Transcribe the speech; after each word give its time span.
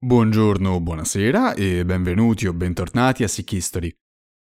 Buongiorno, 0.00 0.80
buonasera 0.80 1.54
e 1.54 1.84
benvenuti 1.84 2.46
o 2.46 2.52
bentornati 2.52 3.24
a 3.24 3.28
Sick 3.28 3.50
History. 3.50 3.92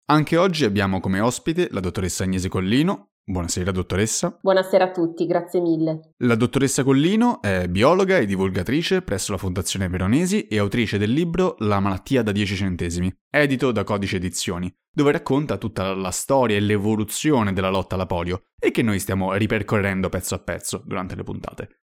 Anche 0.05 0.35
oggi 0.35 0.65
abbiamo 0.65 0.99
come 0.99 1.19
ospite 1.19 1.67
la 1.69 1.79
dottoressa 1.79 2.23
Agnese 2.23 2.49
Collino. 2.49 3.09
Buonasera 3.23 3.69
dottoressa. 3.69 4.39
Buonasera 4.41 4.85
a 4.85 4.91
tutti, 4.91 5.27
grazie 5.27 5.61
mille. 5.61 6.13
La 6.23 6.33
dottoressa 6.33 6.83
Collino 6.83 7.39
è 7.39 7.67
biologa 7.67 8.17
e 8.17 8.25
divulgatrice 8.25 9.03
presso 9.03 9.31
la 9.31 9.37
Fondazione 9.37 9.87
Veronesi 9.87 10.47
e 10.47 10.57
autrice 10.57 10.97
del 10.97 11.11
libro 11.11 11.53
La 11.59 11.79
malattia 11.79 12.23
da 12.23 12.31
10 12.31 12.55
centesimi, 12.55 13.15
edito 13.29 13.71
da 13.71 13.83
Codice 13.83 14.15
Edizioni, 14.15 14.73
dove 14.91 15.11
racconta 15.11 15.57
tutta 15.57 15.93
la 15.93 16.09
storia 16.09 16.57
e 16.57 16.61
l'evoluzione 16.61 17.53
della 17.53 17.69
lotta 17.69 17.93
alla 17.93 18.07
polio 18.07 18.45
e 18.59 18.71
che 18.71 18.81
noi 18.81 18.97
stiamo 18.97 19.33
ripercorrendo 19.33 20.09
pezzo 20.09 20.33
a 20.33 20.39
pezzo 20.39 20.81
durante 20.83 21.15
le 21.15 21.21
puntate. 21.21 21.82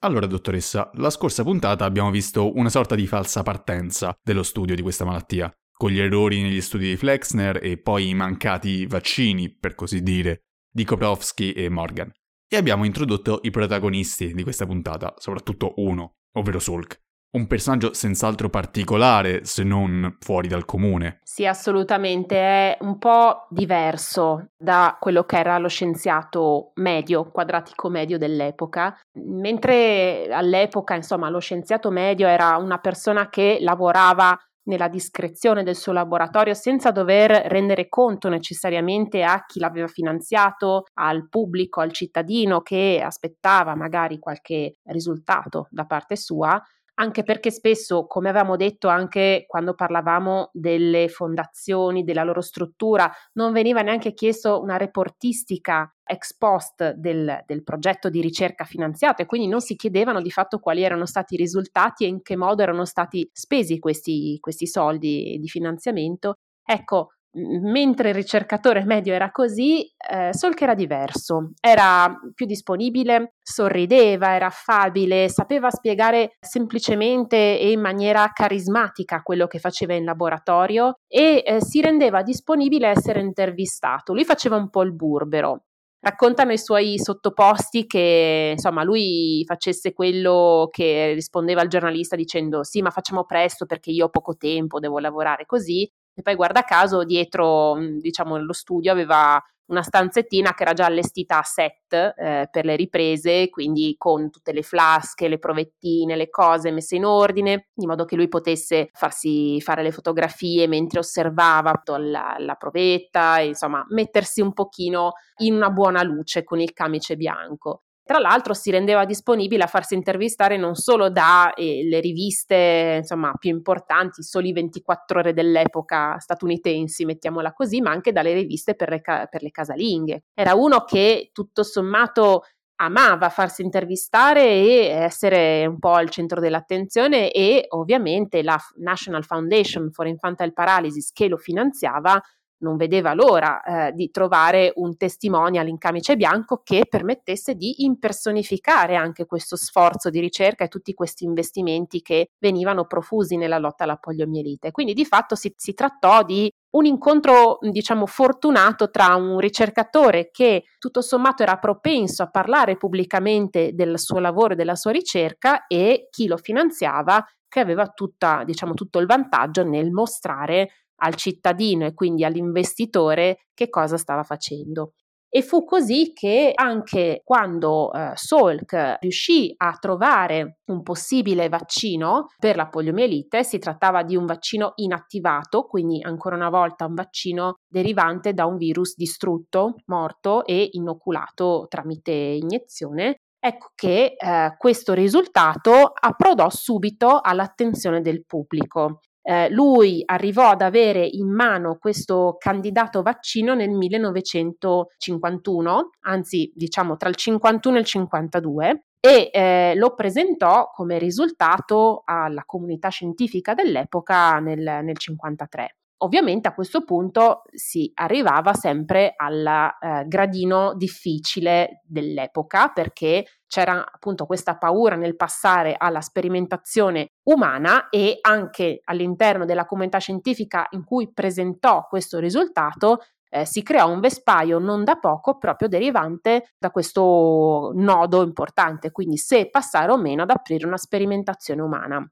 Allora, 0.00 0.26
dottoressa, 0.26 0.90
la 0.94 1.10
scorsa 1.10 1.42
puntata 1.42 1.84
abbiamo 1.84 2.10
visto 2.10 2.56
una 2.56 2.68
sorta 2.68 2.94
di 2.94 3.06
falsa 3.06 3.42
partenza 3.42 4.14
dello 4.22 4.42
studio 4.42 4.74
di 4.74 4.82
questa 4.82 5.04
malattia, 5.04 5.50
con 5.72 5.90
gli 5.90 5.98
errori 5.98 6.42
negli 6.42 6.60
studi 6.60 6.88
di 6.88 6.96
Flexner 6.96 7.60
e 7.62 7.78
poi 7.78 8.10
i 8.10 8.14
mancati 8.14 8.86
vaccini, 8.86 9.50
per 9.50 9.74
così 9.74 10.02
dire, 10.02 10.42
di 10.70 10.84
Koprovsky 10.84 11.52
e 11.52 11.68
Morgan. 11.70 12.12
E 12.48 12.56
abbiamo 12.56 12.84
introdotto 12.84 13.40
i 13.42 13.50
protagonisti 13.50 14.34
di 14.34 14.42
questa 14.42 14.66
puntata, 14.66 15.14
soprattutto 15.16 15.72
uno, 15.76 16.16
ovvero 16.32 16.58
Sulk 16.58 17.04
un 17.36 17.46
personaggio 17.46 17.92
senz'altro 17.92 18.48
particolare, 18.48 19.44
se 19.44 19.62
non 19.62 20.16
fuori 20.20 20.48
dal 20.48 20.64
comune. 20.64 21.20
Sì, 21.22 21.46
assolutamente, 21.46 22.36
è 22.36 22.78
un 22.80 22.98
po' 22.98 23.46
diverso 23.50 24.48
da 24.56 24.96
quello 24.98 25.24
che 25.24 25.36
era 25.36 25.58
lo 25.58 25.68
scienziato 25.68 26.72
medio, 26.76 27.30
quadratico 27.30 27.90
medio 27.90 28.16
dell'epoca, 28.16 28.98
mentre 29.24 30.28
all'epoca, 30.30 30.94
insomma, 30.94 31.28
lo 31.28 31.38
scienziato 31.38 31.90
medio 31.90 32.26
era 32.26 32.56
una 32.56 32.78
persona 32.78 33.28
che 33.28 33.58
lavorava 33.60 34.36
nella 34.66 34.88
discrezione 34.88 35.62
del 35.62 35.76
suo 35.76 35.92
laboratorio 35.92 36.52
senza 36.54 36.90
dover 36.90 37.30
rendere 37.30 37.88
conto 37.88 38.28
necessariamente 38.28 39.22
a 39.22 39.44
chi 39.46 39.60
l'aveva 39.60 39.86
finanziato, 39.86 40.86
al 40.94 41.28
pubblico, 41.28 41.80
al 41.80 41.92
cittadino 41.92 42.62
che 42.62 43.00
aspettava 43.00 43.76
magari 43.76 44.18
qualche 44.18 44.78
risultato 44.86 45.68
da 45.70 45.84
parte 45.84 46.16
sua, 46.16 46.60
anche 46.98 47.22
perché 47.22 47.50
spesso, 47.50 48.06
come 48.06 48.28
avevamo 48.28 48.56
detto 48.56 48.88
anche 48.88 49.44
quando 49.46 49.74
parlavamo 49.74 50.50
delle 50.52 51.08
fondazioni, 51.08 52.04
della 52.04 52.24
loro 52.24 52.40
struttura, 52.40 53.10
non 53.34 53.52
veniva 53.52 53.82
neanche 53.82 54.14
chiesto 54.14 54.60
una 54.60 54.76
reportistica 54.76 55.90
ex 56.04 56.36
post 56.36 56.92
del, 56.92 57.42
del, 57.46 57.62
progetto 57.62 58.08
di 58.08 58.20
ricerca 58.20 58.64
finanziato 58.64 59.22
e 59.22 59.26
quindi 59.26 59.48
non 59.48 59.60
si 59.60 59.76
chiedevano 59.76 60.22
di 60.22 60.30
fatto 60.30 60.58
quali 60.58 60.82
erano 60.82 61.04
stati 61.04 61.34
i 61.34 61.38
risultati 61.38 62.04
e 62.04 62.08
in 62.08 62.22
che 62.22 62.36
modo 62.36 62.62
erano 62.62 62.84
stati 62.84 63.28
spesi 63.32 63.78
questi, 63.78 64.38
questi 64.40 64.66
soldi 64.66 65.36
di 65.38 65.48
finanziamento. 65.48 66.36
Ecco, 66.64 67.10
mentre 67.36 68.08
il 68.08 68.14
ricercatore 68.14 68.84
medio 68.84 69.12
era 69.12 69.30
così, 69.30 69.90
eh, 70.10 70.32
Solk 70.32 70.62
era 70.62 70.74
diverso, 70.74 71.52
era 71.60 72.18
più 72.34 72.46
disponibile, 72.46 73.34
sorrideva, 73.42 74.34
era 74.34 74.46
affabile, 74.46 75.28
sapeva 75.28 75.70
spiegare 75.70 76.36
semplicemente 76.40 77.58
e 77.58 77.70
in 77.70 77.80
maniera 77.80 78.30
carismatica 78.32 79.22
quello 79.22 79.46
che 79.46 79.58
faceva 79.58 79.94
in 79.94 80.04
laboratorio 80.04 80.98
e 81.06 81.42
eh, 81.44 81.60
si 81.62 81.80
rendeva 81.80 82.22
disponibile 82.22 82.86
a 82.86 82.90
essere 82.90 83.20
intervistato. 83.20 84.14
Lui 84.14 84.24
faceva 84.24 84.56
un 84.56 84.70
po' 84.70 84.82
il 84.82 84.94
burbero, 84.94 85.64
raccontano 86.00 86.52
i 86.52 86.58
suoi 86.58 86.98
sottoposti 86.98 87.86
che 87.86 88.52
insomma 88.52 88.82
lui 88.82 89.44
facesse 89.46 89.92
quello 89.92 90.68
che 90.70 91.12
rispondeva 91.12 91.60
al 91.60 91.68
giornalista 91.68 92.16
dicendo 92.16 92.62
sì 92.62 92.80
ma 92.80 92.90
facciamo 92.90 93.24
presto 93.24 93.66
perché 93.66 93.90
io 93.90 94.06
ho 94.06 94.10
poco 94.10 94.36
tempo, 94.36 94.78
devo 94.78 94.98
lavorare 94.98 95.46
così 95.46 95.90
e 96.18 96.22
poi 96.22 96.34
guarda 96.34 96.62
caso 96.62 97.04
dietro, 97.04 97.74
mm, 97.76 97.98
diciamo, 97.98 98.38
lo 98.38 98.54
studio 98.54 98.90
aveva 98.90 99.38
una 99.66 99.82
stanzettina 99.82 100.54
che 100.54 100.62
era 100.62 100.72
già 100.72 100.86
allestita 100.86 101.38
a 101.38 101.42
set 101.42 101.92
eh, 101.92 102.48
per 102.50 102.64
le 102.64 102.74
riprese, 102.76 103.50
quindi 103.50 103.96
con 103.98 104.30
tutte 104.30 104.52
le 104.52 104.62
flasche, 104.62 105.28
le 105.28 105.38
provettine, 105.38 106.16
le 106.16 106.30
cose 106.30 106.70
messe 106.70 106.96
in 106.96 107.04
ordine, 107.04 107.68
in 107.74 107.88
modo 107.88 108.06
che 108.06 108.16
lui 108.16 108.28
potesse 108.28 108.88
farsi 108.92 109.60
fare 109.60 109.82
le 109.82 109.90
fotografie 109.90 110.66
mentre 110.68 111.00
osservava 111.00 111.82
la, 111.98 112.36
la 112.38 112.54
provetta, 112.54 113.40
insomma, 113.40 113.84
mettersi 113.90 114.40
un 114.40 114.52
pochino 114.54 115.12
in 115.38 115.54
una 115.54 115.70
buona 115.70 116.02
luce 116.02 116.44
con 116.44 116.60
il 116.60 116.72
camice 116.72 117.16
bianco. 117.16 117.82
Tra 118.06 118.20
l'altro 118.20 118.54
si 118.54 118.70
rendeva 118.70 119.04
disponibile 119.04 119.64
a 119.64 119.66
farsi 119.66 119.94
intervistare 119.94 120.56
non 120.56 120.76
solo 120.76 121.10
dalle 121.10 121.54
eh, 121.56 122.00
riviste 122.00 122.98
insomma, 122.98 123.32
più 123.36 123.50
importanti, 123.50 124.22
soli 124.22 124.52
24 124.52 125.18
ore 125.18 125.32
dell'epoca 125.32 126.16
statunitensi, 126.20 127.04
mettiamola 127.04 127.52
così, 127.52 127.80
ma 127.80 127.90
anche 127.90 128.12
dalle 128.12 128.32
riviste 128.32 128.76
per 128.76 128.90
le, 128.90 129.00
ca- 129.00 129.26
per 129.26 129.42
le 129.42 129.50
casalinghe. 129.50 130.22
Era 130.34 130.54
uno 130.54 130.84
che 130.84 131.30
tutto 131.32 131.64
sommato 131.64 132.42
amava 132.76 133.28
farsi 133.28 133.62
intervistare 133.62 134.44
e 134.44 134.86
essere 134.86 135.66
un 135.66 135.80
po' 135.80 135.94
al 135.94 136.08
centro 136.08 136.40
dell'attenzione 136.40 137.32
e 137.32 137.64
ovviamente 137.70 138.44
la 138.44 138.56
National 138.76 139.24
Foundation 139.24 139.90
for 139.90 140.06
Infantile 140.06 140.52
Paralysis 140.52 141.10
che 141.10 141.26
lo 141.26 141.38
finanziava 141.38 142.22
non 142.66 142.76
vedeva 142.76 143.14
l'ora 143.14 143.62
eh, 143.62 143.92
di 143.92 144.10
trovare 144.10 144.72
un 144.76 144.96
testimonial 144.96 145.68
in 145.68 145.78
camice 145.78 146.16
bianco 146.16 146.60
che 146.62 146.86
permettesse 146.88 147.54
di 147.54 147.84
impersonificare 147.84 148.96
anche 148.96 149.24
questo 149.24 149.56
sforzo 149.56 150.10
di 150.10 150.20
ricerca 150.20 150.64
e 150.64 150.68
tutti 150.68 150.92
questi 150.92 151.24
investimenti 151.24 152.02
che 152.02 152.30
venivano 152.38 152.86
profusi 152.86 153.36
nella 153.36 153.58
lotta 153.58 153.84
alla 153.84 153.96
poliomielite. 153.96 154.72
Quindi 154.72 154.92
di 154.92 155.04
fatto 155.04 155.34
si, 155.34 155.52
si 155.56 155.72
trattò 155.72 156.22
di 156.22 156.50
un 156.76 156.84
incontro, 156.84 157.58
diciamo, 157.60 158.06
fortunato 158.06 158.90
tra 158.90 159.14
un 159.14 159.38
ricercatore 159.38 160.30
che 160.30 160.64
tutto 160.78 161.00
sommato 161.00 161.42
era 161.42 161.56
propenso 161.56 162.22
a 162.22 162.28
parlare 162.28 162.76
pubblicamente 162.76 163.70
del 163.72 163.98
suo 163.98 164.18
lavoro 164.18 164.52
e 164.52 164.56
della 164.56 164.74
sua 164.74 164.90
ricerca 164.90 165.66
e 165.66 166.08
chi 166.10 166.26
lo 166.26 166.36
finanziava 166.36 167.24
che 167.48 167.60
aveva 167.60 167.88
tutta, 167.88 168.44
diciamo, 168.44 168.74
tutto 168.74 168.98
il 168.98 169.06
vantaggio 169.06 169.62
nel 169.64 169.90
mostrare 169.90 170.70
al 170.96 171.14
cittadino 171.14 171.86
e 171.86 171.94
quindi 171.94 172.24
all'investitore 172.24 173.46
che 173.54 173.68
cosa 173.68 173.96
stava 173.96 174.22
facendo. 174.22 174.92
E 175.28 175.42
fu 175.42 175.64
così 175.64 176.12
che 176.14 176.52
anche 176.54 177.20
quando 177.24 177.92
eh, 177.92 178.12
Salk 178.14 178.98
riuscì 179.00 179.52
a 179.56 179.76
trovare 179.78 180.60
un 180.70 180.82
possibile 180.82 181.48
vaccino 181.48 182.28
per 182.38 182.56
la 182.56 182.68
poliomielite, 182.68 183.44
si 183.44 183.58
trattava 183.58 184.02
di 184.02 184.16
un 184.16 184.24
vaccino 184.24 184.72
inattivato, 184.76 185.64
quindi 185.64 186.00
ancora 186.00 186.36
una 186.36 186.48
volta 186.48 186.86
un 186.86 186.94
vaccino 186.94 187.56
derivante 187.66 188.32
da 188.32 188.46
un 188.46 188.56
virus 188.56 188.94
distrutto, 188.96 189.74
morto 189.86 190.44
e 190.46 190.68
inoculato 190.72 191.66
tramite 191.68 192.12
iniezione, 192.12 193.16
ecco 193.46 193.70
che 193.74 194.16
eh, 194.16 194.54
questo 194.58 194.92
risultato 194.92 195.92
approdò 195.94 196.48
subito 196.50 197.20
all'attenzione 197.20 198.00
del 198.00 198.24
pubblico 198.24 199.00
eh, 199.28 199.50
lui 199.50 200.02
arrivò 200.04 200.50
ad 200.50 200.62
avere 200.62 201.04
in 201.04 201.28
mano 201.28 201.78
questo 201.80 202.36
candidato 202.38 203.02
vaccino 203.02 203.54
nel 203.54 203.70
1951, 203.70 205.90
anzi 206.02 206.52
diciamo 206.54 206.96
tra 206.96 207.08
il 207.08 207.16
51 207.16 207.76
e 207.76 207.80
il 207.80 207.86
52, 207.86 208.84
e 209.00 209.30
eh, 209.32 209.74
lo 209.74 209.96
presentò 209.96 210.70
come 210.72 210.98
risultato 210.98 212.02
alla 212.04 212.44
comunità 212.46 212.88
scientifica 212.88 213.52
dell'epoca 213.54 214.38
nel, 214.38 214.84
nel 214.84 214.96
53. 214.96 215.74
Ovviamente 215.98 216.46
a 216.46 216.52
questo 216.52 216.84
punto 216.84 217.44
si 217.54 217.90
arrivava 217.94 218.52
sempre 218.52 219.14
al 219.16 219.46
eh, 219.46 220.04
gradino 220.06 220.74
difficile 220.74 221.80
dell'epoca 221.84 222.68
perché 222.68 223.24
c'era 223.46 223.82
appunto 223.90 224.26
questa 224.26 224.58
paura 224.58 224.94
nel 224.96 225.16
passare 225.16 225.74
alla 225.78 226.02
sperimentazione 226.02 227.12
umana 227.22 227.88
e 227.88 228.18
anche 228.20 228.80
all'interno 228.84 229.46
della 229.46 229.64
comunità 229.64 229.96
scientifica 229.96 230.66
in 230.72 230.84
cui 230.84 231.10
presentò 231.10 231.86
questo 231.88 232.18
risultato 232.18 232.98
eh, 233.30 233.46
si 233.46 233.62
creò 233.62 233.90
un 233.90 234.00
vespaio 234.00 234.58
non 234.58 234.84
da 234.84 234.96
poco 234.96 235.38
proprio 235.38 235.68
derivante 235.68 236.54
da 236.58 236.70
questo 236.70 237.72
nodo 237.74 238.22
importante, 238.22 238.90
quindi 238.90 239.16
se 239.16 239.48
passare 239.48 239.90
o 239.92 239.96
meno 239.96 240.22
ad 240.22 240.30
aprire 240.30 240.66
una 240.66 240.76
sperimentazione 240.76 241.62
umana. 241.62 242.06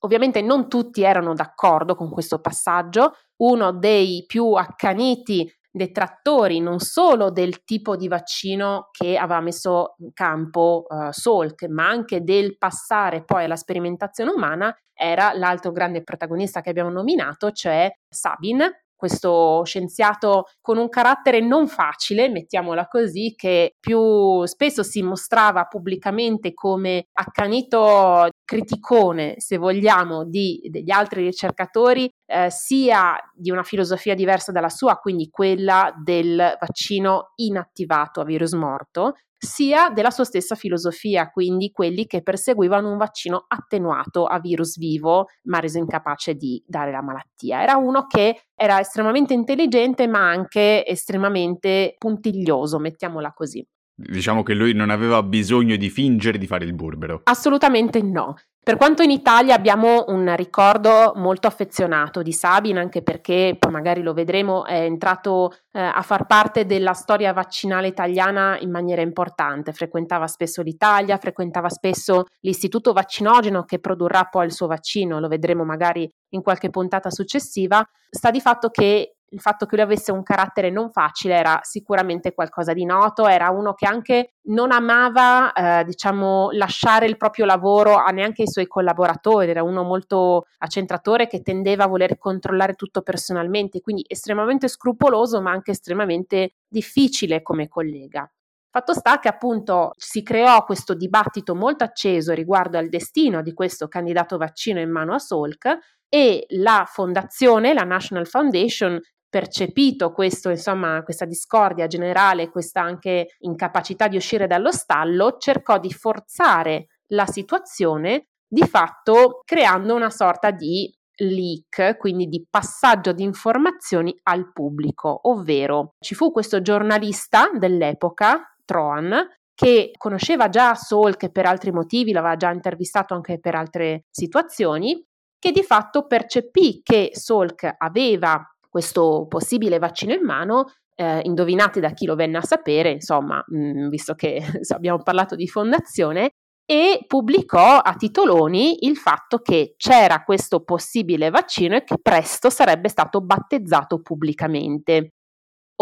Ovviamente 0.00 0.40
non 0.40 0.68
tutti 0.68 1.02
erano 1.02 1.34
d'accordo 1.34 1.94
con 1.94 2.10
questo 2.10 2.40
passaggio, 2.40 3.14
uno 3.42 3.72
dei 3.72 4.24
più 4.26 4.52
accaniti 4.52 5.50
detrattori 5.72 6.58
non 6.58 6.80
solo 6.80 7.30
del 7.30 7.62
tipo 7.64 7.94
di 7.96 8.08
vaccino 8.08 8.88
che 8.90 9.16
aveva 9.16 9.40
messo 9.40 9.94
in 9.98 10.12
campo 10.12 10.84
uh, 10.88 11.12
Salk, 11.12 11.66
ma 11.68 11.88
anche 11.88 12.24
del 12.24 12.58
passare 12.58 13.24
poi 13.24 13.44
alla 13.44 13.56
sperimentazione 13.56 14.32
umana, 14.32 14.76
era 14.92 15.32
l'altro 15.32 15.70
grande 15.70 16.02
protagonista 16.02 16.60
che 16.60 16.70
abbiamo 16.70 16.90
nominato, 16.90 17.52
cioè 17.52 17.90
Sabin, 18.08 18.60
questo 19.00 19.62
scienziato 19.64 20.44
con 20.60 20.76
un 20.76 20.90
carattere 20.90 21.40
non 21.40 21.68
facile, 21.68 22.28
mettiamola 22.28 22.86
così, 22.86 23.32
che 23.34 23.76
più 23.80 24.44
spesso 24.44 24.82
si 24.82 25.00
mostrava 25.02 25.64
pubblicamente 25.64 26.52
come 26.52 27.06
accanito 27.14 28.28
criticone, 28.44 29.36
se 29.38 29.56
vogliamo, 29.56 30.26
di, 30.26 30.60
degli 30.70 30.90
altri 30.90 31.24
ricercatori, 31.24 32.10
eh, 32.26 32.50
sia 32.50 33.16
di 33.32 33.50
una 33.50 33.62
filosofia 33.62 34.14
diversa 34.14 34.52
dalla 34.52 34.68
sua, 34.68 34.96
quindi 34.96 35.30
quella 35.30 35.94
del 35.96 36.36
vaccino 36.60 37.32
inattivato 37.36 38.20
a 38.20 38.24
virus 38.24 38.52
morto, 38.52 39.14
sia 39.42 39.88
della 39.88 40.10
sua 40.10 40.24
stessa 40.24 40.54
filosofia, 40.54 41.30
quindi 41.30 41.70
quelli 41.70 42.06
che 42.06 42.22
perseguivano 42.22 42.90
un 42.90 42.98
vaccino 42.98 43.46
attenuato 43.48 44.26
a 44.26 44.38
virus 44.38 44.76
vivo, 44.76 45.28
ma 45.44 45.60
reso 45.60 45.78
incapace 45.78 46.34
di 46.34 46.62
dare 46.66 46.90
la 46.90 47.02
malattia. 47.02 47.62
Era 47.62 47.76
uno 47.76 48.06
che 48.06 48.42
era 48.54 48.78
estremamente 48.80 49.32
intelligente, 49.32 50.06
ma 50.06 50.28
anche 50.28 50.84
estremamente 50.86 51.94
puntiglioso, 51.98 52.78
mettiamola 52.78 53.32
così. 53.32 53.66
Diciamo 54.08 54.42
che 54.42 54.54
lui 54.54 54.72
non 54.72 54.90
aveva 54.90 55.22
bisogno 55.22 55.76
di 55.76 55.90
fingere 55.90 56.38
di 56.38 56.46
fare 56.46 56.64
il 56.64 56.72
burbero. 56.72 57.20
Assolutamente 57.24 58.00
no. 58.02 58.36
Per 58.62 58.76
quanto 58.76 59.02
in 59.02 59.10
Italia 59.10 59.54
abbiamo 59.54 60.04
un 60.08 60.34
ricordo 60.36 61.14
molto 61.16 61.46
affezionato 61.46 62.20
di 62.20 62.32
Sabin, 62.32 62.76
anche 62.76 63.02
perché 63.02 63.56
poi 63.58 63.72
magari 63.72 64.02
lo 64.02 64.12
vedremo, 64.12 64.66
è 64.66 64.82
entrato 64.82 65.52
eh, 65.72 65.80
a 65.80 66.02
far 66.02 66.26
parte 66.26 66.66
della 66.66 66.92
storia 66.92 67.32
vaccinale 67.32 67.88
italiana 67.88 68.58
in 68.60 68.70
maniera 68.70 69.00
importante, 69.00 69.72
frequentava 69.72 70.26
spesso 70.26 70.60
l'Italia, 70.60 71.16
frequentava 71.16 71.70
spesso 71.70 72.26
l'istituto 72.40 72.92
vaccinogeno 72.92 73.64
che 73.64 73.78
produrrà 73.78 74.24
poi 74.24 74.44
il 74.44 74.52
suo 74.52 74.66
vaccino, 74.66 75.20
lo 75.20 75.28
vedremo 75.28 75.64
magari 75.64 76.08
in 76.34 76.42
qualche 76.42 76.68
puntata 76.68 77.10
successiva, 77.10 77.82
sta 78.10 78.30
di 78.30 78.40
fatto 78.40 78.68
che 78.68 79.14
il 79.32 79.40
fatto 79.40 79.66
che 79.66 79.76
lui 79.76 79.84
avesse 79.84 80.12
un 80.12 80.22
carattere 80.22 80.70
non 80.70 80.90
facile 80.90 81.34
era 81.34 81.60
sicuramente 81.62 82.34
qualcosa 82.34 82.72
di 82.72 82.84
noto, 82.84 83.26
era 83.26 83.50
uno 83.50 83.74
che 83.74 83.86
anche 83.86 84.34
non 84.44 84.72
amava, 84.72 85.52
eh, 85.52 85.84
diciamo, 85.84 86.50
lasciare 86.52 87.06
il 87.06 87.16
proprio 87.16 87.44
lavoro 87.44 87.96
a 87.96 88.10
neanche 88.10 88.42
i 88.42 88.48
suoi 88.48 88.66
collaboratori, 88.66 89.50
era 89.50 89.62
uno 89.62 89.82
molto 89.82 90.46
accentratore 90.58 91.26
che 91.26 91.42
tendeva 91.42 91.84
a 91.84 91.88
voler 91.88 92.18
controllare 92.18 92.74
tutto 92.74 93.02
personalmente, 93.02 93.80
quindi 93.80 94.04
estremamente 94.06 94.68
scrupoloso 94.68 95.40
ma 95.40 95.52
anche 95.52 95.70
estremamente 95.70 96.54
difficile 96.68 97.42
come 97.42 97.68
collega. 97.68 98.28
Fatto 98.72 98.94
sta 98.94 99.18
che 99.18 99.26
appunto 99.26 99.92
si 99.96 100.22
creò 100.22 100.64
questo 100.64 100.94
dibattito 100.94 101.56
molto 101.56 101.82
acceso 101.82 102.32
riguardo 102.32 102.78
al 102.78 102.88
destino 102.88 103.42
di 103.42 103.52
questo 103.52 103.88
candidato 103.88 104.36
vaccino 104.36 104.78
in 104.78 104.90
mano 104.90 105.12
a 105.12 105.18
Salk 105.18 105.76
e 106.08 106.44
la 106.50 106.84
fondazione, 106.86 107.72
la 107.72 107.82
National 107.82 108.28
Foundation, 108.28 109.00
percepito 109.30 110.12
questo, 110.12 110.50
insomma, 110.50 111.02
questa 111.02 111.24
discordia 111.24 111.86
generale, 111.86 112.50
questa 112.50 112.82
anche 112.82 113.28
incapacità 113.38 114.08
di 114.08 114.16
uscire 114.16 114.46
dallo 114.46 114.72
stallo, 114.72 115.36
cercò 115.38 115.78
di 115.78 115.92
forzare 115.92 116.88
la 117.12 117.26
situazione, 117.26 118.26
di 118.46 118.66
fatto 118.66 119.40
creando 119.44 119.94
una 119.94 120.10
sorta 120.10 120.50
di 120.50 120.92
leak, 121.20 121.96
quindi 121.96 122.26
di 122.26 122.44
passaggio 122.48 123.12
di 123.12 123.22
informazioni 123.22 124.18
al 124.24 124.52
pubblico, 124.52 125.20
ovvero 125.28 125.94
ci 126.00 126.14
fu 126.14 126.32
questo 126.32 126.60
giornalista 126.60 127.50
dell'epoca, 127.54 128.54
Troan, 128.64 129.26
che 129.54 129.90
conosceva 129.96 130.48
già 130.48 130.74
Salk 130.74 131.30
per 131.30 131.46
altri 131.46 131.70
motivi, 131.70 132.12
l'aveva 132.12 132.36
già 132.36 132.50
intervistato 132.50 133.14
anche 133.14 133.38
per 133.38 133.54
altre 133.54 134.06
situazioni, 134.10 135.04
che 135.38 135.52
di 135.52 135.62
fatto 135.62 136.06
percepì 136.06 136.80
che 136.82 137.10
Salk 137.12 137.74
aveva 137.78 138.42
questo 138.70 139.26
possibile 139.28 139.78
vaccino 139.78 140.14
in 140.14 140.24
mano, 140.24 140.66
eh, 140.94 141.20
indovinate 141.24 141.80
da 141.80 141.90
chi 141.90 142.06
lo 142.06 142.14
venne 142.14 142.38
a 142.38 142.42
sapere, 142.42 142.90
insomma, 142.90 143.44
mh, 143.46 143.58
mm, 143.58 143.88
visto 143.88 144.14
che 144.14 144.40
abbiamo 144.74 145.02
parlato 145.02 145.34
di 145.34 145.46
fondazione, 145.46 146.30
e 146.70 147.04
pubblicò 147.04 147.78
a 147.78 147.94
titoloni 147.94 148.86
il 148.86 148.96
fatto 148.96 149.38
che 149.38 149.74
c'era 149.76 150.22
questo 150.22 150.62
possibile 150.62 151.28
vaccino 151.28 151.74
e 151.74 151.82
che 151.82 151.96
presto 152.00 152.48
sarebbe 152.48 152.88
stato 152.88 153.20
battezzato 153.20 154.00
pubblicamente. 154.00 155.14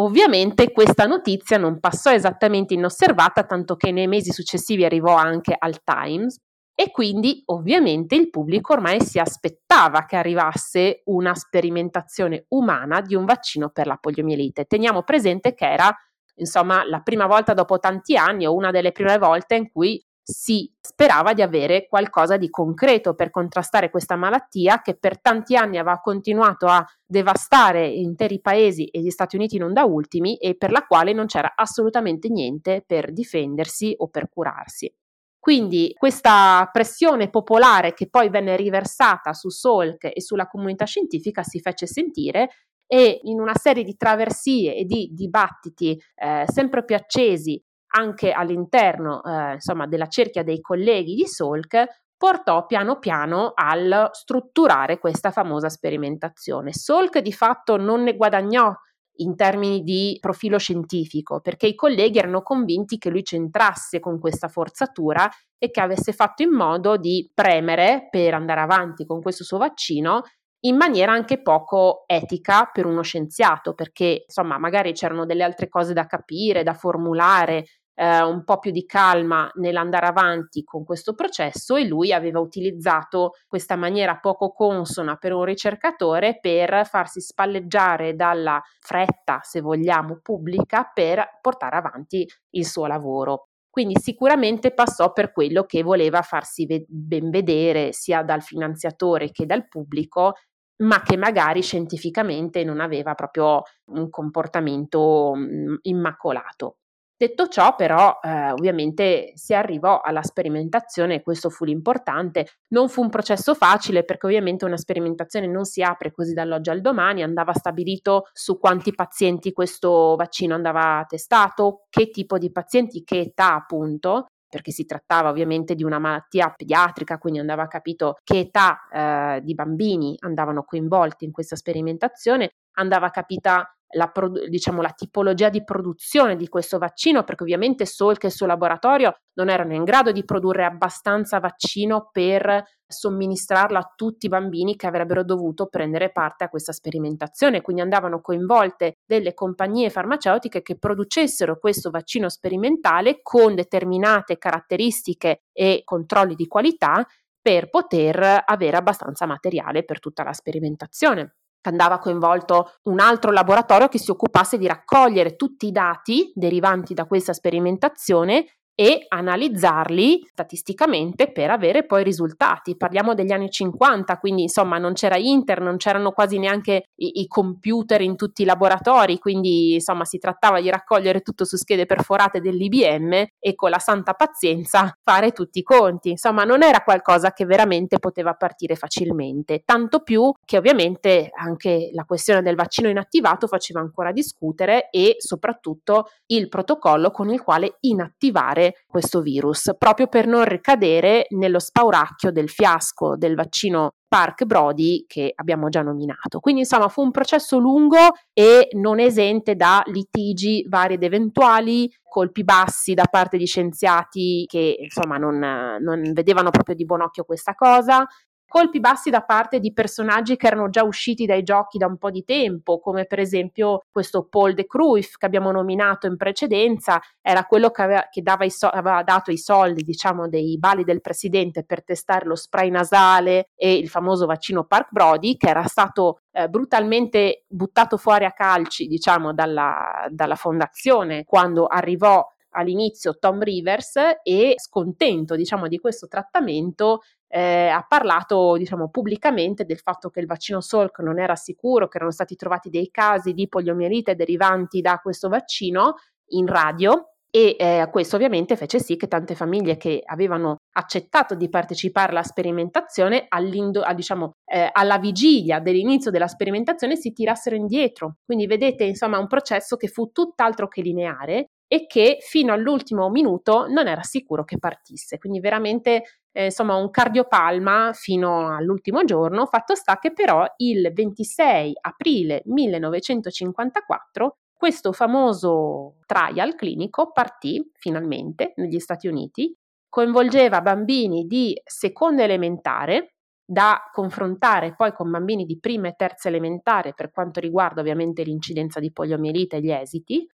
Ovviamente 0.01 0.73
questa 0.73 1.05
notizia 1.05 1.59
non 1.59 1.79
passò 1.79 2.11
esattamente 2.11 2.73
inosservata, 2.73 3.45
tanto 3.45 3.77
che 3.77 3.93
nei 3.93 4.07
mesi 4.07 4.33
successivi 4.33 4.87
arrivò 4.87 5.15
anche 5.15 5.55
al 5.59 5.83
Times, 5.85 6.39
e 6.81 6.93
quindi 6.93 7.43
ovviamente 7.47 8.15
il 8.15 8.31
pubblico 8.31 8.73
ormai 8.73 9.01
si 9.01 9.19
aspettava 9.19 10.05
che 10.05 10.15
arrivasse 10.15 11.03
una 11.07 11.35
sperimentazione 11.35 12.45
umana 12.51 13.01
di 13.01 13.17
un 13.17 13.25
vaccino 13.25 13.71
per 13.71 13.89
la 13.89 13.97
poliomielite. 13.97 14.65
Teniamo 14.67 15.03
presente 15.03 15.55
che 15.55 15.69
era 15.69 15.93
insomma 16.37 16.89
la 16.89 17.01
prima 17.01 17.27
volta 17.27 17.53
dopo 17.53 17.81
tanti 17.81 18.17
anni 18.17 18.47
o 18.47 18.55
una 18.55 18.71
delle 18.71 18.93
prime 18.93 19.19
volte 19.19 19.57
in 19.57 19.73
cui 19.73 20.01
si 20.23 20.73
sperava 20.81 21.33
di 21.33 21.43
avere 21.43 21.89
qualcosa 21.89 22.37
di 22.37 22.49
concreto 22.49 23.15
per 23.15 23.31
contrastare 23.31 23.91
questa 23.91 24.15
malattia 24.15 24.81
che 24.81 24.95
per 24.95 25.21
tanti 25.21 25.57
anni 25.57 25.79
aveva 25.79 25.99
continuato 25.99 26.67
a 26.67 26.87
devastare 27.05 27.89
interi 27.89 28.41
paesi 28.41 28.85
e 28.87 29.01
gli 29.01 29.11
Stati 29.11 29.35
Uniti 29.35 29.59
non 29.59 29.73
da 29.73 29.83
ultimi 29.83 30.37
e 30.37 30.57
per 30.57 30.71
la 30.71 30.87
quale 30.87 31.13
non 31.13 31.27
c'era 31.27 31.55
assolutamente 31.57 32.29
niente 32.29 32.85
per 32.87 33.13
difendersi 33.13 33.97
o 33.99 34.07
per 34.07 34.29
curarsi. 34.29 34.95
Quindi 35.39 35.93
questa 35.97 36.69
pressione 36.73 37.31
popolare 37.31 37.95
che 37.95 38.09
poi 38.09 38.29
venne 38.29 38.57
riversata 38.57 39.33
su 39.33 39.49
Salk 39.49 40.11
e 40.13 40.21
sulla 40.21 40.47
comunità 40.47 40.85
scientifica 40.85 41.43
si 41.43 41.61
fece 41.61 41.87
sentire 41.87 42.49
e 42.87 43.21
in 43.25 43.41
una 43.41 43.55
serie 43.55 43.85
di 43.85 43.97
traversie 43.97 44.75
e 44.75 44.85
di 44.85 45.11
dibattiti 45.13 46.01
eh, 46.15 46.45
sempre 46.47 46.85
più 46.85 46.97
accesi 46.97 47.63
anche 47.91 48.33
all'interno 48.33 49.23
eh, 49.23 49.55
insomma, 49.55 49.87
della 49.87 50.09
cerchia 50.09 50.43
dei 50.43 50.61
colleghi 50.61 51.15
di 51.15 51.27
Salk 51.27 51.85
portò 52.17 52.67
piano 52.67 52.99
piano 52.99 53.53
al 53.55 54.09
strutturare 54.11 54.99
questa 54.99 55.31
famosa 55.31 55.69
sperimentazione. 55.69 56.73
Salk 56.73 57.21
di 57.21 57.33
fatto 57.33 57.77
non 57.77 58.03
ne 58.03 58.17
guadagnò 58.17 58.75
in 59.21 59.37
termini 59.37 59.83
di 59.83 60.17
profilo 60.21 60.59
scientifico, 60.59 61.41
perché 61.41 61.67
i 61.67 61.75
colleghi 61.75 62.19
erano 62.19 62.43
convinti 62.43 62.99
che 62.99 63.11
lui 63.11 63.23
c'entrasse 63.23 64.01
con 64.01 64.19
questa 64.19 64.49
forzatura 64.49 65.29
e 65.59 65.71
che 65.71 65.81
avesse 65.81 66.13
fatto 66.13 66.43
in 66.43 66.51
modo 66.51 66.97
di 66.97 67.31
premere 67.33 68.09
per 68.11 68.35
andare 68.35 68.61
avanti 68.61 69.05
con 69.05 69.21
questo 69.21 69.45
suo 69.45 69.59
vaccino 69.59 70.23
in 70.61 70.77
maniera 70.77 71.13
anche 71.13 71.41
poco 71.41 72.03
etica 72.07 72.69
per 72.73 72.87
uno 72.87 73.03
scienziato, 73.03 73.75
perché 73.75 74.25
insomma 74.25 74.59
magari 74.59 74.93
c'erano 74.93 75.25
delle 75.25 75.45
altre 75.45 75.69
cose 75.69 75.93
da 75.93 76.07
capire, 76.07 76.65
da 76.65 76.75
formulare, 76.75 77.67
eh, 77.99 78.23
un 78.23 78.45
po' 78.45 78.61
più 78.61 78.71
di 78.71 78.87
calma 78.87 79.51
nell'andare 79.55 80.07
avanti 80.07 80.63
con 80.63 80.85
questo 80.85 81.15
processo 81.15 81.75
e 81.75 81.85
lui 81.85 82.13
aveva 82.13 82.39
utilizzato 82.39 83.33
questa 83.49 83.75
maniera 83.75 84.19
poco 84.19 84.53
consona 84.53 85.17
per 85.17 85.33
un 85.33 85.45
ricercatore 85.45 86.39
per 86.41 86.87
farsi 86.87 87.21
spalleggiare 87.21 88.15
dalla 88.15 88.63
fretta, 88.81 89.41
se 89.43 89.61
vogliamo, 89.61 90.21
pubblica 90.23 90.89
per 90.95 91.39
portare 91.41 91.77
avanti 91.77 92.25
il 92.51 92.65
suo 92.65 92.87
lavoro. 92.87 93.49
Quindi 93.69 93.97
sicuramente 94.01 94.73
passò 94.73 95.13
per 95.13 95.33
quello 95.33 95.65
che 95.65 95.83
voleva 95.83 96.23
farsi 96.23 96.67
ve- 96.67 96.85
ben 96.89 97.31
vedere 97.31 97.93
sia 97.93 98.23
dal 98.23 98.43
finanziatore 98.43 99.33
che 99.33 99.45
dal 99.45 99.67
pubblico, 99.67 100.35
ma 100.83 101.03
che 101.03 101.17
magari 101.17 101.63
scientificamente 101.63 102.63
non 102.63 102.79
aveva 102.79 103.15
proprio 103.15 103.63
un 103.87 104.09
comportamento 104.09 105.33
mh, 105.35 105.79
immacolato. 105.83 106.77
Detto 107.21 107.49
ciò, 107.49 107.75
però, 107.75 108.21
eh, 108.23 108.53
ovviamente 108.53 109.33
si 109.35 109.53
arrivò 109.53 110.01
alla 110.01 110.23
sperimentazione 110.23 111.17
e 111.17 111.23
questo 111.23 111.51
fu 111.51 111.65
l'importante. 111.65 112.47
Non 112.69 112.89
fu 112.89 113.03
un 113.03 113.09
processo 113.11 113.55
facile 113.55 114.05
perché 114.05 114.27
ovviamente 114.27 114.65
una 114.65 114.77
sperimentazione 114.77 115.49
non 115.49 115.65
si 115.65 115.83
apre 115.83 116.13
così 116.13 116.33
dall'oggi 116.33 116.71
al 116.71 116.81
domani, 116.81 117.25
andava 117.25 117.53
stabilito 117.55 118.29
su 118.33 118.57
quanti 118.61 118.95
pazienti 118.95 119.51
questo 119.53 120.15
vaccino 120.17 120.55
andava 120.55 121.05
testato, 121.09 121.87
che 121.91 122.11
tipo 122.11 122.39
di 122.39 122.53
pazienti, 122.53 123.03
che 123.03 123.19
età 123.19 123.53
appunto, 123.53 124.27
perché 124.49 124.71
si 124.71 124.87
trattava 124.87 125.29
ovviamente 125.29 125.75
di 125.75 125.83
una 125.83 125.99
malattia 125.99 126.55
pediatrica, 126.57 127.19
quindi 127.19 127.41
andava 127.41 127.67
capito 127.67 128.15
che 128.23 128.39
età 128.39 128.79
eh, 128.93 129.41
di 129.43 129.55
bambini 129.55 130.15
andavano 130.21 130.63
coinvolti 130.63 131.25
in 131.25 131.33
questa 131.33 131.57
sperimentazione, 131.57 132.53
andava 132.77 133.11
capita 133.11 133.73
la, 133.91 134.13
diciamo, 134.49 134.83
la 134.83 134.93
tipologia 134.93 135.49
di 135.49 135.65
produzione 135.65 136.37
di 136.37 136.49
questo 136.49 136.79
vaccino, 136.79 137.25
perché 137.25 137.43
ovviamente 137.45 137.87
Salk 137.87 138.25
e 138.25 138.27
il 138.27 138.33
suo 138.33 138.47
laboratorio 138.47 139.17
non 139.35 139.49
erano 139.49 139.75
in 139.75 139.85
grado 139.85 140.13
di 140.13 140.25
produrre 140.25 140.65
abbastanza 140.65 141.39
vaccino 141.39 142.11
per 142.13 142.65
somministrarlo 142.87 143.79
a 143.79 143.93
tutti 143.95 144.27
i 144.27 144.29
bambini 144.29 144.77
che 144.77 144.87
avrebbero 144.87 145.23
dovuto 145.23 145.67
prendere 145.67 146.11
parte 146.11 146.45
a 146.45 146.49
questa 146.49 146.73
sperimentazione. 146.73 147.61
Quindi 147.61 147.83
andavano 147.83 148.21
coinvolte 148.21 148.99
delle 149.07 149.35
compagnie 149.35 149.91
farmaceutiche 149.91 150.63
che 150.63 150.79
producessero 150.79 151.59
questo 151.59 151.91
vaccino 151.91 152.29
sperimentale 152.29 153.21
con 153.23 153.55
determinate 153.55 154.39
caratteristiche 154.39 155.43
e 155.53 155.83
controlli 155.85 156.35
di 156.35 156.47
qualità 156.47 157.07
per 157.41 157.71
poter 157.71 158.43
avere 158.45 158.77
abbastanza 158.77 159.25
materiale 159.25 159.85
per 159.85 160.01
tutta 160.01 160.23
la 160.23 160.33
sperimentazione. 160.33 161.37
Andava 161.69 161.99
coinvolto 161.99 162.73
un 162.85 163.01
altro 163.01 163.31
laboratorio 163.31 163.89
che 163.89 163.99
si 163.99 164.11
occupasse 164.11 164.59
di 164.59 164.67
raccogliere 164.67 165.37
tutti 165.37 165.67
i 165.67 165.73
dati 165.73 166.33
derivanti 166.35 166.95
da 166.95 167.07
questa 167.07 167.33
sperimentazione 167.33 168.58
e 168.81 169.07
analizzarli 169.09 170.25
statisticamente 170.31 171.33
per 171.33 171.51
avere 171.51 171.85
poi 171.85 172.05
risultati. 172.05 172.77
Parliamo 172.77 173.13
degli 173.13 173.33
anni 173.33 173.51
50, 173.51 174.19
quindi 174.19 174.43
insomma 174.43 174.79
non 174.79 174.93
c'era 174.93 175.17
internet, 175.17 175.67
non 175.67 175.79
c'erano 175.79 176.13
quasi 176.13 176.39
neanche 176.39 176.85
i, 176.95 177.23
i, 177.23 177.27
computer 177.27 178.01
in 178.03 178.15
tutti 178.15 178.43
i 178.43 178.45
laboratori, 178.45 179.19
quindi 179.19 179.75
insomma 179.75 180.05
si 180.05 180.19
trattava 180.19 180.61
di 180.61 180.71
raccogliere 180.71 181.23
tutto 181.23 181.45
su 181.45 181.57
schede 181.57 181.87
perforate 181.87 182.41
dell'IBM 182.41 183.27
e 183.41 183.55
con 183.57 183.71
la 183.71 183.81
santa 183.81 184.13
pazienza 184.13 184.97
fare 185.03 185.33
tutti 185.33 185.59
i 185.59 185.65
conti. 185.65 186.11
Insomma 186.11 186.45
non 186.45 186.63
era 186.63 186.85
qualcosa 186.85 187.33
che 187.33 187.47
veramente 187.47 187.99
poteva 187.99 188.35
partire 188.35 188.77
facilmente, 188.77 189.63
tanto 189.65 190.05
più 190.05 190.33
che 190.45 190.57
ovviamente 190.57 191.31
anche 191.35 191.91
la 191.93 192.05
questione 192.05 192.43
del 192.43 192.55
vaccino 192.55 192.89
inattivato 192.89 193.49
faceva 193.49 193.81
ancora 193.81 194.13
discutere 194.13 194.89
e 194.91 195.17
soprattutto 195.19 196.11
il 196.27 196.49
protocollo 196.49 197.11
con 197.11 197.29
il 197.31 197.43
quale 197.43 197.79
inattivare 197.81 198.67
questo 198.87 199.21
virus, 199.21 199.73
proprio 199.77 200.07
per 200.07 200.27
non 200.27 200.45
ricadere 200.45 201.27
nello 201.31 201.59
spauracchio 201.59 202.31
del 202.31 202.49
fiasco 202.49 203.17
del 203.17 203.35
vaccino 203.35 203.95
Park 204.09 204.45
Brody 204.45 205.05
che 205.07 205.33
abbiamo 205.35 205.69
già 205.69 205.83
nominato. 205.83 206.41
Quindi 206.41 206.63
insomma 206.63 206.89
fu 206.89 207.03
un 207.03 207.11
processo 207.11 207.59
lungo 207.59 207.99
e 208.33 208.69
non 208.73 208.99
esente 209.01 209.55
da 209.55 209.83
litigi 209.87 210.65
vari 210.67 210.95
ed 210.95 211.03
eventuali, 211.03 211.91
colpi 212.09 212.43
bassi 212.43 212.95
da 212.95 213.05
parte 213.09 213.37
di 213.37 213.47
scienziati 213.47 214.45
che 214.49 214.77
insomma 214.81 215.19
non, 215.19 215.39
non 215.81 216.13
vedevano 216.15 216.51
proprio 216.51 216.75
di 216.75 216.87
buon 216.87 217.03
occhio 217.03 217.25
questa 217.25 217.55
cosa, 217.55 218.07
colpi 218.49 218.81
bassi 218.81 219.11
da 219.11 219.23
parte 219.23 219.61
di 219.61 219.73
personaggi 219.73 220.37
che 220.37 220.47
erano 220.47 220.71
già 220.71 220.83
usciti 220.83 221.27
dai 221.27 221.43
giochi 221.43 221.79
da 221.79 221.87
un 221.87 221.99
po' 221.99 222.11
di 222.11 222.25
tempo, 222.25 222.81
come 222.81 223.05
per 223.05 223.21
esempio 223.21 223.83
questo 223.91 224.27
Paul 224.27 224.55
de 224.55 224.67
Cruyff 224.67 225.17
che 225.17 225.27
abbiamo 225.27 225.53
nominato 225.53 226.07
in 226.07 226.17
precedenza, 226.17 227.01
era 227.21 227.45
quello 227.45 227.71
che 227.71 227.83
aveva, 227.83 228.09
che 228.11 228.23
so- 228.51 228.69
aveva 228.69 229.03
dato 229.03 229.31
i 229.31 229.39
soldi, 229.39 229.83
diciamo, 229.83 230.29
dei 230.29 230.59
bali 230.59 230.83
del 230.83 231.01
presidente 231.01 231.65
per 231.65 231.85
testare 231.85 232.27
lo 232.27 232.35
spray 232.35 232.71
nasale 232.71 233.51
e 233.55 233.75
il 233.75 233.89
famoso 233.89 234.27
vaccino 234.27 234.65
Park 234.65 234.89
Brody, 234.91 235.37
che 235.37 235.49
era 235.49 235.65
stato 235.65 236.21
eh, 236.33 236.49
brutalmente 236.49 237.45
buttato 237.47 237.97
fuori 237.99 238.25
a 238.25 238.33
calci, 238.33 238.87
diciamo, 238.87 239.35
dalla, 239.35 240.07
dalla 240.11 240.37
fondazione 240.37 241.25
quando 241.25 241.67
arrivò 241.67 242.25
all'inizio 242.51 243.19
Tom 243.19 243.43
Rivers 243.43 243.97
e 244.23 244.55
scontento 244.57 245.37
diciamo 245.37 245.69
di 245.69 245.79
questo 245.79 246.09
trattamento 246.09 247.03
eh, 247.29 247.69
ha 247.69 247.85
parlato 247.87 248.57
diciamo 248.57 248.89
pubblicamente 248.89 249.65
del 249.65 249.79
fatto 249.79 250.09
che 250.11 250.21
il 250.21 250.27
vaccino 250.27 250.61
Salk 250.61 250.99
non 251.01 251.19
era 251.19 251.37
sicuro, 251.37 251.89
che 251.89 251.99
erano 251.99 252.13
stati 252.13 252.35
trovati 252.37 252.71
dei 252.71 252.91
casi 252.91 253.33
di 253.33 253.49
poliomielite 253.49 254.15
derivanti 254.15 254.81
da 254.81 254.99
questo 254.99 255.29
vaccino 255.29 255.97
in 256.31 256.47
radio 256.47 257.13
e 257.31 257.57
eh, 257.59 257.89
questo 257.91 258.17
ovviamente 258.17 258.57
fece 258.57 258.81
sì 258.81 258.97
che 258.97 259.07
tante 259.07 259.35
famiglie 259.35 259.77
che 259.77 260.01
avevano 260.03 260.57
accettato 260.73 261.35
di 261.35 261.51
partecipare 261.51 262.13
alla 262.13 262.23
sperimentazione, 262.23 263.27
a, 263.29 263.95
diciamo, 263.95 264.33
eh, 264.47 264.71
alla 264.73 264.99
vigilia 264.99 265.61
dell'inizio 265.61 266.11
della 266.11 266.27
sperimentazione, 266.27 266.97
si 266.97 267.13
tirassero 267.13 267.55
indietro. 267.55 268.17
Quindi 268.25 268.47
vedete, 268.47 268.85
insomma, 268.85 269.19
un 269.19 269.27
processo 269.27 269.77
che 269.77 269.89
fu 269.89 270.11
tutt'altro 270.11 270.69
che 270.69 270.81
lineare 270.81 271.51
e 271.69 271.87
che 271.87 272.17
fino 272.21 272.53
all'ultimo 272.53 273.11
minuto 273.11 273.67
non 273.69 273.87
era 273.87 274.03
sicuro 274.03 274.43
che 274.45 274.59
partisse. 274.59 275.19
Quindi 275.19 275.39
veramente 275.39 276.03
eh, 276.33 276.47
insomma 276.47 276.75
un 276.77 276.91
cardiopalma 276.91 277.93
fino 277.93 278.55
all'ultimo 278.57 279.05
giorno, 279.05 279.47
fatto 279.47 279.75
sta 279.75 279.99
che 279.99 280.13
però 280.13 280.45
il 280.57 280.91
26 280.93 281.75
aprile 281.83 282.43
1954 282.47 284.39
questo 284.59 284.93
famoso 284.93 285.99
trial 286.05 286.57
clinico 286.57 287.13
partì 287.13 287.71
finalmente 287.75 288.55
negli 288.57 288.81
Stati 288.81 289.07
Uniti, 289.07 289.57
coinvolgeva 289.89 290.61
bambini 290.61 291.27
di 291.27 291.59
seconda 291.65 292.25
elementare 292.25 293.15
da 293.45 293.81
confrontare 293.93 294.75
poi 294.75 294.93
con 294.93 295.11
bambini 295.11 295.45
di 295.45 295.59
prima 295.59 295.89
e 295.89 295.95
terza 295.97 296.29
elementare 296.29 296.93
per 296.93 297.11
quanto 297.13 297.41
riguarda 297.41 297.81
ovviamente 297.81 298.23
l'incidenza 298.25 298.81
di 298.81 298.93
poliomielite 298.93 299.57
e 299.57 299.61
gli 299.61 299.71
esiti, 299.71 300.29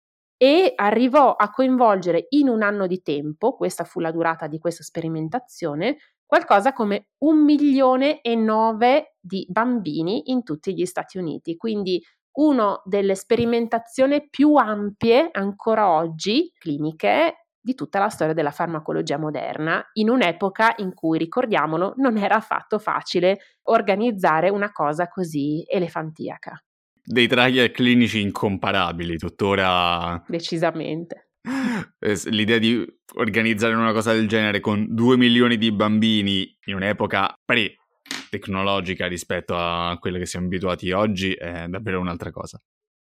e 0.44 0.74
arrivò 0.76 1.36
a 1.36 1.48
coinvolgere 1.48 2.26
in 2.30 2.50
un 2.50 2.60
anno 2.60 2.86
di 2.86 3.00
tempo, 3.00 3.56
questa 3.56 3.84
fu 3.84 3.98
la 3.98 4.12
durata 4.12 4.46
di 4.46 4.58
questa 4.58 4.82
sperimentazione, 4.82 5.96
qualcosa 6.26 6.74
come 6.74 7.06
un 7.20 7.42
milione 7.42 8.20
e 8.20 8.34
nove 8.34 9.14
di 9.18 9.46
bambini 9.48 10.30
in 10.30 10.42
tutti 10.42 10.74
gli 10.74 10.84
Stati 10.84 11.16
Uniti. 11.16 11.56
Quindi 11.56 12.04
una 12.32 12.78
delle 12.84 13.14
sperimentazioni 13.14 14.28
più 14.28 14.56
ampie 14.56 15.30
ancora 15.32 15.88
oggi, 15.88 16.52
cliniche, 16.58 17.46
di 17.58 17.74
tutta 17.74 17.98
la 17.98 18.10
storia 18.10 18.34
della 18.34 18.50
farmacologia 18.50 19.16
moderna, 19.16 19.82
in 19.94 20.10
un'epoca 20.10 20.74
in 20.76 20.92
cui, 20.92 21.16
ricordiamolo, 21.16 21.94
non 21.96 22.18
era 22.18 22.34
affatto 22.34 22.78
facile 22.78 23.38
organizzare 23.62 24.50
una 24.50 24.70
cosa 24.72 25.08
così 25.08 25.64
elefantiaca 25.66 26.62
dei 27.04 27.26
trial 27.26 27.70
clinici 27.70 28.20
incomparabili, 28.20 29.18
tuttora... 29.18 30.22
Decisamente. 30.26 31.28
Eh, 31.98 32.18
l'idea 32.30 32.58
di 32.58 32.82
organizzare 33.16 33.74
una 33.74 33.92
cosa 33.92 34.14
del 34.14 34.26
genere 34.26 34.60
con 34.60 34.86
due 34.88 35.16
milioni 35.16 35.58
di 35.58 35.70
bambini 35.72 36.56
in 36.64 36.74
un'epoca 36.74 37.34
pre-tecnologica 37.44 39.06
rispetto 39.06 39.54
a 39.54 39.96
quella 39.98 40.18
che 40.18 40.26
siamo 40.26 40.46
abituati 40.46 40.90
oggi 40.92 41.34
è 41.34 41.66
davvero 41.68 42.00
un'altra 42.00 42.30
cosa. 42.30 42.58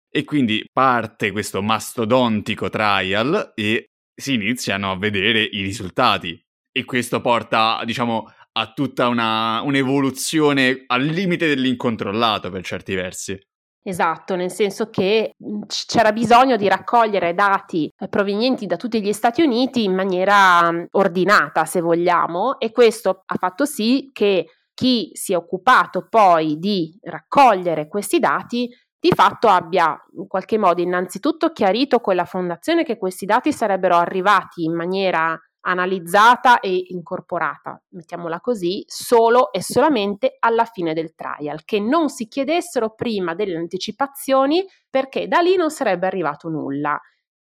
E 0.10 0.24
quindi 0.24 0.65
parte 0.72 1.32
questo 1.32 1.62
mastodontico 1.62 2.70
trial 2.70 3.53
e 3.56 3.91
si 4.13 4.34
iniziano 4.34 4.91
a 4.91 4.98
vedere 4.98 5.41
i 5.44 5.62
risultati. 5.62 6.41
E 6.72 6.86
questo 6.86 7.22
porta, 7.22 7.82
diciamo, 7.86 8.32
a 8.53 8.74
tutta 8.74 9.08
una, 9.08 9.62
un'evoluzione 9.62 10.84
al 10.88 11.03
limite 11.03 11.48
dell'incontrollato 11.48 12.50
per 12.50 12.63
certi 12.63 12.96
versi. 12.96 13.39
Esatto, 13.88 14.36
nel 14.36 14.51
senso 14.51 14.89
che 14.89 15.34
mhmm, 15.38 15.62
c'era 15.65 16.12
bisogno 16.12 16.58
di 16.58 16.67
raccogliere 16.67 17.34
dati 17.34 17.89
eh, 17.98 18.10
provenienti 18.10 18.65
da 18.65 18.75
tutti 18.75 19.01
gli 19.01 19.13
Stati 19.13 19.41
Uniti 19.41 19.86
in 19.86 19.96
maniera 19.96 20.70
mhmm, 20.70 20.88
ordinata, 20.91 21.63
se 21.63 21.79
vogliamo, 21.79 22.60
e 22.60 22.74
questo 22.74 23.24
ha 23.25 23.36
fatto 23.39 23.63
sì 23.63 24.10
che 24.12 24.48
chi 24.74 25.12
si 25.13 25.32
è 25.32 25.38
occupato 25.38 26.06
poi 26.10 26.58
di 26.60 27.00
raccogliere 27.01 27.88
questi 27.88 28.20
dati 28.20 28.70
di 29.00 29.12
fatto 29.15 29.48
abbia 29.48 29.98
in 30.17 30.27
qualche 30.27 30.58
modo 30.58 30.82
innanzitutto 30.82 31.53
chiarito 31.53 32.01
con 32.01 32.15
la 32.15 32.25
fondazione 32.25 32.84
che 32.84 32.98
questi 32.98 33.25
dati 33.25 33.53
sarebbero 33.53 33.96
arrivati 33.96 34.63
in 34.63 34.75
maniera 34.75 35.39
analizzata 35.68 36.60
e 36.60 36.86
incorporata, 36.90 37.82
mettiamola 37.90 38.40
così, 38.40 38.84
solo 38.88 39.52
e 39.52 39.62
solamente 39.62 40.38
alla 40.40 40.66
fine 40.66 40.94
del 40.94 41.14
trial, 41.14 41.64
che 41.66 41.80
non 41.80 42.10
si 42.10 42.28
chiedessero 42.28 42.96
prima 42.96 43.36
delle 43.36 43.58
anticipazioni 43.58 44.66
perché 44.90 45.28
da 45.28 45.40
lì 45.40 45.56
non 45.56 45.70
sarebbe 45.70 46.08
arrivato 46.08 46.48
nulla. 46.50 47.00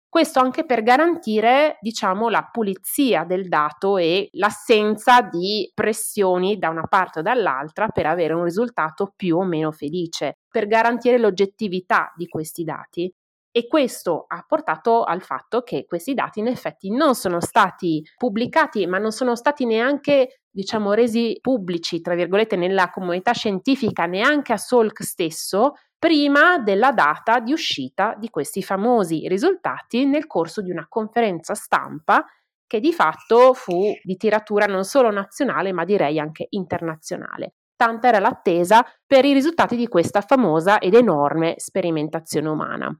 Questo 0.09 0.41
anche 0.41 0.67
per 0.67 0.83
garantire, 0.83 1.79
diciamo, 1.81 2.29
la 2.29 2.47
pulizia 2.51 3.25
del 3.25 3.49
dato 3.49 3.97
e 3.97 4.29
l'assenza 4.33 5.23
di 5.23 5.71
pressioni 5.75 6.59
da 6.59 6.69
una 6.69 6.87
parte 6.87 7.21
o 7.21 7.23
dall'altra 7.23 7.89
per 7.89 8.07
avere 8.07 8.35
un 8.35 8.45
risultato 8.45 9.15
più 9.17 9.39
o 9.39 9.45
meno 9.45 9.73
felice, 9.73 10.41
per 10.51 10.67
garantire 10.67 11.19
l'oggettività 11.19 12.13
di 12.15 12.27
questi 12.27 12.63
dati. 12.63 13.13
E 13.55 13.67
questo 13.67 14.25
ha 14.29 14.43
portato 14.49 15.05
al 15.05 15.21
fatto 15.21 15.61
che 15.61 15.85
questi 15.87 16.15
dati 16.15 16.41
in 16.41 16.47
effetti 16.47 16.91
non 16.91 17.15
sono 17.15 17.39
stati 17.39 18.03
pubblicati, 18.17 18.87
ma 18.87 18.97
non 18.97 19.13
sono 19.13 19.37
stati 19.37 19.67
neanche, 19.67 20.41
diciamo, 20.51 20.95
resi 20.95 21.39
pubblici, 21.39 22.01
tra 22.01 22.15
virgolette, 22.15 22.57
nella 22.57 22.91
comunità 22.91 23.33
scientifica, 23.33 24.07
neanche 24.07 24.55
a 24.55 24.57
Salk 24.57 25.03
stesso, 25.03 25.75
prima 25.99 26.59
della 26.59 26.93
data 26.93 27.41
di 27.41 27.53
uscita 27.53 28.17
di 28.19 28.31
questi 28.31 28.63
famosi 28.63 29.29
risultati 29.29 30.07
nel 30.07 30.27
corso 30.27 30.63
di 30.63 30.71
una 30.71 30.87
conferenza 30.89 31.55
stampa 31.55 32.25
che 32.67 32.81
di 32.81 32.93
fatto 32.95 33.53
fu 33.53 33.93
di 34.03 34.17
tiratura 34.17 34.65
non 34.65 34.85
solo 34.85 35.11
nazionale, 35.11 35.73
ma 35.73 35.85
direi 35.85 36.19
anche 36.19 36.47
internazionale. 36.49 37.57
Tanta 37.77 38.09
era 38.09 38.19
l'attesa 38.19 38.83
per 39.07 39.27
i 39.27 39.35
risultati 39.35 39.77
di 39.77 39.89
questa 39.89 40.23
famosa 40.23 40.79
ed 40.79 40.95
enorme 40.95 41.55
sperimentazione 41.59 42.49
umana. 42.49 42.99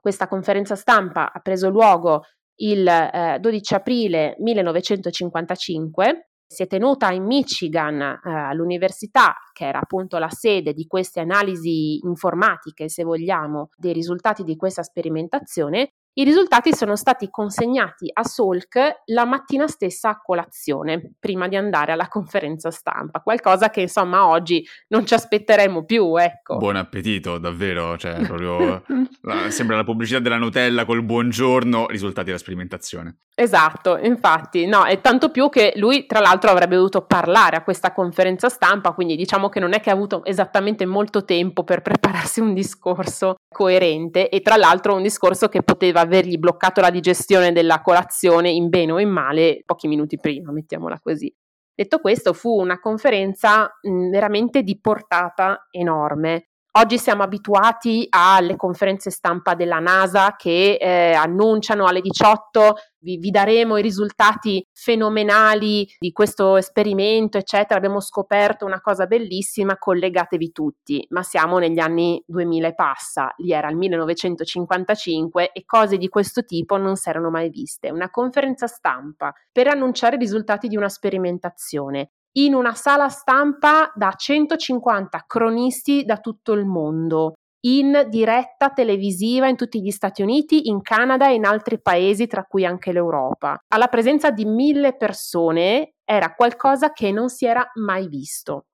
Questa 0.00 0.26
conferenza 0.26 0.74
stampa 0.76 1.30
ha 1.32 1.40
preso 1.40 1.68
luogo 1.68 2.22
il 2.62 2.86
eh, 2.86 3.38
12 3.40 3.74
aprile 3.74 4.34
1955 4.38 6.30
si 6.50 6.64
è 6.64 6.66
tenuta 6.66 7.12
in 7.12 7.26
Michigan 7.26 8.00
eh, 8.00 8.18
all'università, 8.24 9.36
che 9.52 9.68
era 9.68 9.78
appunto 9.78 10.18
la 10.18 10.30
sede 10.30 10.72
di 10.72 10.84
queste 10.86 11.20
analisi 11.20 12.00
informatiche, 12.04 12.88
se 12.88 13.04
vogliamo, 13.04 13.68
dei 13.76 13.92
risultati 13.92 14.42
di 14.42 14.56
questa 14.56 14.82
sperimentazione, 14.82 15.92
I 16.12 16.24
risultati 16.24 16.74
sono 16.74 16.96
stati 16.96 17.30
consegnati 17.30 18.10
a 18.12 18.24
Salk 18.24 19.02
la 19.06 19.24
mattina 19.24 19.68
stessa 19.68 20.08
a 20.08 20.20
colazione, 20.20 21.12
prima 21.20 21.46
di 21.46 21.54
andare 21.54 21.92
alla 21.92 22.08
conferenza 22.08 22.72
stampa, 22.72 23.20
qualcosa 23.20 23.70
che 23.70 23.82
insomma 23.82 24.26
oggi 24.26 24.66
non 24.88 25.06
ci 25.06 25.14
aspetteremo 25.14 25.84
più, 25.84 26.16
ecco. 26.16 26.56
Buon 26.56 26.74
appetito, 26.74 27.38
davvero, 27.38 27.96
cioè 27.96 28.14
proprio 28.26 28.82
la, 29.22 29.50
sembra 29.50 29.76
la 29.76 29.84
pubblicità 29.84 30.18
della 30.18 30.36
Nutella 30.36 30.84
col 30.84 31.04
buongiorno, 31.04 31.86
risultati 31.86 32.26
della 32.26 32.38
sperimentazione. 32.38 33.18
Esatto, 33.36 33.96
infatti, 33.96 34.66
no, 34.66 34.86
e 34.86 35.00
tanto 35.00 35.30
più 35.30 35.48
che 35.48 35.72
lui 35.76 36.06
tra 36.06 36.18
l'altro 36.18 36.50
avrebbe 36.50 36.74
dovuto 36.74 37.02
parlare 37.02 37.56
a 37.56 37.62
questa 37.62 37.92
conferenza 37.92 38.48
stampa, 38.48 38.92
quindi 38.92 39.14
diciamo 39.14 39.48
che 39.48 39.60
non 39.60 39.74
è 39.74 39.80
che 39.80 39.90
ha 39.90 39.94
avuto 39.94 40.24
esattamente 40.24 40.84
molto 40.86 41.24
tempo 41.24 41.62
per 41.62 41.82
prepararsi 41.82 42.40
un 42.40 42.52
discorso 42.52 43.36
coerente 43.48 44.28
e 44.28 44.42
tra 44.42 44.56
l'altro 44.56 44.94
un 44.94 45.02
discorso 45.02 45.48
che 45.48 45.62
poteva 45.62 45.99
avergli 46.00 46.38
bloccato 46.38 46.80
la 46.80 46.90
digestione 46.90 47.52
della 47.52 47.80
colazione 47.80 48.50
in 48.50 48.68
bene 48.68 48.92
o 48.92 49.00
in 49.00 49.10
male 49.10 49.62
pochi 49.64 49.88
minuti 49.88 50.18
prima, 50.18 50.52
mettiamola 50.52 51.00
così. 51.00 51.34
Detto 51.74 51.98
questo, 51.98 52.32
fu 52.34 52.60
una 52.60 52.78
conferenza 52.78 53.78
mh, 53.80 54.10
veramente 54.10 54.62
di 54.62 54.78
portata 54.78 55.66
enorme. 55.70 56.49
Oggi 56.72 56.98
siamo 56.98 57.24
abituati 57.24 58.06
alle 58.10 58.54
conferenze 58.54 59.10
stampa 59.10 59.54
della 59.54 59.80
NASA 59.80 60.36
che 60.36 60.74
eh, 60.80 61.14
annunciano 61.14 61.86
alle 61.86 62.00
18 62.00 62.76
vi, 63.00 63.16
vi, 63.16 63.30
daremo 63.30 63.76
i 63.76 63.82
risultati 63.82 64.64
fenomenali 64.72 65.88
di 65.98 66.12
questo 66.12 66.56
esperimento, 66.56 67.38
eccetera. 67.38 67.76
Abbiamo 67.76 67.98
scoperto 67.98 68.66
una 68.66 68.80
cosa 68.80 69.06
bellissima, 69.06 69.78
collegatevi 69.78 70.52
tutti. 70.52 71.04
Ma 71.08 71.24
siamo 71.24 71.58
negli 71.58 71.80
anni 71.80 72.22
2000 72.24 72.68
e 72.68 72.74
passa, 72.74 73.34
lì 73.38 73.52
era 73.52 73.68
il 73.68 73.76
1955 73.76 75.50
e 75.50 75.64
cose 75.64 75.96
di 75.96 76.08
questo 76.08 76.44
tipo 76.44 76.76
non 76.76 76.94
si 76.94 77.08
erano 77.08 77.30
mai 77.30 77.48
viste. 77.48 77.90
Una 77.90 78.10
conferenza 78.10 78.68
stampa 78.68 79.32
per 79.50 79.66
annunciare 79.66 80.14
i 80.14 80.20
risultati 80.20 80.68
di 80.68 80.76
una 80.76 80.88
sperimentazione 80.88 82.10
in 82.32 82.54
una 82.54 82.74
sala 82.74 83.08
stampa 83.08 83.90
da 83.94 84.12
150 84.12 85.24
cronisti 85.26 86.04
da 86.04 86.18
tutto 86.18 86.52
il 86.52 86.64
mondo, 86.64 87.34
in 87.62 88.06
diretta 88.08 88.70
televisiva 88.70 89.48
in 89.48 89.56
tutti 89.56 89.82
gli 89.82 89.90
Stati 89.90 90.22
Uniti, 90.22 90.68
in 90.68 90.80
Canada 90.80 91.28
e 91.28 91.34
in 91.34 91.44
altri 91.44 91.80
paesi, 91.80 92.26
tra 92.26 92.44
cui 92.44 92.64
anche 92.64 92.92
l'Europa. 92.92 93.58
Alla 93.68 93.88
presenza 93.88 94.30
di 94.30 94.44
mille 94.44 94.96
persone 94.96 95.94
era 96.04 96.34
qualcosa 96.34 96.92
che 96.92 97.10
non 97.10 97.28
si 97.28 97.46
era 97.46 97.68
mai 97.74 98.08
visto. 98.08 98.66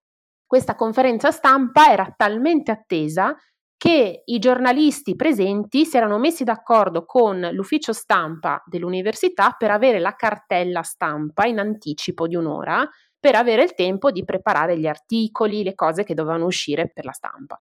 Questa 0.46 0.76
conferenza 0.76 1.32
stampa 1.32 1.90
era 1.90 2.12
talmente 2.16 2.70
attesa 2.70 3.34
che 3.76 4.22
i 4.24 4.38
giornalisti 4.38 5.16
presenti 5.16 5.84
si 5.84 5.96
erano 5.96 6.18
messi 6.18 6.44
d'accordo 6.44 7.04
con 7.04 7.40
l'ufficio 7.52 7.92
stampa 7.92 8.62
dell'università 8.64 9.54
per 9.58 9.70
avere 9.70 9.98
la 9.98 10.14
cartella 10.14 10.82
stampa 10.82 11.44
in 11.46 11.58
anticipo 11.58 12.26
di 12.26 12.36
un'ora 12.36 12.88
per 13.18 13.34
avere 13.34 13.62
il 13.62 13.74
tempo 13.74 14.10
di 14.10 14.24
preparare 14.24 14.78
gli 14.78 14.86
articoli, 14.86 15.62
le 15.62 15.74
cose 15.74 16.04
che 16.04 16.14
dovevano 16.14 16.46
uscire 16.46 16.90
per 16.92 17.04
la 17.04 17.12
stampa. 17.12 17.60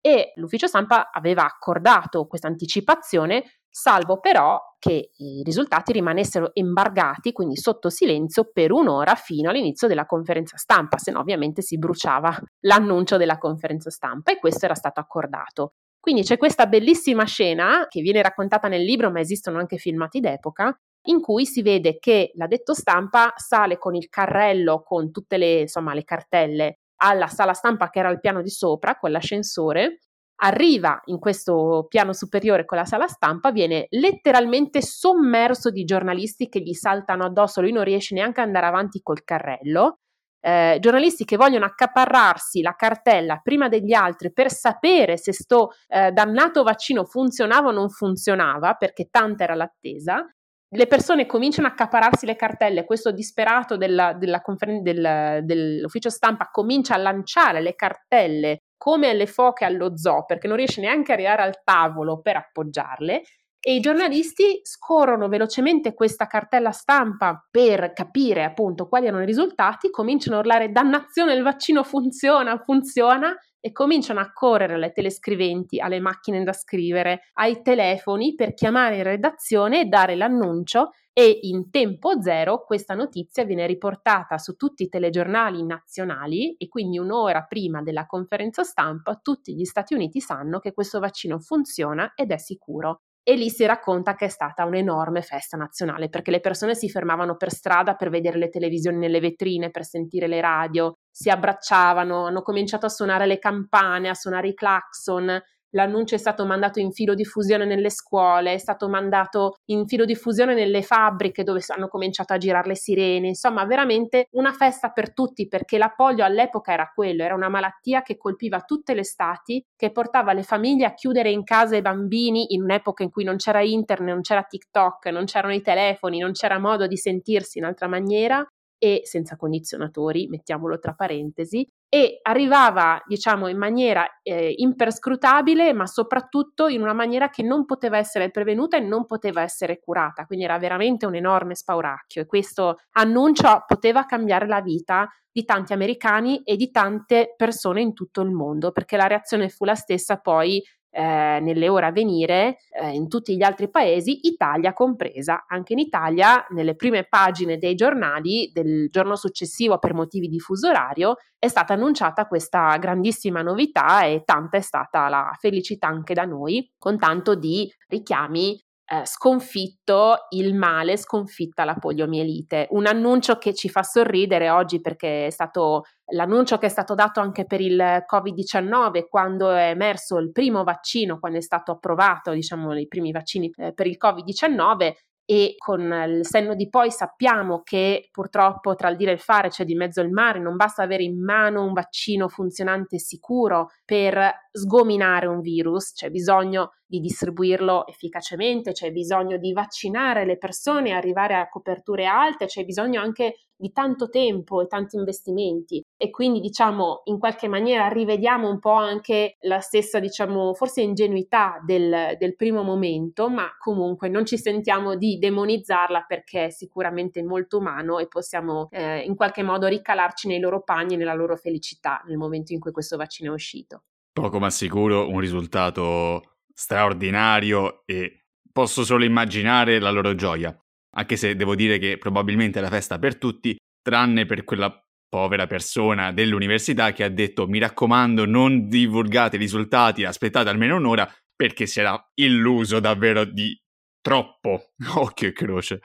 E 0.00 0.32
l'ufficio 0.36 0.66
stampa 0.68 1.10
aveva 1.10 1.44
accordato 1.44 2.26
questa 2.26 2.46
anticipazione, 2.46 3.58
salvo 3.68 4.20
però 4.20 4.58
che 4.78 5.10
i 5.16 5.42
risultati 5.42 5.90
rimanessero 5.92 6.50
embargati, 6.54 7.32
quindi 7.32 7.56
sotto 7.56 7.90
silenzio, 7.90 8.50
per 8.52 8.70
un'ora 8.70 9.16
fino 9.16 9.50
all'inizio 9.50 9.88
della 9.88 10.06
conferenza 10.06 10.56
stampa, 10.56 10.98
se 10.98 11.10
no 11.10 11.18
ovviamente 11.18 11.60
si 11.60 11.76
bruciava 11.76 12.38
l'annuncio 12.60 13.16
della 13.16 13.36
conferenza 13.36 13.90
stampa 13.90 14.30
e 14.30 14.38
questo 14.38 14.64
era 14.66 14.74
stato 14.74 15.00
accordato. 15.00 15.72
Quindi 15.98 16.22
c'è 16.22 16.36
questa 16.36 16.66
bellissima 16.66 17.24
scena 17.24 17.86
che 17.88 18.00
viene 18.00 18.22
raccontata 18.22 18.68
nel 18.68 18.84
libro, 18.84 19.10
ma 19.10 19.18
esistono 19.18 19.58
anche 19.58 19.76
filmati 19.76 20.20
d'epoca, 20.20 20.78
in 21.06 21.20
cui 21.20 21.46
si 21.46 21.62
vede 21.62 21.98
che 21.98 22.30
l'addetto 22.34 22.74
stampa 22.74 23.32
sale 23.36 23.78
con 23.78 23.94
il 23.94 24.08
carrello 24.08 24.82
con 24.82 25.10
tutte 25.10 25.36
le, 25.36 25.60
insomma, 25.60 25.94
le 25.94 26.04
cartelle 26.04 26.78
alla 26.98 27.26
sala 27.26 27.52
stampa 27.52 27.90
che 27.90 27.98
era 27.98 28.08
al 28.08 28.20
piano 28.20 28.42
di 28.42 28.50
sopra 28.50 28.96
con 28.96 29.10
l'ascensore, 29.10 30.00
arriva 30.36 31.00
in 31.06 31.18
questo 31.18 31.86
piano 31.88 32.12
superiore 32.12 32.64
con 32.64 32.78
la 32.78 32.84
sala 32.84 33.06
stampa, 33.06 33.52
viene 33.52 33.86
letteralmente 33.90 34.82
sommerso 34.82 35.70
di 35.70 35.84
giornalisti 35.84 36.48
che 36.48 36.60
gli 36.60 36.74
saltano 36.74 37.24
addosso, 37.24 37.60
lui 37.60 37.72
non 37.72 37.84
riesce 37.84 38.14
neanche 38.14 38.40
ad 38.40 38.46
andare 38.46 38.66
avanti 38.66 39.00
col 39.02 39.24
carrello. 39.24 40.00
Eh, 40.38 40.76
giornalisti 40.80 41.24
che 41.24 41.36
vogliono 41.36 41.64
accaparrarsi 41.64 42.62
la 42.62 42.76
cartella 42.76 43.40
prima 43.42 43.68
degli 43.68 43.92
altri 43.92 44.32
per 44.32 44.52
sapere 44.52 45.16
se 45.16 45.32
sto 45.32 45.70
eh, 45.88 46.12
dannato 46.12 46.62
vaccino 46.62 47.04
funzionava 47.04 47.68
o 47.68 47.72
non 47.72 47.88
funzionava, 47.88 48.74
perché 48.74 49.08
tanta 49.10 49.44
era 49.44 49.54
l'attesa, 49.54 50.24
le 50.68 50.86
persone 50.86 51.26
cominciano 51.26 51.68
a 51.68 51.70
accapararsi 51.70 52.26
le 52.26 52.36
cartelle, 52.36 52.84
questo 52.84 53.12
disperato 53.12 53.76
della, 53.76 54.12
della 54.14 54.40
conferen- 54.40 54.82
del, 54.82 55.40
dell'ufficio 55.44 56.10
stampa 56.10 56.48
comincia 56.50 56.94
a 56.94 56.98
lanciare 56.98 57.60
le 57.60 57.74
cartelle 57.74 58.62
come 58.76 59.08
alle 59.10 59.26
foche 59.26 59.64
allo 59.64 59.96
zoo 59.96 60.24
perché 60.24 60.48
non 60.48 60.56
riesce 60.56 60.80
neanche 60.80 61.12
ad 61.12 61.18
arrivare 61.18 61.42
al 61.42 61.60
tavolo 61.64 62.20
per 62.20 62.36
appoggiarle 62.36 63.22
e 63.68 63.74
i 63.74 63.80
giornalisti 63.80 64.60
scorrono 64.62 65.26
velocemente 65.28 65.92
questa 65.92 66.28
cartella 66.28 66.70
stampa 66.70 67.44
per 67.50 67.92
capire 67.92 68.44
appunto 68.44 68.86
quali 68.86 69.06
erano 69.06 69.24
i 69.24 69.26
risultati, 69.26 69.90
cominciano 69.90 70.36
a 70.36 70.38
urlare 70.38 70.70
dannazione 70.70 71.32
il 71.32 71.42
vaccino 71.42 71.82
funziona, 71.82 72.58
funziona 72.58 73.36
e 73.66 73.72
cominciano 73.72 74.20
a 74.20 74.30
correre 74.32 74.74
alle 74.74 74.92
telescriventi, 74.92 75.80
alle 75.80 75.98
macchine 75.98 76.44
da 76.44 76.52
scrivere, 76.52 77.30
ai 77.32 77.62
telefoni 77.62 78.36
per 78.36 78.54
chiamare 78.54 78.98
in 78.98 79.02
redazione 79.02 79.80
e 79.80 79.84
dare 79.86 80.14
l'annuncio 80.14 80.90
e 81.12 81.40
in 81.42 81.68
tempo 81.70 82.22
zero 82.22 82.62
questa 82.64 82.94
notizia 82.94 83.44
viene 83.44 83.66
riportata 83.66 84.38
su 84.38 84.54
tutti 84.54 84.84
i 84.84 84.88
telegiornali 84.88 85.64
nazionali 85.64 86.54
e 86.54 86.68
quindi 86.68 86.98
un'ora 86.98 87.42
prima 87.42 87.82
della 87.82 88.06
conferenza 88.06 88.62
stampa 88.62 89.18
tutti 89.20 89.56
gli 89.56 89.64
Stati 89.64 89.94
Uniti 89.94 90.20
sanno 90.20 90.60
che 90.60 90.72
questo 90.72 91.00
vaccino 91.00 91.40
funziona 91.40 92.12
ed 92.14 92.30
è 92.30 92.38
sicuro. 92.38 93.00
E 93.24 93.34
lì 93.34 93.50
si 93.50 93.66
racconta 93.66 94.14
che 94.14 94.26
è 94.26 94.28
stata 94.28 94.64
un'enorme 94.64 95.22
festa 95.22 95.56
nazionale 95.56 96.08
perché 96.08 96.30
le 96.30 96.38
persone 96.38 96.76
si 96.76 96.88
fermavano 96.88 97.34
per 97.34 97.50
strada 97.50 97.96
per 97.96 98.10
vedere 98.10 98.38
le 98.38 98.48
televisioni 98.48 98.98
nelle 98.98 99.18
vetrine, 99.18 99.70
per 99.70 99.84
sentire 99.84 100.28
le 100.28 100.40
radio, 100.40 100.98
si 101.16 101.30
abbracciavano, 101.30 102.26
hanno 102.26 102.42
cominciato 102.42 102.84
a 102.84 102.90
suonare 102.90 103.24
le 103.24 103.38
campane, 103.38 104.10
a 104.10 104.14
suonare 104.14 104.48
i 104.48 104.54
clacson, 104.54 105.42
L'annuncio 105.70 106.14
è 106.14 106.18
stato 106.18 106.46
mandato 106.46 106.78
in 106.78 106.92
filo 106.92 107.14
diffusione 107.14 107.66
nelle 107.66 107.90
scuole, 107.90 108.54
è 108.54 108.58
stato 108.58 108.88
mandato 108.88 109.56
in 109.66 109.86
filo 109.86 110.04
diffusione 110.06 110.54
nelle 110.54 110.80
fabbriche 110.80 111.42
dove 111.42 111.60
hanno 111.68 111.88
cominciato 111.88 112.32
a 112.32 112.38
girare 112.38 112.68
le 112.68 112.76
sirene, 112.76 113.28
insomma 113.28 113.66
veramente 113.66 114.28
una 114.32 114.52
festa 114.52 114.90
per 114.90 115.12
tutti 115.12 115.48
perché 115.48 115.76
la 115.76 115.92
polio 115.94 116.24
all'epoca 116.24 116.72
era 116.72 116.90
quello, 116.94 117.24
era 117.24 117.34
una 117.34 117.50
malattia 117.50 118.02
che 118.02 118.16
colpiva 118.16 118.60
tutte 118.60 118.94
le 118.94 119.04
stati, 119.04 119.62
che 119.76 119.90
portava 119.90 120.32
le 120.32 120.44
famiglie 120.44 120.86
a 120.86 120.94
chiudere 120.94 121.30
in 121.30 121.44
casa 121.44 121.76
i 121.76 121.82
bambini 121.82 122.54
in 122.54 122.62
un'epoca 122.62 123.02
in 123.02 123.10
cui 123.10 123.24
non 123.24 123.36
c'era 123.36 123.60
internet, 123.60 124.08
non 124.08 124.22
c'era 124.22 124.44
TikTok, 124.44 125.06
non 125.06 125.24
c'erano 125.24 125.52
i 125.52 125.60
telefoni, 125.60 126.20
non 126.20 126.32
c'era 126.32 126.58
modo 126.58 126.86
di 126.86 126.96
sentirsi 126.96 127.58
in 127.58 127.64
altra 127.64 127.88
maniera 127.88 128.46
e 128.78 129.00
senza 129.04 129.36
condizionatori, 129.36 130.28
mettiamolo 130.28 130.78
tra 130.78 130.92
parentesi, 130.92 131.68
e 131.88 132.18
arrivava, 132.22 133.00
diciamo, 133.06 133.48
in 133.48 133.56
maniera 133.56 134.06
eh, 134.22 134.52
imperscrutabile, 134.56 135.72
ma 135.72 135.86
soprattutto 135.86 136.66
in 136.68 136.82
una 136.82 136.92
maniera 136.92 137.30
che 137.30 137.42
non 137.42 137.64
poteva 137.64 137.96
essere 137.96 138.30
prevenuta 138.30 138.76
e 138.76 138.80
non 138.80 139.06
poteva 139.06 139.42
essere 139.42 139.78
curata, 139.78 140.26
quindi 140.26 140.44
era 140.44 140.58
veramente 140.58 141.06
un 141.06 141.14
enorme 141.14 141.54
spauracchio. 141.54 142.22
E 142.22 142.26
questo 142.26 142.76
annuncio 142.92 143.64
poteva 143.66 144.04
cambiare 144.04 144.46
la 144.46 144.60
vita 144.60 145.08
di 145.30 145.44
tanti 145.44 145.74
americani 145.74 146.42
e 146.44 146.56
di 146.56 146.70
tante 146.70 147.34
persone 147.36 147.82
in 147.82 147.92
tutto 147.92 148.22
il 148.22 148.30
mondo, 148.30 148.72
perché 148.72 148.96
la 148.96 149.06
reazione 149.06 149.48
fu 149.48 149.64
la 149.64 149.74
stessa 149.74 150.16
poi 150.16 150.62
eh, 150.96 151.40
nelle 151.42 151.68
ore 151.68 151.84
a 151.84 151.92
venire 151.92 152.56
eh, 152.70 152.88
in 152.88 153.06
tutti 153.08 153.36
gli 153.36 153.42
altri 153.42 153.68
paesi, 153.68 154.20
Italia 154.22 154.72
compresa. 154.72 155.44
Anche 155.46 155.74
in 155.74 155.78
Italia, 155.78 156.46
nelle 156.50 156.74
prime 156.74 157.04
pagine 157.04 157.58
dei 157.58 157.74
giornali 157.74 158.50
del 158.50 158.88
giorno 158.90 159.14
successivo 159.14 159.78
per 159.78 159.92
motivi 159.92 160.26
di 160.26 160.40
fuso 160.40 160.68
orario, 160.68 161.16
è 161.38 161.48
stata 161.48 161.74
annunciata 161.74 162.26
questa 162.26 162.74
grandissima 162.78 163.42
novità 163.42 164.04
e 164.04 164.22
tanta 164.24 164.56
è 164.56 164.62
stata 164.62 165.08
la 165.10 165.36
felicità 165.38 165.86
anche 165.88 166.14
da 166.14 166.24
noi, 166.24 166.66
con 166.78 166.98
tanto 166.98 167.34
di 167.34 167.70
richiami 167.88 168.58
eh, 168.88 169.02
sconfitto 169.04 170.26
il 170.30 170.54
male, 170.54 170.96
sconfitta 170.96 171.64
la 171.64 171.74
poliomielite. 171.74 172.68
Un 172.70 172.86
annuncio 172.86 173.36
che 173.36 173.52
ci 173.52 173.68
fa 173.68 173.82
sorridere 173.82 174.48
oggi 174.48 174.80
perché 174.80 175.26
è 175.26 175.30
stato 175.30 175.82
l'annuncio 176.12 176.56
che 176.58 176.66
è 176.66 176.68
stato 176.68 176.94
dato 176.94 177.18
anche 177.18 177.46
per 177.46 177.60
il 177.60 178.04
Covid-19 178.08 179.06
quando 179.08 179.50
è 179.50 179.70
emerso 179.70 180.18
il 180.18 180.30
primo 180.30 180.62
vaccino, 180.62 181.18
quando 181.18 181.38
è 181.38 181.42
stato 181.42 181.72
approvato, 181.72 182.30
diciamo, 182.30 182.78
i 182.78 182.86
primi 182.86 183.10
vaccini 183.10 183.50
eh, 183.56 183.72
per 183.72 183.88
il 183.88 183.96
Covid-19 184.00 184.92
e 185.28 185.56
con 185.58 185.80
il 185.80 186.24
senno 186.24 186.54
di 186.54 186.68
poi 186.68 186.92
sappiamo 186.92 187.62
che 187.62 188.08
purtroppo 188.12 188.76
tra 188.76 188.88
il 188.88 188.96
dire 188.96 189.10
e 189.10 189.14
il 189.14 189.20
fare 189.20 189.48
c'è 189.48 189.64
di 189.64 189.74
mezzo 189.74 190.00
il 190.00 190.10
mare, 190.10 190.38
non 190.38 190.54
basta 190.54 190.84
avere 190.84 191.02
in 191.02 191.20
mano 191.20 191.64
un 191.64 191.72
vaccino 191.72 192.28
funzionante 192.28 192.94
e 192.94 193.00
sicuro 193.00 193.70
per 193.84 194.46
sgominare 194.52 195.26
un 195.26 195.40
virus, 195.40 195.92
c'è 195.94 196.10
bisogno 196.10 196.74
di 196.86 197.00
distribuirlo 197.00 197.86
efficacemente, 197.86 198.72
c'è 198.72 198.92
bisogno 198.92 199.36
di 199.36 199.52
vaccinare 199.52 200.24
le 200.24 200.38
persone, 200.38 200.92
arrivare 200.92 201.34
a 201.34 201.48
coperture 201.48 202.06
alte, 202.06 202.46
c'è 202.46 202.64
bisogno 202.64 203.00
anche 203.00 203.34
di 203.56 203.72
tanto 203.72 204.08
tempo 204.08 204.60
e 204.60 204.66
tanti 204.66 204.96
investimenti 204.96 205.82
e 205.96 206.10
quindi 206.10 206.40
diciamo 206.40 207.02
in 207.04 207.18
qualche 207.18 207.48
maniera 207.48 207.88
rivediamo 207.88 208.48
un 208.48 208.58
po' 208.58 208.72
anche 208.72 209.36
la 209.40 209.60
stessa 209.60 209.98
diciamo 209.98 210.52
forse 210.52 210.82
ingenuità 210.82 211.58
del, 211.64 212.16
del 212.18 212.36
primo 212.36 212.62
momento 212.62 213.30
ma 213.30 213.48
comunque 213.58 214.08
non 214.08 214.26
ci 214.26 214.36
sentiamo 214.36 214.94
di 214.96 215.16
demonizzarla 215.18 216.04
perché 216.06 216.46
è 216.46 216.50
sicuramente 216.50 217.22
molto 217.22 217.58
umano 217.58 217.98
e 217.98 218.08
possiamo 218.08 218.68
eh, 218.70 219.00
in 219.00 219.14
qualche 219.14 219.42
modo 219.42 219.66
ricalarci 219.66 220.28
nei 220.28 220.38
loro 220.38 220.62
panni 220.62 220.94
e 220.94 220.96
nella 220.98 221.14
loro 221.14 221.36
felicità 221.36 222.02
nel 222.06 222.18
momento 222.18 222.52
in 222.52 222.60
cui 222.60 222.72
questo 222.72 222.98
vaccino 222.98 223.30
è 223.30 223.34
uscito. 223.34 223.84
Poco 224.12 224.38
ma 224.38 224.50
sicuro 224.50 225.08
un 225.08 225.20
risultato 225.20 226.35
straordinario 226.56 227.82
e 227.84 228.24
posso 228.50 228.84
solo 228.84 229.04
immaginare 229.04 229.78
la 229.78 229.90
loro 229.90 230.14
gioia, 230.14 230.56
anche 230.96 231.16
se 231.16 231.36
devo 231.36 231.54
dire 231.54 231.78
che 231.78 231.98
probabilmente 231.98 232.58
è 232.58 232.62
la 232.62 232.70
festa 232.70 232.98
per 232.98 233.18
tutti, 233.18 233.54
tranne 233.82 234.24
per 234.24 234.44
quella 234.44 234.72
povera 235.08 235.46
persona 235.46 236.12
dell'università 236.12 236.92
che 236.92 237.04
ha 237.04 237.08
detto 237.08 237.46
mi 237.46 237.58
raccomando 237.58 238.24
non 238.24 238.68
divulgate 238.68 239.36
i 239.36 239.38
risultati, 239.38 240.04
aspettate 240.04 240.48
almeno 240.48 240.76
un'ora 240.76 241.08
perché 241.34 241.66
si 241.66 241.80
era 241.80 242.02
illuso 242.14 242.80
davvero 242.80 243.24
di 243.24 243.54
troppo. 244.00 244.72
Occhio 244.96 245.28
e 245.28 245.32
croce. 245.32 245.80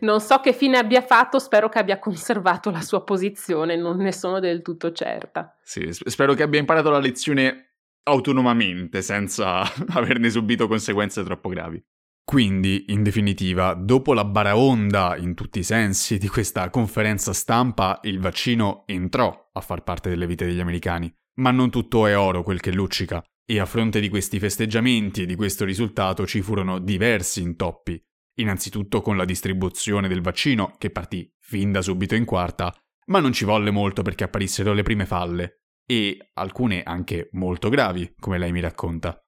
Non 0.00 0.20
so 0.20 0.40
che 0.40 0.52
fine 0.52 0.78
abbia 0.78 1.02
fatto, 1.02 1.38
spero 1.38 1.68
che 1.68 1.78
abbia 1.78 1.98
conservato 1.98 2.70
la 2.70 2.80
sua 2.80 3.04
posizione, 3.04 3.76
non 3.76 3.96
ne 3.98 4.12
sono 4.12 4.38
del 4.38 4.62
tutto 4.62 4.92
certa. 4.92 5.56
Sì, 5.62 5.88
spero 5.90 6.34
che 6.34 6.42
abbia 6.42 6.60
imparato 6.60 6.90
la 6.90 6.98
lezione 6.98 7.65
autonomamente, 8.08 9.02
senza 9.02 9.62
averne 9.90 10.30
subito 10.30 10.66
conseguenze 10.66 11.22
troppo 11.22 11.48
gravi. 11.48 11.82
Quindi, 12.24 12.86
in 12.88 13.02
definitiva, 13.04 13.74
dopo 13.74 14.12
la 14.12 14.24
baraonda 14.24 15.16
in 15.16 15.34
tutti 15.34 15.60
i 15.60 15.62
sensi 15.62 16.18
di 16.18 16.26
questa 16.26 16.70
conferenza 16.70 17.32
stampa, 17.32 18.00
il 18.02 18.18
vaccino 18.18 18.82
entrò 18.86 19.50
a 19.52 19.60
far 19.60 19.84
parte 19.84 20.08
delle 20.08 20.26
vite 20.26 20.44
degli 20.44 20.60
americani. 20.60 21.12
Ma 21.36 21.52
non 21.52 21.70
tutto 21.70 22.06
è 22.06 22.18
oro 22.18 22.42
quel 22.42 22.60
che 22.60 22.72
luccica, 22.72 23.22
e 23.44 23.60
a 23.60 23.66
fronte 23.66 24.00
di 24.00 24.08
questi 24.08 24.40
festeggiamenti 24.40 25.22
e 25.22 25.26
di 25.26 25.36
questo 25.36 25.64
risultato 25.64 26.26
ci 26.26 26.42
furono 26.42 26.80
diversi 26.80 27.42
intoppi 27.42 28.02
innanzitutto 28.38 29.00
con 29.00 29.16
la 29.16 29.24
distribuzione 29.24 30.08
del 30.08 30.20
vaccino, 30.20 30.74
che 30.78 30.90
partì 30.90 31.30
fin 31.40 31.72
da 31.72 31.82
subito 31.82 32.14
in 32.14 32.24
quarta, 32.24 32.74
ma 33.06 33.20
non 33.20 33.32
ci 33.32 33.44
volle 33.44 33.70
molto 33.70 34.02
perché 34.02 34.24
apparissero 34.24 34.72
le 34.72 34.82
prime 34.82 35.06
falle, 35.06 35.65
e 35.86 36.30
alcune 36.34 36.82
anche 36.82 37.28
molto 37.32 37.68
gravi, 37.68 38.14
come 38.18 38.38
lei 38.38 38.52
mi 38.52 38.60
racconta. 38.60 39.18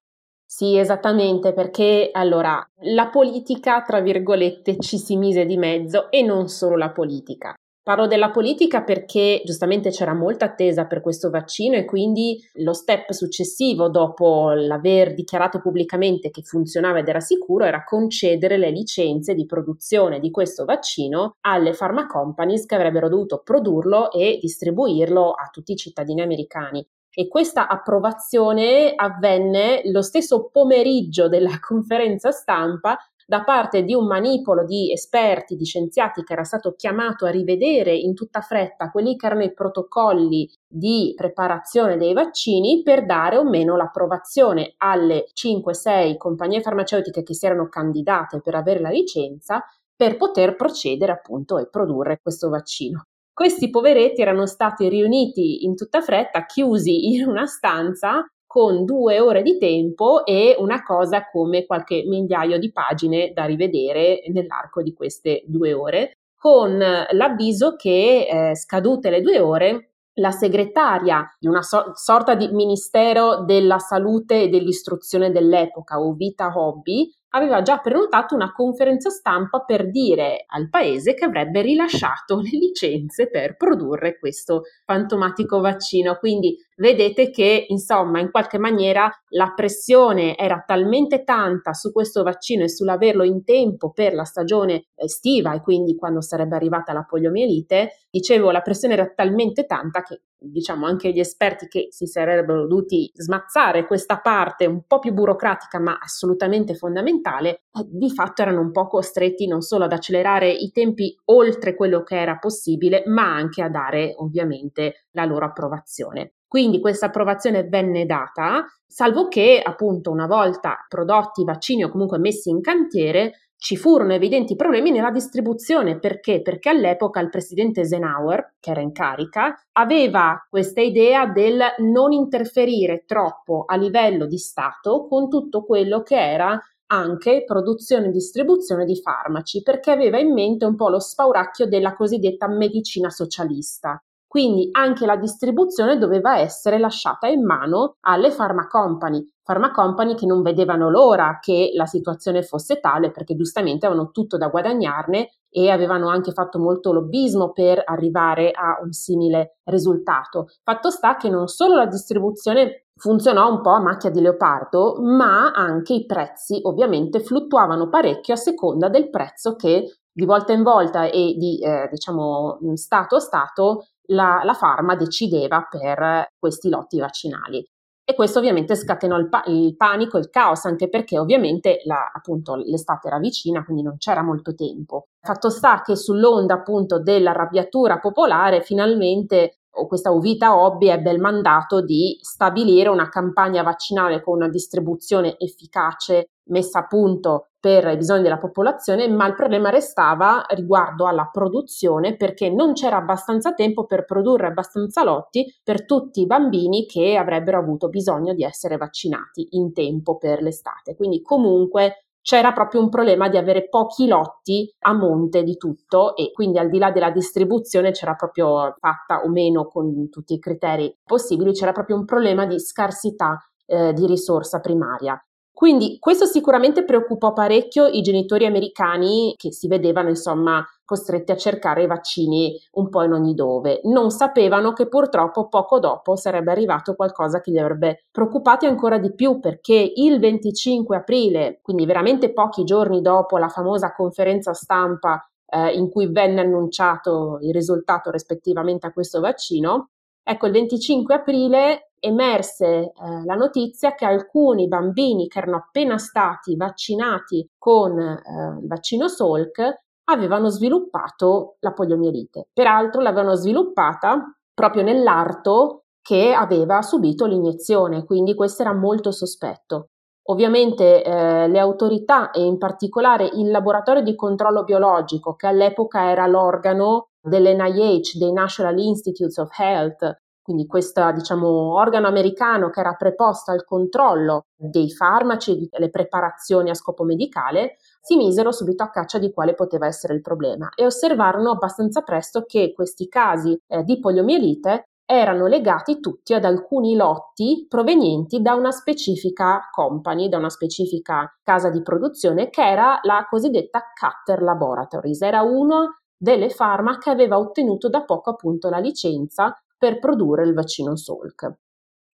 Sì, 0.45 0.77
esattamente, 0.79 1.53
perché 1.53 2.09
allora 2.11 2.67
la 2.95 3.09
politica, 3.09 3.83
tra 3.83 4.01
virgolette, 4.01 4.79
ci 4.79 4.99
si 4.99 5.17
mise 5.17 5.45
di 5.45 5.59
mezzo 5.59 6.11
e 6.11 6.23
non 6.23 6.49
solo 6.49 6.77
la 6.77 6.91
politica. 6.91 7.55
Parlo 7.89 8.07
della 8.07 8.31
politica 8.31 8.83
perché 8.83 9.41
giustamente 9.47 9.89
c'era 9.89 10.13
molta 10.13 10.45
attesa 10.45 10.85
per 10.85 11.01
questo 11.01 11.31
vaccino 11.31 11.75
e 11.75 11.87
quindi 11.87 12.39
lo 12.57 12.75
step 12.75 13.13
successivo 13.13 13.89
dopo 13.89 14.51
l'aver 14.51 15.15
dichiarato 15.15 15.59
pubblicamente 15.59 16.29
che 16.29 16.43
funzionava 16.43 16.99
ed 16.99 17.09
era 17.09 17.21
sicuro 17.21 17.65
era 17.65 17.85
concedere 17.85 18.59
le 18.59 18.69
licenze 18.69 19.33
di 19.33 19.47
produzione 19.47 20.21
di 20.21 20.31
questo 20.31 20.67
vaccino 20.67 21.37
alle 21.47 21.73
pharma 21.73 22.05
companies 22.05 22.67
che 22.67 22.75
avrebbero 22.75 23.09
dovuto 23.09 23.41
produrlo 23.43 24.13
e 24.13 24.39
distribuirlo 24.39 25.31
a 25.31 25.49
tutti 25.51 25.73
i 25.73 25.77
cittadini 25.77 26.21
americani. 26.21 26.87
E 27.11 27.27
questa 27.27 27.69
approvazione 27.69 28.93
avvenne 28.95 29.81
lo 29.85 30.03
stesso 30.03 30.51
pomeriggio 30.53 31.27
della 31.29 31.57
conferenza 31.67 32.33
stampa 32.33 32.99
da 33.29 33.45
parte 33.45 33.83
di 33.83 33.93
un 33.93 34.07
manipolo 34.07 34.65
di 34.65 34.91
esperti, 34.91 35.55
di 35.55 35.67
scienziati 35.67 36.23
che 36.23 36.33
era 36.33 36.45
stato 36.45 36.73
chiamato 36.75 37.27
a 37.27 37.31
rivedere 37.31 37.95
in 37.95 38.15
tutta 38.15 38.41
fretta 38.41 38.91
quelli 38.91 39.17
che 39.17 39.27
erano 39.27 39.43
i 39.43 39.53
protocolli 39.53 40.51
di 40.67 41.13
preparazione 41.15 41.99
dei 41.99 42.15
vaccini 42.15 42.83
per 42.83 43.05
dare 43.05 43.37
o 43.37 43.45
meno 43.45 43.77
l'approvazione 43.77 44.73
alle 44.79 45.27
5-6 45.35 46.17
compagnie 46.17 46.63
farmaceutiche 46.63 47.23
che 47.23 47.35
si 47.35 47.45
erano 47.45 47.69
candidate 47.69 48.41
per 48.41 48.55
avere 48.55 48.81
la 48.81 48.89
licenza 48.89 49.63
per 49.95 50.17
poter 50.17 50.57
procedere 50.57 51.13
appunto 51.13 51.59
e 51.59 51.69
produrre 51.69 52.21
questo 52.23 52.49
vaccino. 52.49 53.03
Questi 53.31 53.69
poveretti 53.69 54.23
erano 54.23 54.47
stati 54.47 54.89
riuniti 54.89 55.67
in 55.67 55.77
tutta 55.77 56.01
fretta, 56.01 56.47
chiusi 56.47 57.13
in 57.13 57.29
una 57.29 57.45
stanza 57.45 58.27
con 58.59 58.85
due 58.85 59.21
ore 59.21 59.43
di 59.43 59.57
tempo 59.57 60.27
e 60.27 60.57
una 60.59 60.83
cosa 60.83 61.31
come 61.31 61.65
qualche 61.65 62.03
migliaio 62.05 62.59
di 62.59 62.73
pagine 62.73 63.31
da 63.33 63.45
rivedere 63.45 64.25
nell'arco 64.33 64.83
di 64.83 64.93
queste 64.93 65.45
due 65.47 65.73
ore, 65.73 66.17
con 66.37 66.77
l'avviso 66.77 67.77
che 67.77 68.27
eh, 68.29 68.57
scadute 68.57 69.11
le 69.11 69.21
due 69.21 69.39
ore 69.39 69.91
la 70.15 70.33
segretaria 70.33 71.25
di 71.39 71.47
una 71.47 71.63
so- 71.63 71.93
sorta 71.95 72.35
di 72.35 72.49
Ministero 72.49 73.45
della 73.45 73.79
Salute 73.79 74.43
e 74.43 74.49
dell'Istruzione 74.49 75.31
dell'epoca, 75.31 76.01
Ovita 76.01 76.53
Hobby, 76.53 77.09
aveva 77.31 77.63
già 77.63 77.79
prenotato 77.79 78.35
una 78.35 78.51
conferenza 78.51 79.09
stampa 79.11 79.61
per 79.61 79.89
dire 79.89 80.47
al 80.49 80.69
paese 80.69 81.15
che 81.15 81.27
avrebbe 81.27 81.61
rilasciato 81.63 82.41
le 82.41 82.51
licenze 82.51 83.29
per 83.31 83.57
produrre 83.57 84.19
questo 84.19 84.63
fantomatico 84.85 85.61
vaccino. 85.61 86.17
Quindi 86.17 86.57
vedete 86.79 87.31
che, 87.31 87.67
insomma, 87.69 88.21
in 88.21 88.31
qualche 88.31 88.59
maniera 88.59 89.11
la 89.31 89.53
pressione 89.55 90.37
era 90.37 90.63
talmente 90.67 91.25
tanta 91.25 91.73
su 91.75 91.93
questo 91.93 92.23
vaccino 92.23 92.65
e 92.65 92.69
sull'averlo 92.69 93.25
in 93.25 93.45
tempo 93.45 93.91
per 93.93 94.15
la 94.15 94.25
stagione 94.25 94.87
estiva 94.95 95.55
e 95.55 95.61
quindi 95.61 95.95
quando 95.97 96.21
sarebbe 96.21 96.57
arrivata 96.57 96.93
la 96.93 97.05
poliomielite, 97.05 98.07
dicevo, 98.11 98.51
la 98.51 98.63
pressione 98.63 98.95
era 98.95 99.13
talmente 99.15 99.67
tanta 99.67 100.03
che 100.03 100.23
diciamo 100.41 100.87
anche 100.87 101.11
gli 101.11 101.19
esperti 101.19 101.67
che 101.67 101.89
si 101.91 102.07
sarebbero 102.07 102.67
dovuti 102.67 103.11
smazzare 103.13 103.87
questa 103.87 104.21
parte 104.21 104.67
un 104.67 104.83
po' 104.87 105.01
più 105.01 105.13
burocratica 105.13 105.81
ma 105.81 105.99
assolutamente 106.01 106.75
fondamentale, 106.75 107.63
eh, 107.73 107.85
di 107.87 108.11
fatto 108.11 108.43
erano 108.43 108.61
un 108.61 108.71
po' 108.71 108.87
costretti 108.87 109.47
non 109.47 109.63
solo 109.63 109.85
ad 109.85 109.93
accelerare 109.93 110.51
i 110.51 110.71
tempi 110.71 111.19
oltre 111.27 111.75
quello 111.75 112.03
che 112.03 112.21
era 112.21 112.37
possibile, 112.39 113.03
ma 113.07 113.35
anche 113.35 113.63
a 113.63 113.69
dare 113.69 114.15
ovviamente 114.19 115.07
la 115.19 115.25
loro 115.25 115.45
approvazione. 115.47 116.35
Quindi 116.47 116.81
questa 116.81 117.07
approvazione 117.07 117.65
venne 117.65 118.07
data, 118.07 118.65
salvo 118.87 119.29
che 119.29 119.61
appunto 119.63 120.11
una 120.11 120.27
volta 120.27 120.85
prodotti 120.89 121.43
i 121.43 121.45
vaccini 121.45 121.85
o 121.85 121.91
comunque 121.91 122.19
messi 122.19 122.49
in 122.49 122.61
cantiere, 122.61 123.33
ci 123.61 123.77
furono 123.77 124.13
evidenti 124.13 124.55
problemi 124.55 124.93
nella 124.93 125.11
distribuzione. 125.11 125.99
Perché? 125.99 126.41
Perché 126.43 126.69
all'epoca 126.69 127.21
il 127.21 127.29
presidente 127.29 127.81
Eisenhower, 127.81 128.55
che 128.61 128.71
era 128.71 128.81
in 128.81 128.93
carica, 128.93 129.61
aveva 129.73 130.47
questa 130.49 130.81
idea 130.81 131.27
del 131.27 131.61
non 131.79 132.13
interferire 132.13 133.03
troppo 133.05 133.65
a 133.67 133.77
livello 133.77 134.27
di 134.27 134.39
Stato 134.39 135.07
con 135.09 135.29
tutto 135.29 135.65
quello 135.65 136.03
che 136.03 136.17
era 136.17 136.59
anche 136.91 137.45
produzione 137.45 138.07
e 138.07 138.11
distribuzione 138.11 138.85
di 138.85 138.97
farmaci, 138.97 139.63
perché 139.63 139.91
aveva 139.91 140.19
in 140.19 140.33
mente 140.33 140.65
un 140.65 140.77
po' 140.77 140.89
lo 140.89 141.01
spauracchio 141.01 141.67
della 141.67 141.95
cosiddetta 141.95 142.49
medicina 142.49 143.11
socialista. 143.11 144.03
Quindi 144.29 144.69
anche 144.73 145.07
la 145.07 145.17
distribuzione 145.17 145.97
doveva 145.97 146.39
essere 146.39 146.79
lasciata 146.79 147.29
in 147.29 147.43
mano 147.43 147.97
alle 148.01 148.31
pharma 148.31 148.67
company, 148.67 149.27
pharma 149.43 149.71
company 149.71 150.15
che 150.15 150.27
non 150.27 150.43
vedevano 150.43 150.91
l'ora 150.91 151.39
che 151.41 151.71
la 151.75 151.87
situazione 151.87 152.43
fosse 152.43 152.79
tale 152.79 153.11
perché 153.11 153.35
giustamente 153.35 153.87
avevano 153.87 154.11
tutto 154.11 154.37
da 154.37 154.49
guadagnarne 154.49 155.31
e 155.49 155.71
avevano 155.71 156.09
anche 156.09 156.33
fatto 156.33 156.59
molto 156.59 156.93
lobbismo 156.93 157.53
per 157.53 157.83
arrivare 157.83 158.51
a 158.51 158.79
un 158.83 158.93
simile 158.93 159.61
risultato. 159.65 160.49
Fatto 160.63 160.91
sta 160.91 161.17
che 161.17 161.31
non 161.31 161.47
solo 161.47 161.77
la 161.77 161.87
distribuzione 161.87 162.89
funzionò 162.95 163.51
un 163.51 163.63
po' 163.63 163.71
a 163.71 163.81
macchia 163.81 164.11
di 164.11 164.21
leopardo, 164.21 164.99
ma 165.01 165.53
anche 165.53 165.95
i 165.95 166.05
prezzi 166.05 166.59
ovviamente 166.65 167.21
fluttuavano 167.21 167.89
parecchio 167.89 168.35
a 168.35 168.37
seconda 168.37 168.91
del 168.91 169.09
prezzo 169.09 169.57
che 169.57 170.01
di 170.13 170.25
volta 170.25 170.53
in 170.53 170.65
volta 170.65 171.05
e 171.05 171.37
di 171.39 171.61
eh, 171.61 171.89
diciamo 171.91 172.59
stato 172.75 173.17
a 173.17 173.21
stato 173.21 173.87
la, 174.09 174.41
la 174.45 174.55
farma 174.55 174.95
decideva 174.97 175.67
per 175.69 176.33
questi 176.39 176.69
lotti 176.69 176.99
vaccinali. 176.99 177.67
E 178.05 178.15
questo 178.15 178.39
ovviamente 178.39 178.75
scatenò 178.75 179.19
il, 179.19 179.29
pa- 179.29 179.43
il 179.49 179.77
panico, 179.77 180.17
il 180.17 180.31
caos, 180.31 180.65
anche 180.65 180.89
perché 180.89 181.19
ovviamente 181.19 181.83
la, 181.85 182.11
appunto, 182.11 182.55
l'estate 182.55 183.09
era 183.09 183.19
vicina, 183.19 183.63
quindi 183.65 183.83
non 183.83 183.99
c'era 183.99 184.23
molto 184.23 184.55
tempo. 184.55 185.09
Fatto 185.21 185.51
sta 185.51 185.83
che 185.83 185.95
sull'onda 185.95 186.55
appunto 186.55 186.99
dell'arrabbiatura 186.99 187.99
popolare, 187.99 188.63
finalmente 188.63 189.59
questa 189.87 190.11
Uvita 190.11 190.57
Hobby 190.57 190.89
ebbe 190.89 191.11
il 191.11 191.21
mandato 191.21 191.81
di 191.83 192.19
stabilire 192.21 192.89
una 192.89 193.09
campagna 193.09 193.63
vaccinale 193.63 194.23
con 194.23 194.37
una 194.37 194.49
distribuzione 194.49 195.37
efficace 195.39 196.31
messa 196.49 196.81
a 196.81 196.87
punto 196.87 197.49
per 197.61 197.87
i 197.89 197.97
bisogni 197.97 198.23
della 198.23 198.39
popolazione, 198.39 199.09
ma 199.09 199.27
il 199.27 199.35
problema 199.35 199.71
restava 199.71 200.45
riguardo 200.51 201.07
alla 201.07 201.29
produzione 201.31 202.17
perché 202.17 202.51
non 202.51 202.73
c'era 202.73 202.97
abbastanza 202.97 203.53
tempo 203.53 203.85
per 203.85 204.05
produrre 204.05 204.47
abbastanza 204.47 205.03
lotti 205.03 205.45
per 205.63 205.85
tutti 205.85 206.21
i 206.21 206.27
bambini 206.27 206.87
che 206.87 207.17
avrebbero 207.17 207.59
avuto 207.59 207.89
bisogno 207.89 208.33
di 208.33 208.45
essere 208.45 208.77
vaccinati 208.77 209.49
in 209.53 209.73
tempo 209.73 210.17
per 210.19 210.41
l'estate. 210.41 210.95
Quindi 210.95 211.21
comunque 211.21 212.08
c'era 212.29 212.53
proprio 212.53 212.83
un 212.83 212.91
problema 212.91 213.31
di 213.31 213.39
avere 213.39 213.71
pochi 213.71 214.07
lotti 214.07 214.71
a 214.81 214.93
monte 214.93 215.43
di 215.43 215.57
tutto 215.57 216.15
e 216.15 216.31
quindi 216.31 216.59
al 216.59 216.69
di 216.69 216.77
là 216.77 216.91
della 216.91 217.11
distribuzione 217.11 217.93
c'era 217.93 218.17
proprio 218.17 218.77
fatta 218.79 219.23
o 219.25 219.31
meno 219.31 219.67
con 219.67 220.11
tutti 220.11 220.35
i 220.35 220.39
criteri 220.39 220.95
possibili, 221.03 221.53
c'era 221.53 221.73
proprio 221.73 221.97
un 221.97 222.05
problema 222.05 222.45
di 222.45 222.61
scarsità 222.61 223.39
eh, 223.65 223.95
di 223.95 224.05
risorsa 224.05 224.61
primaria. 224.61 225.19
Quindi 225.51 225.97
questo 225.99 226.27
sicuramente 226.27 226.85
preoccupò 226.85 227.33
parecchio 227.33 227.87
i 227.87 228.03
genitori 228.03 228.45
americani 228.45 229.33
che 229.35 229.51
si 229.51 229.67
vedevano 229.67 230.11
insomma 230.11 230.63
costretti 230.89 231.33
a 231.33 231.37
cercare 231.37 231.83
i 231.83 231.87
vaccini 231.87 232.59
un 232.73 232.89
po' 232.89 233.03
in 233.03 233.13
ogni 233.13 233.35
dove. 233.35 233.83
Non 233.85 234.09
sapevano 234.09 234.73
che 234.73 234.89
purtroppo 234.89 235.49
poco 235.49 235.79
dopo 235.79 236.17
sarebbe 236.17 236.51
arrivato 236.51 236.95
qualcosa 236.95 237.43
che 237.43 237.51
li 237.51 237.59
avrebbe 237.59 238.07
preoccupati 238.11 238.65
ancora 238.65 238.97
di 238.97 239.13
più 239.15 239.39
perché 239.39 239.93
il 239.97 240.19
25 240.19 240.97
aprile, 240.97 241.59
quindi 241.61 241.85
veramente 241.85 242.33
pochi 242.33 242.65
giorni 242.65 243.03
dopo 243.03 243.37
la 243.37 243.49
famosa 243.49 243.93
conferenza 243.93 244.55
stampa 244.55 245.23
eh, 245.45 245.75
in 245.75 245.91
cui 245.91 246.11
venne 246.11 246.41
annunciato 246.41 247.37
il 247.43 247.53
risultato 247.53 248.11
rispettivamente 248.11 248.87
a 248.87 248.93
questo 248.93 249.21
vaccino, 249.21 249.91
ecco 250.23 250.47
il 250.47 250.53
25 250.53 251.15
aprile 251.15 251.91
emerse 252.01 252.67
eh, 252.67 252.93
la 253.27 253.35
notizia 253.35 253.95
che 253.95 254.07
alcuni 254.07 254.69
bambini 254.69 255.29
che 255.29 255.39
erano 255.41 255.57
appena 255.57 255.99
stati 255.99 256.57
vaccinati 256.57 257.47
con 257.59 257.99
eh, 257.99 258.59
il 258.63 258.67
vaccino 258.67 259.07
Salk 259.07 259.87
avevano 260.11 260.49
sviluppato 260.49 261.57
la 261.61 261.73
poliomielite. 261.73 262.49
Peraltro 262.53 263.01
l'avevano 263.01 263.35
sviluppata 263.35 264.33
proprio 264.53 264.83
nell'arto 264.83 265.85
che 266.01 266.33
aveva 266.33 266.81
subito 266.83 267.27
l'iniezione, 267.27 268.05
quindi 268.05 268.35
questo 268.35 268.63
era 268.63 268.73
molto 268.73 269.11
sospetto. 269.11 269.91
Ovviamente 270.31 271.03
eh, 271.03 271.49
le 271.49 271.59
autorità 271.59 272.31
e 272.31 272.45
in 272.45 272.59
particolare 272.59 273.31
il 273.35 273.51
laboratorio 273.51 274.03
di 274.03 274.15
controllo 274.15 274.65
biologico, 274.65 275.35
che 275.35 275.47
all'epoca 275.47 276.11
era 276.11 276.27
l'organo 276.27 277.09
dell'NIH, 277.21 278.19
dei 278.19 278.33
National 278.33 278.79
Institutes 278.79 279.37
of 279.39 279.59
Health, 279.59 280.21
quindi 280.49 280.67
questo 280.67 281.13
diciamo, 281.13 281.75
organo 281.75 282.07
americano 282.07 282.71
che 282.71 282.81
era 282.81 282.95
preposto 282.95 283.51
al 283.51 283.67
controllo 283.67 284.47
dei 284.57 284.91
farmaci 284.91 285.53
e 285.53 285.69
delle 285.71 285.91
preparazioni 285.91 286.71
a 286.71 286.75
scopo 286.75 287.05
medicale, 287.05 287.77
si 288.01 288.17
misero 288.17 288.51
subito 288.51 288.83
a 288.83 288.89
caccia 288.89 289.19
di 289.19 289.31
quale 289.31 289.53
poteva 289.53 289.87
essere 289.87 290.15
il 290.15 290.23
problema 290.23 290.71
e 290.75 290.87
osservarono 290.87 291.51
abbastanza 291.51 292.01
presto 292.01 292.45
che 292.47 292.73
questi 292.75 293.09
casi 293.09 293.61
eh, 293.67 293.85
di 293.85 294.01
poliomielite 294.01 294.85
erano 295.05 295.47
legati 295.47 296.01
tutti 296.01 296.33
ad 296.33 296.47
alcuni 296.47 296.97
lotti 296.97 297.67
provenienti 297.69 298.41
da 298.41 298.55
una 298.55 298.71
specifica 298.71 299.69
company, 299.71 300.31
da 300.31 300.39
una 300.39 300.49
specifica 300.49 301.31
casa 301.43 301.69
di 301.69 301.83
produzione 301.83 302.49
che 302.49 302.67
era 302.67 303.01
la 303.03 303.27
cosiddetta 303.29 303.83
Cutter 303.93 304.41
Laboratories. 304.41 305.21
Era 305.21 305.43
una 305.43 305.87
delle 306.17 306.49
farma 306.49 306.97
che 306.97 307.11
aveva 307.11 307.39
ottenuto 307.39 307.91
da 307.91 308.03
poco 308.03 308.31
appunto 308.31 308.71
la 308.71 308.79
licenza 308.79 309.55
per 309.79 309.99
produrre 309.99 310.45
il 310.45 310.55
vaccino 310.55 310.97
Salk. 310.97 311.53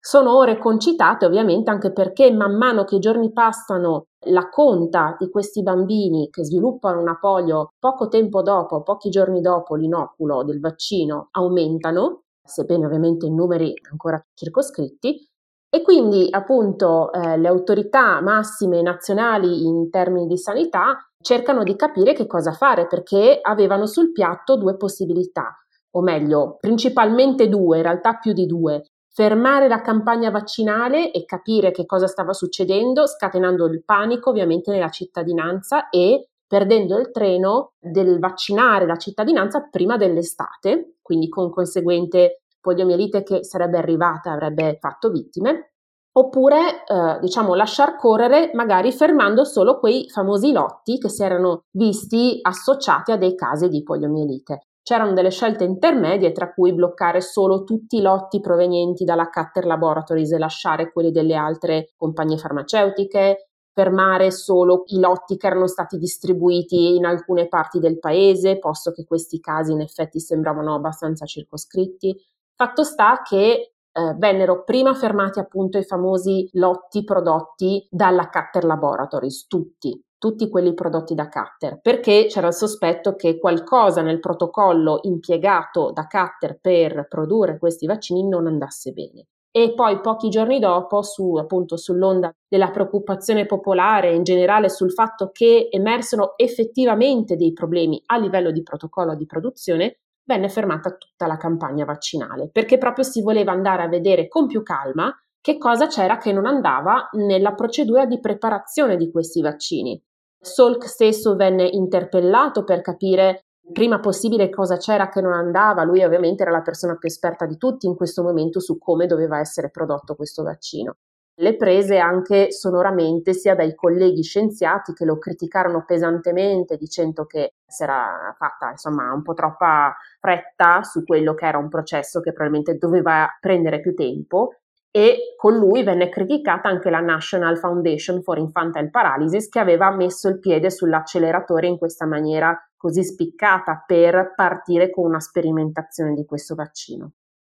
Sono 0.02 0.38
ore 0.38 0.58
concitate 0.58 1.26
ovviamente 1.26 1.70
anche 1.70 1.92
perché 1.92 2.32
man 2.32 2.56
mano 2.56 2.86
che 2.86 2.96
i 2.96 3.00
giorni 3.00 3.34
passano 3.34 4.06
la 4.28 4.48
conta 4.50 5.18
di 5.20 5.30
questi 5.30 5.62
bambini 5.62 6.30
che 6.30 6.46
sviluppano 6.46 7.02
una 7.02 7.18
polio 7.20 7.74
poco 7.78 8.08
tempo 8.08 8.42
dopo, 8.42 8.82
pochi 8.82 9.10
giorni 9.10 9.42
dopo 9.42 9.76
l'inoculo 9.76 10.44
del 10.44 10.62
vaccino 10.62 11.28
aumentano, 11.32 12.24
sebbene 12.42 12.86
ovviamente 12.86 13.26
in 13.26 13.36
numeri 13.36 13.74
ancora 13.92 14.22
circoscritti, 14.34 15.28
e 15.72 15.82
quindi 15.82 16.28
appunto 16.32 17.12
eh, 17.12 17.38
le 17.38 17.48
autorità 17.48 18.22
massime 18.22 18.82
nazionali 18.82 19.66
in 19.68 19.90
termini 19.90 20.26
di 20.26 20.38
sanità 20.38 20.98
cercano 21.22 21.64
di 21.64 21.76
capire 21.76 22.14
che 22.14 22.26
cosa 22.26 22.54
fare 22.54 22.88
perché 22.88 23.38
avevano 23.42 23.86
sul 23.86 24.12
piatto 24.12 24.58
due 24.58 24.78
possibilità 24.78 25.56
o 25.92 26.02
meglio, 26.02 26.58
principalmente 26.60 27.50
due, 27.50 27.78
in 27.78 27.84
realtà 27.84 28.16
più 28.16 28.34
di 28.34 28.46
due. 28.46 28.84
Fermare 29.12 29.68
la 29.68 29.82
campagna 29.82 30.30
vaccinale 30.30 31.12
e 31.12 31.26
capire 31.26 31.72
che 31.72 31.86
cosa 31.86 32.08
stava 32.08 32.34
succedendo, 32.34 33.08
scatenando 33.08 33.66
il 33.66 33.84
panico 33.84 34.30
ovviamente 34.30 34.72
nella 34.72 34.90
cittadinanza 34.90 35.90
e 35.90 36.30
perdendo 36.48 36.98
il 36.98 37.12
treno 37.12 37.74
del 37.80 38.18
vaccinare 38.20 38.86
la 38.86 38.98
cittadinanza 38.98 39.68
prima 39.70 39.98
dell'estate, 39.98 40.96
quindi 41.02 41.30
con 41.30 41.52
conseguente 41.52 42.42
poliomielite 42.60 43.24
che 43.24 43.44
sarebbe 43.44 43.78
arrivata, 43.78 44.32
avrebbe 44.32 44.78
fatto 44.80 45.10
vittime, 45.10 45.74
oppure 46.12 46.84
eh, 46.86 47.20
diciamo 47.22 47.54
lasciar 47.54 47.96
correre 47.98 48.52
magari 48.54 48.92
fermando 48.92 49.44
solo 49.44 49.80
quei 49.80 50.10
famosi 50.10 50.52
lotti 50.52 50.98
che 50.98 51.10
si 51.10 51.24
erano 51.24 51.66
visti 51.72 52.40
associati 52.42 53.12
a 53.12 53.18
dei 53.18 53.36
casi 53.36 53.70
di 53.70 53.84
poliomielite. 53.84 54.69
C'erano 54.90 55.14
delle 55.14 55.30
scelte 55.30 55.66
intermedie, 55.66 56.32
tra 56.32 56.52
cui 56.52 56.74
bloccare 56.74 57.22
solo 57.22 57.64
tutti 57.64 57.98
i 57.98 58.02
lotti 58.02 58.40
provenienti 58.40 59.04
dalla 59.04 59.30
Cutter 59.30 59.68
Laboratories 59.68 60.32
e 60.32 60.40
lasciare 60.40 60.92
quelli 60.92 61.12
delle 61.12 61.36
altre 61.36 61.94
compagnie 61.96 62.40
farmaceutiche, 62.40 63.50
fermare 63.72 64.32
solo 64.32 64.86
i 64.88 65.00
lotti 65.00 65.38
che 65.38 65.46
erano 65.46 65.68
stati 65.68 66.00
distribuiti 66.00 66.96
in 66.96 67.06
alcune 67.06 67.48
parti 67.48 67.78
del 67.78 68.00
paese, 68.00 68.58
posto 68.58 68.92
che 68.92 69.06
questi 69.06 69.40
casi 69.40 69.74
in 69.74 69.82
effetti 69.82 70.20
sembravano 70.20 70.74
abbastanza 70.74 71.28
circoscritti. 71.28 72.20
Fatto 72.56 72.84
sta 72.84 73.22
che 73.24 73.74
eh, 73.92 74.16
vennero 74.18 74.64
prima 74.64 74.96
fermati 74.96 75.38
appunto 75.38 75.78
i 75.78 75.84
famosi 75.84 76.50
lotti 76.54 77.04
prodotti 77.04 77.88
dalla 77.92 78.28
Cutter 78.28 78.64
Laboratories, 78.64 79.46
tutti, 79.46 80.04
tutti 80.20 80.50
quelli 80.50 80.76
prodotti 80.76 81.16
da 81.16 81.30
Cutter, 81.30 81.80
perché 81.82 82.28
c'era 82.28 82.48
il 82.48 82.54
sospetto 82.54 83.16
che 83.16 83.40
qualcosa 83.40 84.02
nel 84.02 84.20
protocollo 84.20 85.00
impiegato 85.04 85.92
da 85.92 86.06
Cutter 86.06 86.60
per 86.62 87.08
produrre 87.08 87.58
questi 87.58 87.88
vaccini 87.88 88.28
non 88.28 88.46
andasse 88.46 88.92
bene. 88.92 89.26
E 89.52 89.74
poi 89.74 90.00
pochi 90.00 90.30
giorni 90.30 90.60
dopo, 90.60 91.02
su, 91.02 91.36
appunto 91.36 91.76
sull'onda 91.76 92.32
della 92.48 92.70
preoccupazione 92.70 93.48
popolare 93.48 94.14
in 94.14 94.24
generale 94.24 94.70
sul 94.70 94.92
fatto 94.92 95.32
che 95.32 95.70
emersero 95.72 96.38
effettivamente 96.38 97.36
dei 97.36 97.52
problemi 97.52 98.00
a 98.06 98.18
livello 98.20 98.52
di 98.52 98.62
protocollo 98.62 99.16
di 99.16 99.26
produzione, 99.26 100.02
venne 100.24 100.50
fermata 100.50 100.92
tutta 100.92 101.26
la 101.26 101.38
campagna 101.38 101.86
vaccinale, 101.86 102.50
perché 102.52 102.78
proprio 102.78 103.04
si 103.04 103.24
voleva 103.24 103.52
andare 103.52 103.82
a 103.82 103.88
vedere 103.88 104.28
con 104.28 104.46
più 104.46 104.62
calma 104.62 105.12
che 105.42 105.58
cosa 105.58 105.88
c'era 105.88 106.18
che 106.18 106.32
non 106.32 106.46
andava 106.46 107.10
nella 107.14 107.54
procedura 107.54 108.06
di 108.06 108.20
preparazione 108.20 108.98
di 108.98 109.10
questi 109.10 109.42
vaccini. 109.42 110.00
Salk 110.42 110.88
stesso 110.88 111.36
venne 111.36 111.68
interpellato 111.68 112.64
per 112.64 112.82
capire 112.82 113.46
prima 113.74 114.00
possibile 114.00 114.50
cosa 114.50 114.78
c'era 114.78 115.10
che 115.10 115.22
non 115.22 115.34
andava. 115.34 115.84
Lui 115.84 116.04
ovviamente 116.04 116.44
era 116.44 116.52
la 116.52 116.62
persona 116.62 116.96
più 116.96 117.08
esperta 117.08 117.46
di 117.46 117.58
tutti 117.58 117.86
in 117.86 117.96
questo 117.96 118.24
momento 118.24 118.60
su 118.60 118.78
come 118.78 119.06
doveva 119.06 119.40
essere 119.40 119.70
prodotto 119.70 120.16
questo 120.16 120.44
vaccino. 120.44 120.96
Le 121.40 121.56
prese 121.56 121.98
anche 121.98 122.52
sonoramente 122.52 123.34
sia 123.34 123.56
dai 123.56 123.74
colleghi 123.74 124.24
scienziati 124.24 124.92
che 124.92 125.06
lo 125.06 125.18
criticarono 125.18 125.86
pesantemente 125.86 126.76
dicendo 126.76 127.26
che 127.26 127.54
si 127.66 127.84
era 127.84 128.36
fatta 128.38 128.72
insomma 128.72 129.14
un 129.14 129.22
po' 129.22 129.34
troppa 129.34 129.96
fretta 130.20 130.84
su 130.84 131.06
quello 131.06 131.34
che 131.36 131.46
era 131.46 131.58
un 131.58 131.70
processo 131.70 132.20
che 132.20 132.34
probabilmente 132.34 132.78
doveva 132.78 133.26
prendere 133.40 133.80
più 133.80 133.94
tempo 133.94 134.56
e 134.92 135.36
con 135.38 135.56
lui 135.56 135.84
venne 135.84 136.10
criticata 136.10 136.68
anche 136.68 136.90
la 136.90 137.00
National 137.00 137.58
Foundation 137.58 138.22
for 138.22 138.38
Infantile 138.38 138.90
Paralysis 138.90 139.48
che 139.50 139.60
aveva 139.60 139.92
messo 139.92 140.28
il 140.28 140.40
piede 140.40 140.72
sull'acceleratore 140.72 141.68
in 141.68 141.78
questa 141.78 142.06
maniera 142.06 142.58
così 142.76 143.04
spiccata 143.04 143.84
per 143.86 144.34
partire 144.36 144.90
con 144.90 145.06
una 145.06 145.20
sperimentazione 145.20 146.14
di 146.14 146.26
questo 146.26 146.56
vaccino. 146.56 147.12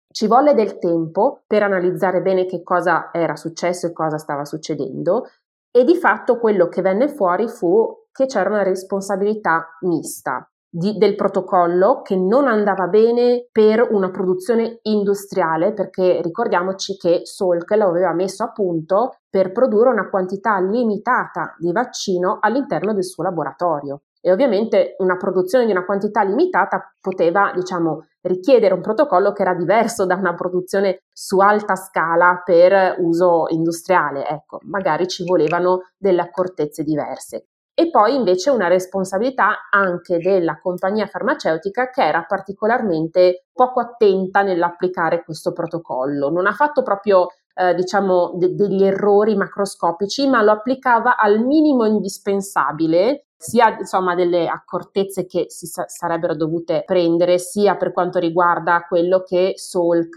Ci 0.08 0.26
volle 0.28 0.54
del 0.54 0.78
tempo 0.78 1.42
per 1.46 1.64
analizzare 1.64 2.22
bene 2.22 2.46
che 2.46 2.62
cosa 2.62 3.10
era 3.12 3.34
successo 3.34 3.88
e 3.88 3.92
cosa 3.92 4.16
stava 4.16 4.44
succedendo 4.44 5.28
e 5.72 5.82
di 5.82 5.96
fatto 5.96 6.38
quello 6.38 6.68
che 6.68 6.82
venne 6.82 7.08
fuori 7.08 7.48
fu 7.48 8.06
che 8.12 8.26
c'era 8.26 8.48
una 8.48 8.62
responsabilità 8.62 9.76
mista 9.80 10.48
di, 10.76 10.98
del 10.98 11.14
protocollo 11.14 12.02
che 12.02 12.16
non 12.16 12.48
andava 12.48 12.88
bene 12.88 13.46
per 13.52 13.86
una 13.92 14.10
produzione 14.10 14.80
industriale, 14.82 15.72
perché 15.72 16.20
ricordiamoci 16.20 16.96
che 16.96 17.20
Salk 17.22 17.70
lo 17.76 17.86
aveva 17.86 18.12
messo 18.12 18.42
a 18.42 18.50
punto 18.50 19.18
per 19.30 19.52
produrre 19.52 19.90
una 19.90 20.10
quantità 20.10 20.58
limitata 20.58 21.54
di 21.58 21.70
vaccino 21.70 22.38
all'interno 22.40 22.92
del 22.92 23.04
suo 23.04 23.22
laboratorio. 23.22 24.02
E 24.20 24.32
ovviamente 24.32 24.96
una 24.98 25.16
produzione 25.16 25.64
di 25.64 25.70
una 25.70 25.84
quantità 25.84 26.22
limitata 26.22 26.92
poteva, 27.00 27.52
diciamo, 27.54 28.06
richiedere 28.22 28.74
un 28.74 28.80
protocollo 28.80 29.32
che 29.32 29.42
era 29.42 29.54
diverso 29.54 30.06
da 30.06 30.16
una 30.16 30.34
produzione 30.34 31.02
su 31.12 31.38
alta 31.38 31.76
scala 31.76 32.42
per 32.44 32.96
uso 32.98 33.44
industriale. 33.48 34.26
Ecco, 34.26 34.58
magari 34.62 35.06
ci 35.06 35.24
volevano 35.24 35.82
delle 35.98 36.22
accortezze 36.22 36.82
diverse 36.82 37.48
e 37.74 37.90
poi 37.90 38.14
invece 38.14 38.50
una 38.50 38.68
responsabilità 38.68 39.68
anche 39.70 40.18
della 40.18 40.60
compagnia 40.60 41.06
farmaceutica 41.06 41.90
che 41.90 42.02
era 42.02 42.22
particolarmente 42.22 43.46
poco 43.52 43.80
attenta 43.80 44.42
nell'applicare 44.42 45.24
questo 45.24 45.52
protocollo. 45.52 46.30
Non 46.30 46.46
ha 46.46 46.52
fatto 46.52 46.82
proprio 46.82 47.28
eh, 47.54 47.74
diciamo 47.74 48.32
de- 48.36 48.54
degli 48.54 48.84
errori 48.84 49.36
macroscopici, 49.36 50.28
ma 50.28 50.42
lo 50.42 50.52
applicava 50.52 51.16
al 51.16 51.40
minimo 51.44 51.84
indispensabile 51.84 53.26
sia 53.36 53.76
insomma 53.78 54.14
delle 54.14 54.46
accortezze 54.48 55.26
che 55.26 55.46
si 55.48 55.66
sa- 55.66 55.86
sarebbero 55.86 56.34
dovute 56.34 56.82
prendere 56.86 57.38
sia 57.38 57.76
per 57.76 57.92
quanto 57.92 58.18
riguarda 58.18 58.86
quello 58.88 59.22
che 59.22 59.52
Salk 59.56 60.16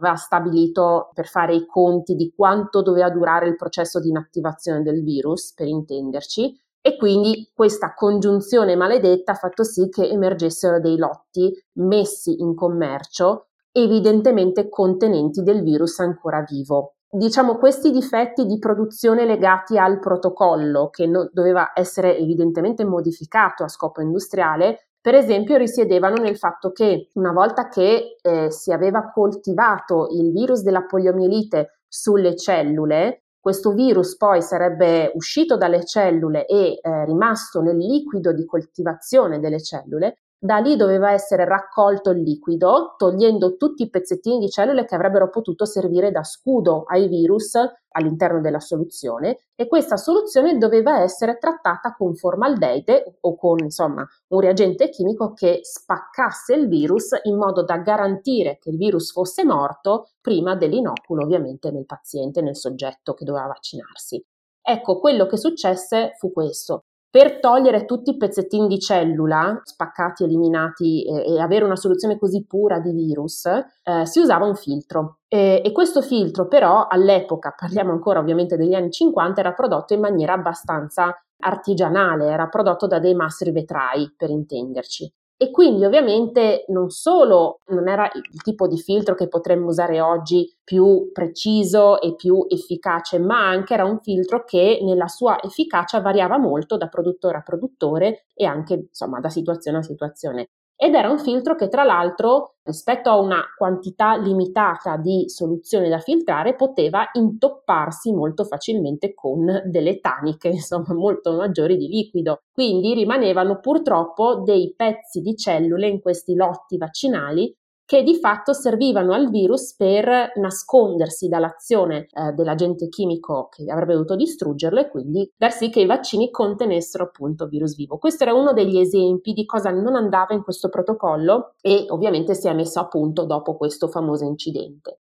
aveva 0.00 0.16
stabilito 0.16 1.10
per 1.12 1.26
fare 1.26 1.54
i 1.54 1.66
conti 1.66 2.14
di 2.14 2.32
quanto 2.34 2.82
doveva 2.82 3.10
durare 3.10 3.48
il 3.48 3.56
processo 3.56 3.98
di 3.98 4.10
inattivazione 4.10 4.82
del 4.82 5.02
virus, 5.02 5.52
per 5.54 5.66
intenderci, 5.66 6.54
e 6.88 6.96
quindi 6.96 7.50
questa 7.54 7.92
congiunzione 7.92 8.74
maledetta 8.74 9.32
ha 9.32 9.34
fatto 9.34 9.62
sì 9.62 9.90
che 9.90 10.08
emergessero 10.08 10.80
dei 10.80 10.96
lotti 10.96 11.52
messi 11.74 12.40
in 12.40 12.54
commercio 12.54 13.48
evidentemente 13.72 14.70
contenenti 14.70 15.42
del 15.42 15.62
virus 15.62 15.98
ancora 15.98 16.42
vivo. 16.48 16.94
Diciamo 17.10 17.58
questi 17.58 17.90
difetti 17.90 18.46
di 18.46 18.58
produzione 18.58 19.26
legati 19.26 19.76
al 19.76 19.98
protocollo 19.98 20.88
che 20.88 21.06
no, 21.06 21.28
doveva 21.30 21.72
essere 21.74 22.16
evidentemente 22.16 22.86
modificato 22.86 23.64
a 23.64 23.68
scopo 23.68 24.00
industriale, 24.00 24.88
per 24.98 25.14
esempio 25.14 25.58
risiedevano 25.58 26.16
nel 26.22 26.38
fatto 26.38 26.72
che 26.72 27.10
una 27.14 27.32
volta 27.32 27.68
che 27.68 28.16
eh, 28.22 28.50
si 28.50 28.72
aveva 28.72 29.10
coltivato 29.10 30.08
il 30.10 30.32
virus 30.32 30.62
della 30.62 30.84
poliomielite 30.84 31.80
sulle 31.86 32.34
cellule, 32.34 33.24
questo 33.40 33.72
virus 33.72 34.16
poi 34.16 34.42
sarebbe 34.42 35.10
uscito 35.14 35.56
dalle 35.56 35.84
cellule 35.84 36.46
e 36.46 36.78
eh, 36.80 37.04
rimasto 37.04 37.60
nel 37.60 37.76
liquido 37.76 38.32
di 38.32 38.44
coltivazione 38.44 39.38
delle 39.40 39.62
cellule, 39.62 40.18
da 40.40 40.58
lì 40.58 40.76
doveva 40.76 41.10
essere 41.10 41.44
raccolto 41.44 42.10
il 42.10 42.22
liquido, 42.22 42.94
togliendo 42.96 43.56
tutti 43.56 43.82
i 43.82 43.90
pezzettini 43.90 44.38
di 44.38 44.48
cellule 44.48 44.84
che 44.84 44.94
avrebbero 44.94 45.30
potuto 45.30 45.64
servire 45.64 46.12
da 46.12 46.22
scudo 46.22 46.84
ai 46.86 47.08
virus 47.08 47.54
all'interno 47.90 48.40
della 48.40 48.60
soluzione 48.60 49.38
e 49.56 49.66
questa 49.66 49.96
soluzione 49.96 50.56
doveva 50.56 51.00
essere 51.00 51.38
trattata 51.38 51.92
con 51.94 52.14
formaldeide 52.14 53.18
o 53.20 53.36
con 53.36 53.58
insomma 53.58 54.06
un 54.28 54.40
reagente 54.40 54.90
chimico 54.90 55.32
che 55.32 55.60
spaccasse 55.62 56.54
il 56.54 56.68
virus 56.68 57.18
in 57.24 57.36
modo 57.36 57.64
da 57.64 57.78
garantire 57.78 58.58
che 58.58 58.70
il 58.70 58.76
virus 58.76 59.10
fosse 59.10 59.44
morto 59.44 60.10
prima 60.20 60.54
dell'inoculo 60.54 61.24
ovviamente 61.24 61.72
nel 61.72 61.86
paziente, 61.86 62.42
nel 62.42 62.56
soggetto 62.56 63.14
che 63.14 63.24
doveva 63.24 63.46
vaccinarsi. 63.46 64.24
Ecco, 64.62 65.00
quello 65.00 65.26
che 65.26 65.36
successe 65.36 66.12
fu 66.18 66.30
questo. 66.30 66.84
Per 67.10 67.40
togliere 67.40 67.86
tutti 67.86 68.10
i 68.10 68.16
pezzettini 68.18 68.66
di 68.66 68.78
cellula 68.78 69.60
spaccati, 69.64 70.24
eliminati 70.24 71.04
e, 71.06 71.34
e 71.34 71.40
avere 71.40 71.64
una 71.64 71.76
soluzione 71.76 72.18
così 72.18 72.44
pura 72.44 72.80
di 72.80 72.92
virus, 72.92 73.46
eh, 73.46 74.04
si 74.04 74.20
usava 74.20 74.44
un 74.44 74.54
filtro. 74.54 75.20
E, 75.26 75.62
e, 75.64 75.72
questo 75.72 76.02
filtro 76.02 76.48
però 76.48 76.86
all'epoca, 76.86 77.54
parliamo 77.56 77.92
ancora 77.92 78.18
ovviamente 78.18 78.58
degli 78.58 78.74
anni 78.74 78.90
50, 78.90 79.40
era 79.40 79.54
prodotto 79.54 79.94
in 79.94 80.00
maniera 80.00 80.34
abbastanza 80.34 81.14
artigianale, 81.40 82.26
era 82.26 82.48
prodotto 82.48 82.86
da 82.86 82.98
dei 82.98 83.14
mastri 83.14 83.52
vetrai, 83.52 84.12
per 84.14 84.28
intenderci. 84.28 85.10
E 85.40 85.52
quindi 85.52 85.84
ovviamente 85.84 86.64
non 86.68 86.90
solo 86.90 87.60
non 87.68 87.88
era 87.88 88.10
il 88.12 88.42
tipo 88.42 88.66
di 88.66 88.76
filtro 88.76 89.14
che 89.14 89.28
potremmo 89.28 89.66
usare 89.68 90.00
oggi 90.00 90.52
più 90.64 91.10
preciso 91.12 92.00
e 92.00 92.16
più 92.16 92.44
efficace, 92.48 93.20
ma 93.20 93.46
anche 93.48 93.74
era 93.74 93.84
un 93.84 94.00
filtro 94.00 94.42
che 94.44 94.80
nella 94.82 95.06
sua 95.06 95.40
efficacia 95.40 96.00
variava 96.00 96.38
molto 96.38 96.76
da 96.76 96.88
produttore 96.88 97.36
a 97.38 97.42
produttore 97.42 98.26
e 98.34 98.46
anche 98.46 98.74
insomma 98.88 99.20
da 99.20 99.28
situazione 99.28 99.78
a 99.78 99.82
situazione 99.82 100.48
ed 100.80 100.94
era 100.94 101.10
un 101.10 101.18
filtro 101.18 101.56
che 101.56 101.68
tra 101.68 101.82
l'altro 101.82 102.54
rispetto 102.62 103.10
a 103.10 103.18
una 103.18 103.42
quantità 103.56 104.16
limitata 104.16 104.96
di 104.96 105.24
soluzione 105.28 105.88
da 105.88 105.98
filtrare 105.98 106.54
poteva 106.54 107.08
intopparsi 107.14 108.12
molto 108.12 108.44
facilmente 108.44 109.12
con 109.12 109.44
delle 109.64 109.98
taniche 109.98 110.48
insomma 110.54 110.94
molto 110.94 111.32
maggiori 111.32 111.76
di 111.76 111.88
liquido. 111.88 112.42
Quindi 112.52 112.94
rimanevano 112.94 113.58
purtroppo 113.58 114.42
dei 114.44 114.72
pezzi 114.76 115.20
di 115.20 115.34
cellule 115.34 115.88
in 115.88 116.00
questi 116.00 116.36
lotti 116.36 116.76
vaccinali 116.76 117.52
che 117.88 118.02
di 118.02 118.16
fatto 118.16 118.52
servivano 118.52 119.14
al 119.14 119.30
virus 119.30 119.74
per 119.74 120.32
nascondersi 120.34 121.26
dall'azione 121.26 122.06
eh, 122.12 122.32
dell'agente 122.32 122.90
chimico 122.90 123.48
che 123.50 123.64
avrebbe 123.72 123.94
dovuto 123.94 124.14
distruggerlo 124.14 124.78
e 124.78 124.90
quindi 124.90 125.32
dar 125.34 125.50
sì 125.52 125.70
che 125.70 125.80
i 125.80 125.86
vaccini 125.86 126.30
contenessero 126.30 127.04
appunto 127.04 127.46
virus 127.46 127.74
vivo. 127.76 127.96
Questo 127.96 128.24
era 128.24 128.34
uno 128.34 128.52
degli 128.52 128.78
esempi 128.78 129.32
di 129.32 129.46
cosa 129.46 129.70
non 129.70 129.94
andava 129.94 130.34
in 130.34 130.42
questo 130.42 130.68
protocollo 130.68 131.54
e 131.62 131.86
ovviamente 131.88 132.34
si 132.34 132.46
è 132.46 132.52
messo 132.52 132.78
a 132.78 132.88
punto 132.88 133.24
dopo 133.24 133.56
questo 133.56 133.88
famoso 133.88 134.26
incidente. 134.26 134.98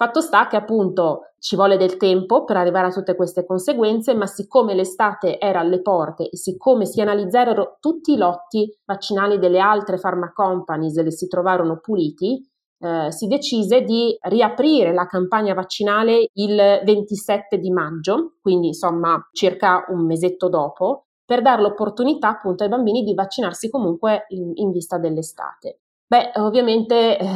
Fatto 0.00 0.20
sta 0.20 0.46
che 0.46 0.54
appunto 0.54 1.32
ci 1.40 1.56
vuole 1.56 1.76
del 1.76 1.96
tempo 1.96 2.44
per 2.44 2.56
arrivare 2.56 2.86
a 2.86 2.92
tutte 2.92 3.16
queste 3.16 3.44
conseguenze, 3.44 4.14
ma 4.14 4.26
siccome 4.26 4.72
l'estate 4.72 5.40
era 5.40 5.58
alle 5.58 5.82
porte 5.82 6.28
e 6.28 6.36
siccome 6.36 6.86
si 6.86 7.00
analizzarono 7.00 7.78
tutti 7.80 8.12
i 8.12 8.16
lotti 8.16 8.72
vaccinali 8.84 9.40
delle 9.40 9.58
altre 9.58 9.98
pharma 9.98 10.32
companies 10.32 10.96
e 10.98 11.02
le 11.02 11.10
si 11.10 11.26
trovarono 11.26 11.80
puliti, 11.80 12.40
eh, 12.78 13.10
si 13.10 13.26
decise 13.26 13.82
di 13.82 14.16
riaprire 14.20 14.92
la 14.92 15.06
campagna 15.06 15.52
vaccinale 15.52 16.28
il 16.34 16.80
27 16.84 17.58
di 17.58 17.72
maggio, 17.72 18.34
quindi 18.40 18.68
insomma 18.68 19.20
circa 19.32 19.84
un 19.88 20.06
mesetto 20.06 20.48
dopo, 20.48 21.06
per 21.24 21.42
dare 21.42 21.60
l'opportunità 21.60 22.28
appunto 22.28 22.62
ai 22.62 22.68
bambini 22.68 23.02
di 23.02 23.14
vaccinarsi 23.14 23.68
comunque 23.68 24.26
in, 24.28 24.52
in 24.54 24.70
vista 24.70 24.96
dell'estate. 24.96 25.80
Beh, 26.10 26.30
ovviamente 26.36 27.18
eh, 27.18 27.26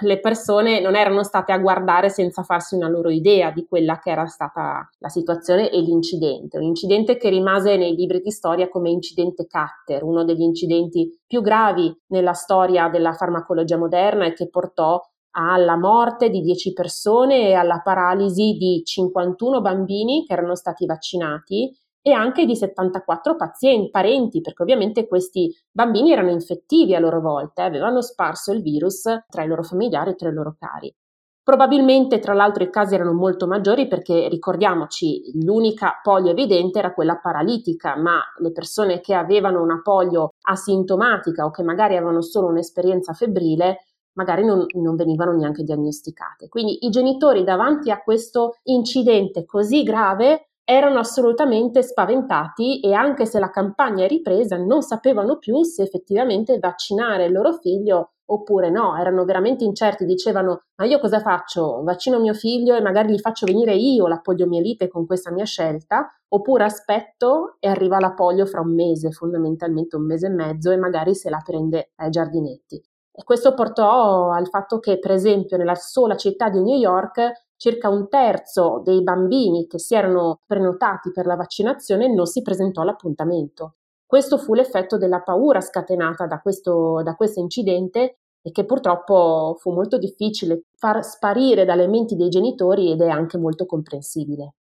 le 0.00 0.20
persone 0.20 0.78
non 0.80 0.94
erano 0.94 1.22
state 1.22 1.52
a 1.52 1.58
guardare 1.58 2.10
senza 2.10 2.42
farsi 2.42 2.74
una 2.74 2.86
loro 2.86 3.08
idea 3.08 3.50
di 3.50 3.64
quella 3.66 3.98
che 3.98 4.10
era 4.10 4.26
stata 4.26 4.86
la 4.98 5.08
situazione 5.08 5.70
e 5.70 5.80
l'incidente. 5.80 6.58
Un 6.58 6.64
incidente 6.64 7.16
che 7.16 7.30
rimase 7.30 7.78
nei 7.78 7.94
libri 7.94 8.20
di 8.20 8.30
storia 8.30 8.68
come 8.68 8.90
incidente 8.90 9.46
Cutter, 9.46 10.04
uno 10.04 10.22
degli 10.24 10.42
incidenti 10.42 11.18
più 11.26 11.40
gravi 11.40 11.90
nella 12.08 12.34
storia 12.34 12.90
della 12.90 13.14
farmacologia 13.14 13.78
moderna 13.78 14.26
e 14.26 14.34
che 14.34 14.50
portò 14.50 15.00
alla 15.30 15.78
morte 15.78 16.28
di 16.28 16.42
10 16.42 16.74
persone 16.74 17.48
e 17.48 17.54
alla 17.54 17.80
paralisi 17.80 18.52
di 18.58 18.82
51 18.84 19.62
bambini 19.62 20.26
che 20.26 20.34
erano 20.34 20.56
stati 20.56 20.84
vaccinati 20.84 21.74
e 22.02 22.12
anche 22.12 22.46
di 22.46 22.56
74 22.56 23.36
pazienti, 23.36 23.90
parenti, 23.90 24.40
perché 24.40 24.62
ovviamente 24.62 25.06
questi 25.06 25.54
bambini 25.70 26.12
erano 26.12 26.30
infettivi 26.30 26.94
a 26.94 27.00
loro 27.00 27.20
volta 27.20 27.62
e 27.62 27.66
avevano 27.66 28.00
sparso 28.00 28.52
il 28.52 28.62
virus 28.62 29.02
tra 29.28 29.42
i 29.42 29.46
loro 29.46 29.62
familiari 29.62 30.10
e 30.10 30.14
tra 30.14 30.28
i 30.28 30.32
loro 30.32 30.56
cari. 30.58 30.94
Probabilmente, 31.42 32.20
tra 32.20 32.32
l'altro, 32.32 32.62
i 32.62 32.70
casi 32.70 32.94
erano 32.94 33.12
molto 33.12 33.46
maggiori 33.46 33.88
perché 33.88 34.28
ricordiamoci, 34.28 35.32
l'unica 35.42 35.98
polio 36.02 36.30
evidente 36.30 36.78
era 36.78 36.92
quella 36.94 37.16
paralitica, 37.16 37.96
ma 37.96 38.20
le 38.38 38.52
persone 38.52 39.00
che 39.00 39.14
avevano 39.14 39.62
una 39.62 39.80
polio 39.82 40.34
asintomatica 40.42 41.44
o 41.44 41.50
che 41.50 41.62
magari 41.62 41.96
avevano 41.96 42.22
solo 42.22 42.48
un'esperienza 42.48 43.14
febbrile 43.14 43.78
magari 44.12 44.44
non, 44.44 44.66
non, 44.74 44.96
venivano 44.96 45.32
neanche 45.32 45.62
diagnosticate. 45.62 46.48
Quindi 46.48 46.84
i 46.84 46.90
genitori 46.90 47.42
davanti 47.42 47.90
a 47.90 48.02
questo 48.02 48.56
incidente 48.64 49.44
così 49.44 49.82
grave 49.82 50.49
erano 50.70 51.00
assolutamente 51.00 51.82
spaventati 51.82 52.78
e 52.78 52.92
anche 52.92 53.26
se 53.26 53.40
la 53.40 53.50
campagna 53.50 54.04
è 54.04 54.08
ripresa 54.08 54.56
non 54.56 54.82
sapevano 54.82 55.36
più 55.36 55.64
se 55.64 55.82
effettivamente 55.82 56.60
vaccinare 56.60 57.24
il 57.24 57.32
loro 57.32 57.54
figlio 57.54 58.12
oppure 58.26 58.70
no, 58.70 58.96
erano 58.96 59.24
veramente 59.24 59.64
incerti, 59.64 60.04
dicevano 60.04 60.60
ma 60.76 60.86
io 60.86 61.00
cosa 61.00 61.18
faccio? 61.18 61.82
Vaccino 61.82 62.20
mio 62.20 62.34
figlio 62.34 62.76
e 62.76 62.80
magari 62.80 63.12
gli 63.12 63.18
faccio 63.18 63.46
venire 63.46 63.74
io 63.74 64.06
la 64.06 64.20
poliomielite 64.20 64.86
con 64.86 65.06
questa 65.06 65.32
mia 65.32 65.44
scelta 65.44 66.06
oppure 66.28 66.62
aspetto 66.62 67.56
e 67.58 67.66
arriva 67.66 67.98
la 67.98 68.12
polio 68.12 68.46
fra 68.46 68.60
un 68.60 68.72
mese, 68.72 69.10
fondamentalmente 69.10 69.96
un 69.96 70.06
mese 70.06 70.26
e 70.26 70.30
mezzo 70.30 70.70
e 70.70 70.76
magari 70.76 71.16
se 71.16 71.30
la 71.30 71.42
prende 71.44 71.90
ai 71.96 72.10
giardinetti. 72.10 72.80
E 73.20 73.24
questo 73.24 73.52
portò 73.52 74.30
al 74.30 74.48
fatto 74.48 74.78
che, 74.80 74.98
per 74.98 75.10
esempio, 75.10 75.58
nella 75.58 75.74
sola 75.74 76.16
città 76.16 76.48
di 76.48 76.62
New 76.62 76.78
York 76.78 77.48
circa 77.54 77.90
un 77.90 78.08
terzo 78.08 78.80
dei 78.82 79.02
bambini 79.02 79.66
che 79.66 79.78
si 79.78 79.94
erano 79.94 80.40
prenotati 80.46 81.12
per 81.12 81.26
la 81.26 81.36
vaccinazione 81.36 82.10
non 82.10 82.24
si 82.24 82.40
presentò 82.40 82.80
all'appuntamento. 82.80 83.74
Questo 84.06 84.38
fu 84.38 84.54
l'effetto 84.54 84.96
della 84.96 85.20
paura 85.20 85.60
scatenata 85.60 86.26
da 86.26 86.40
questo, 86.40 87.02
da 87.04 87.14
questo 87.14 87.40
incidente 87.40 88.20
e 88.40 88.52
che 88.52 88.64
purtroppo 88.64 89.54
fu 89.60 89.70
molto 89.70 89.98
difficile 89.98 90.62
far 90.78 91.04
sparire 91.04 91.66
dalle 91.66 91.88
menti 91.88 92.16
dei 92.16 92.30
genitori 92.30 92.90
ed 92.90 93.02
è 93.02 93.08
anche 93.10 93.36
molto 93.36 93.66
comprensibile. 93.66 94.54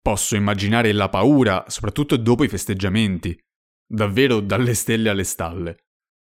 Posso 0.00 0.34
immaginare 0.34 0.94
la 0.94 1.10
paura, 1.10 1.64
soprattutto 1.66 2.16
dopo 2.16 2.42
i 2.42 2.48
festeggiamenti. 2.48 3.38
Davvero 3.86 4.40
dalle 4.40 4.72
stelle 4.72 5.10
alle 5.10 5.24
stalle. 5.24 5.87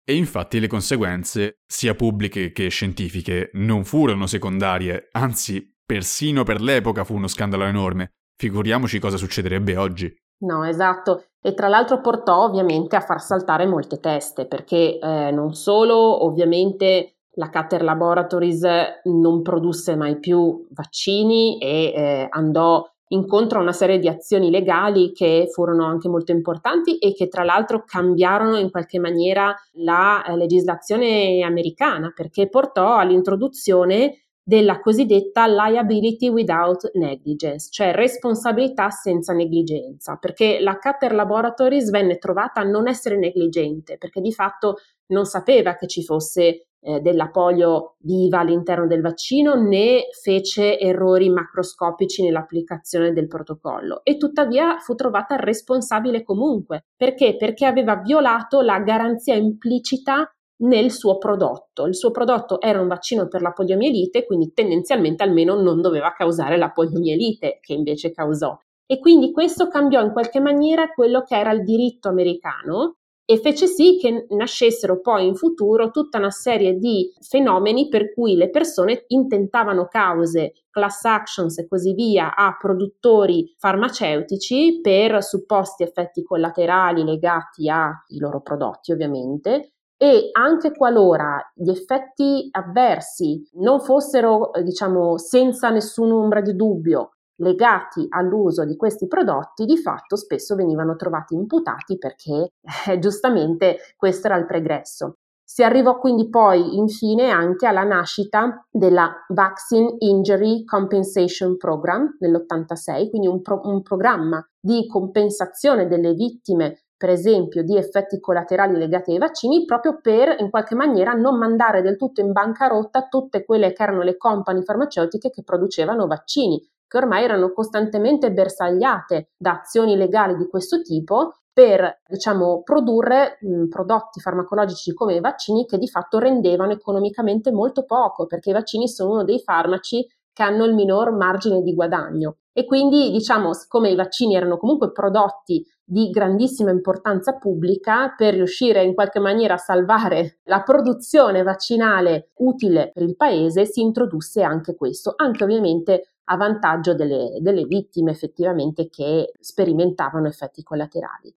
E 0.04 0.14
infatti 0.14 0.58
le 0.58 0.66
conseguenze, 0.66 1.58
sia 1.66 1.94
pubbliche 1.94 2.52
che 2.52 2.68
scientifiche, 2.68 3.50
non 3.54 3.84
furono 3.84 4.26
secondarie, 4.26 5.08
anzi, 5.12 5.76
persino 5.84 6.42
per 6.42 6.60
l'epoca 6.60 7.04
fu 7.04 7.14
uno 7.14 7.28
scandalo 7.28 7.64
enorme. 7.64 8.12
Figuriamoci 8.36 8.98
cosa 8.98 9.16
succederebbe 9.16 9.76
oggi. 9.76 10.12
No, 10.42 10.64
esatto. 10.64 11.26
E 11.42 11.54
tra 11.54 11.68
l'altro 11.68 12.00
portò 12.00 12.44
ovviamente 12.44 12.96
a 12.96 13.00
far 13.00 13.20
saltare 13.20 13.66
molte 13.66 14.00
teste, 14.00 14.46
perché 14.46 14.98
eh, 14.98 15.30
non 15.30 15.54
solo 15.54 16.24
ovviamente 16.24 17.16
la 17.34 17.48
Cater 17.48 17.82
Laboratories 17.82 18.66
non 19.04 19.42
produsse 19.42 19.96
mai 19.96 20.18
più 20.18 20.66
vaccini 20.70 21.58
e 21.58 21.92
eh, 21.94 22.26
andò 22.30 22.89
incontro 23.12 23.58
a 23.58 23.62
una 23.62 23.72
serie 23.72 23.98
di 23.98 24.08
azioni 24.08 24.50
legali 24.50 25.12
che 25.12 25.48
furono 25.50 25.84
anche 25.84 26.08
molto 26.08 26.32
importanti 26.32 26.98
e 26.98 27.12
che 27.12 27.28
tra 27.28 27.44
l'altro 27.44 27.84
cambiarono 27.84 28.56
in 28.56 28.70
qualche 28.70 28.98
maniera 28.98 29.54
la 29.74 30.24
eh, 30.24 30.36
legislazione 30.36 31.42
americana 31.42 32.12
perché 32.14 32.48
portò 32.48 32.96
all'introduzione 32.96 34.24
della 34.42 34.80
cosiddetta 34.80 35.46
liability 35.46 36.28
without 36.28 36.90
negligence, 36.94 37.68
cioè 37.70 37.92
responsabilità 37.92 38.90
senza 38.90 39.32
negligenza, 39.32 40.16
perché 40.16 40.58
la 40.60 40.78
Cater 40.78 41.12
Laboratories 41.12 41.90
venne 41.90 42.18
trovata 42.18 42.60
a 42.60 42.64
non 42.64 42.88
essere 42.88 43.16
negligente, 43.16 43.96
perché 43.96 44.20
di 44.20 44.32
fatto 44.32 44.78
non 45.08 45.24
sapeva 45.24 45.76
che 45.76 45.86
ci 45.86 46.02
fosse 46.02 46.69
eh, 46.82 47.00
della 47.00 47.28
polio 47.28 47.96
viva 48.00 48.40
all'interno 48.40 48.86
del 48.86 49.02
vaccino 49.02 49.54
né 49.54 50.04
fece 50.22 50.78
errori 50.78 51.28
macroscopici 51.28 52.22
nell'applicazione 52.22 53.12
del 53.12 53.26
protocollo 53.26 54.00
e 54.02 54.16
tuttavia 54.16 54.78
fu 54.78 54.94
trovata 54.94 55.36
responsabile 55.36 56.22
comunque. 56.22 56.86
Perché? 56.96 57.36
Perché 57.36 57.66
aveva 57.66 57.96
violato 57.96 58.60
la 58.60 58.78
garanzia 58.80 59.34
implicita 59.34 60.30
nel 60.62 60.90
suo 60.90 61.18
prodotto. 61.18 61.86
Il 61.86 61.94
suo 61.94 62.10
prodotto 62.10 62.60
era 62.60 62.80
un 62.80 62.88
vaccino 62.88 63.28
per 63.28 63.42
la 63.42 63.52
poliomielite, 63.52 64.26
quindi 64.26 64.52
tendenzialmente 64.52 65.22
almeno 65.22 65.60
non 65.60 65.80
doveva 65.80 66.12
causare 66.12 66.56
la 66.56 66.70
poliomielite, 66.70 67.58
che 67.60 67.72
invece 67.72 68.10
causò. 68.10 68.56
E 68.86 68.98
quindi 68.98 69.32
questo 69.32 69.68
cambiò 69.68 70.02
in 70.02 70.12
qualche 70.12 70.40
maniera 70.40 70.88
quello 70.92 71.22
che 71.22 71.36
era 71.36 71.52
il 71.52 71.62
diritto 71.62 72.08
americano 72.08 72.96
e 73.30 73.38
fece 73.38 73.68
sì 73.68 73.96
che 73.96 74.26
nascessero 74.30 75.00
poi 75.00 75.24
in 75.24 75.36
futuro 75.36 75.92
tutta 75.92 76.18
una 76.18 76.30
serie 76.30 76.74
di 76.74 77.14
fenomeni 77.20 77.86
per 77.86 78.12
cui 78.12 78.34
le 78.34 78.50
persone 78.50 79.04
intentavano 79.06 79.86
cause, 79.86 80.64
class 80.68 81.04
actions 81.04 81.56
e 81.58 81.68
così 81.68 81.94
via 81.94 82.34
a 82.34 82.56
produttori 82.58 83.54
farmaceutici 83.56 84.80
per 84.82 85.22
supposti 85.22 85.84
effetti 85.84 86.24
collaterali 86.24 87.04
legati 87.04 87.68
ai 87.68 88.18
loro 88.18 88.40
prodotti 88.40 88.90
ovviamente 88.90 89.74
e 89.96 90.30
anche 90.32 90.72
qualora 90.72 91.40
gli 91.54 91.70
effetti 91.70 92.48
avversi 92.50 93.48
non 93.58 93.78
fossero 93.78 94.50
diciamo 94.60 95.18
senza 95.18 95.70
nessun'ombra 95.70 96.40
di 96.40 96.56
dubbio 96.56 97.10
legati 97.40 98.06
all'uso 98.08 98.64
di 98.64 98.76
questi 98.76 99.06
prodotti 99.06 99.64
di 99.64 99.76
fatto 99.76 100.16
spesso 100.16 100.54
venivano 100.54 100.96
trovati 100.96 101.34
imputati 101.34 101.98
perché 101.98 102.52
eh, 102.88 102.98
giustamente 102.98 103.78
questo 103.96 104.28
era 104.28 104.36
il 104.36 104.46
pregresso. 104.46 105.16
Si 105.50 105.64
arrivò 105.64 105.98
quindi 105.98 106.28
poi 106.28 106.76
infine 106.76 107.30
anche 107.30 107.66
alla 107.66 107.82
nascita 107.82 108.64
della 108.70 109.12
Vaccine 109.30 109.96
Injury 109.98 110.62
Compensation 110.62 111.56
Program 111.56 112.16
nell'86, 112.20 113.10
quindi 113.10 113.26
un, 113.26 113.42
pro- 113.42 113.60
un 113.64 113.82
programma 113.82 114.46
di 114.60 114.86
compensazione 114.86 115.88
delle 115.88 116.12
vittime 116.14 116.84
per 116.96 117.08
esempio 117.08 117.64
di 117.64 117.76
effetti 117.78 118.20
collaterali 118.20 118.76
legati 118.76 119.12
ai 119.12 119.18
vaccini, 119.18 119.64
proprio 119.64 119.98
per 120.02 120.36
in 120.38 120.50
qualche 120.50 120.74
maniera 120.74 121.14
non 121.14 121.38
mandare 121.38 121.80
del 121.80 121.96
tutto 121.96 122.20
in 122.20 122.30
bancarotta 122.30 123.08
tutte 123.08 123.42
quelle 123.42 123.72
che 123.72 123.82
erano 123.82 124.02
le 124.02 124.18
compagnie 124.18 124.62
farmaceutiche 124.62 125.30
che 125.30 125.42
producevano 125.42 126.06
vaccini, 126.06 126.62
che 126.90 126.98
ormai 126.98 127.22
erano 127.22 127.52
costantemente 127.52 128.32
bersagliate 128.32 129.30
da 129.38 129.60
azioni 129.60 129.94
legali 129.94 130.36
di 130.36 130.48
questo 130.48 130.82
tipo 130.82 131.34
per 131.52 132.00
diciamo, 132.08 132.62
produrre 132.64 133.38
mh, 133.40 133.68
prodotti 133.68 134.18
farmacologici 134.18 134.92
come 134.92 135.14
i 135.14 135.20
vaccini 135.20 135.66
che 135.66 135.78
di 135.78 135.86
fatto 135.86 136.18
rendevano 136.18 136.72
economicamente 136.72 137.52
molto 137.52 137.84
poco, 137.84 138.26
perché 138.26 138.50
i 138.50 138.54
vaccini 138.54 138.88
sono 138.88 139.12
uno 139.12 139.24
dei 139.24 139.38
farmaci 139.38 140.04
che 140.32 140.42
hanno 140.42 140.64
il 140.64 140.74
minor 140.74 141.12
margine 141.12 141.62
di 141.62 141.74
guadagno. 141.74 142.38
E 142.52 142.64
quindi, 142.64 143.12
diciamo, 143.12 143.52
siccome 143.52 143.90
i 143.90 143.94
vaccini 143.94 144.34
erano 144.34 144.56
comunque 144.56 144.90
prodotti 144.90 145.64
di 145.84 146.10
grandissima 146.10 146.70
importanza 146.70 147.36
pubblica, 147.36 148.14
per 148.16 148.34
riuscire 148.34 148.82
in 148.82 148.94
qualche 148.94 149.20
maniera 149.20 149.54
a 149.54 149.58
salvare 149.58 150.40
la 150.44 150.62
produzione 150.62 151.42
vaccinale 151.42 152.30
utile 152.38 152.90
per 152.92 153.04
il 153.04 153.16
paese, 153.16 153.64
si 153.66 153.80
introdusse 153.80 154.42
anche 154.42 154.74
questo, 154.74 155.12
anche 155.16 155.44
ovviamente 155.44 156.14
a 156.30 156.36
vantaggio 156.36 156.94
delle, 156.94 157.38
delle 157.40 157.64
vittime 157.64 158.12
effettivamente 158.12 158.88
che 158.88 159.32
sperimentavano 159.38 160.28
effetti 160.28 160.62
collaterali. 160.62 161.34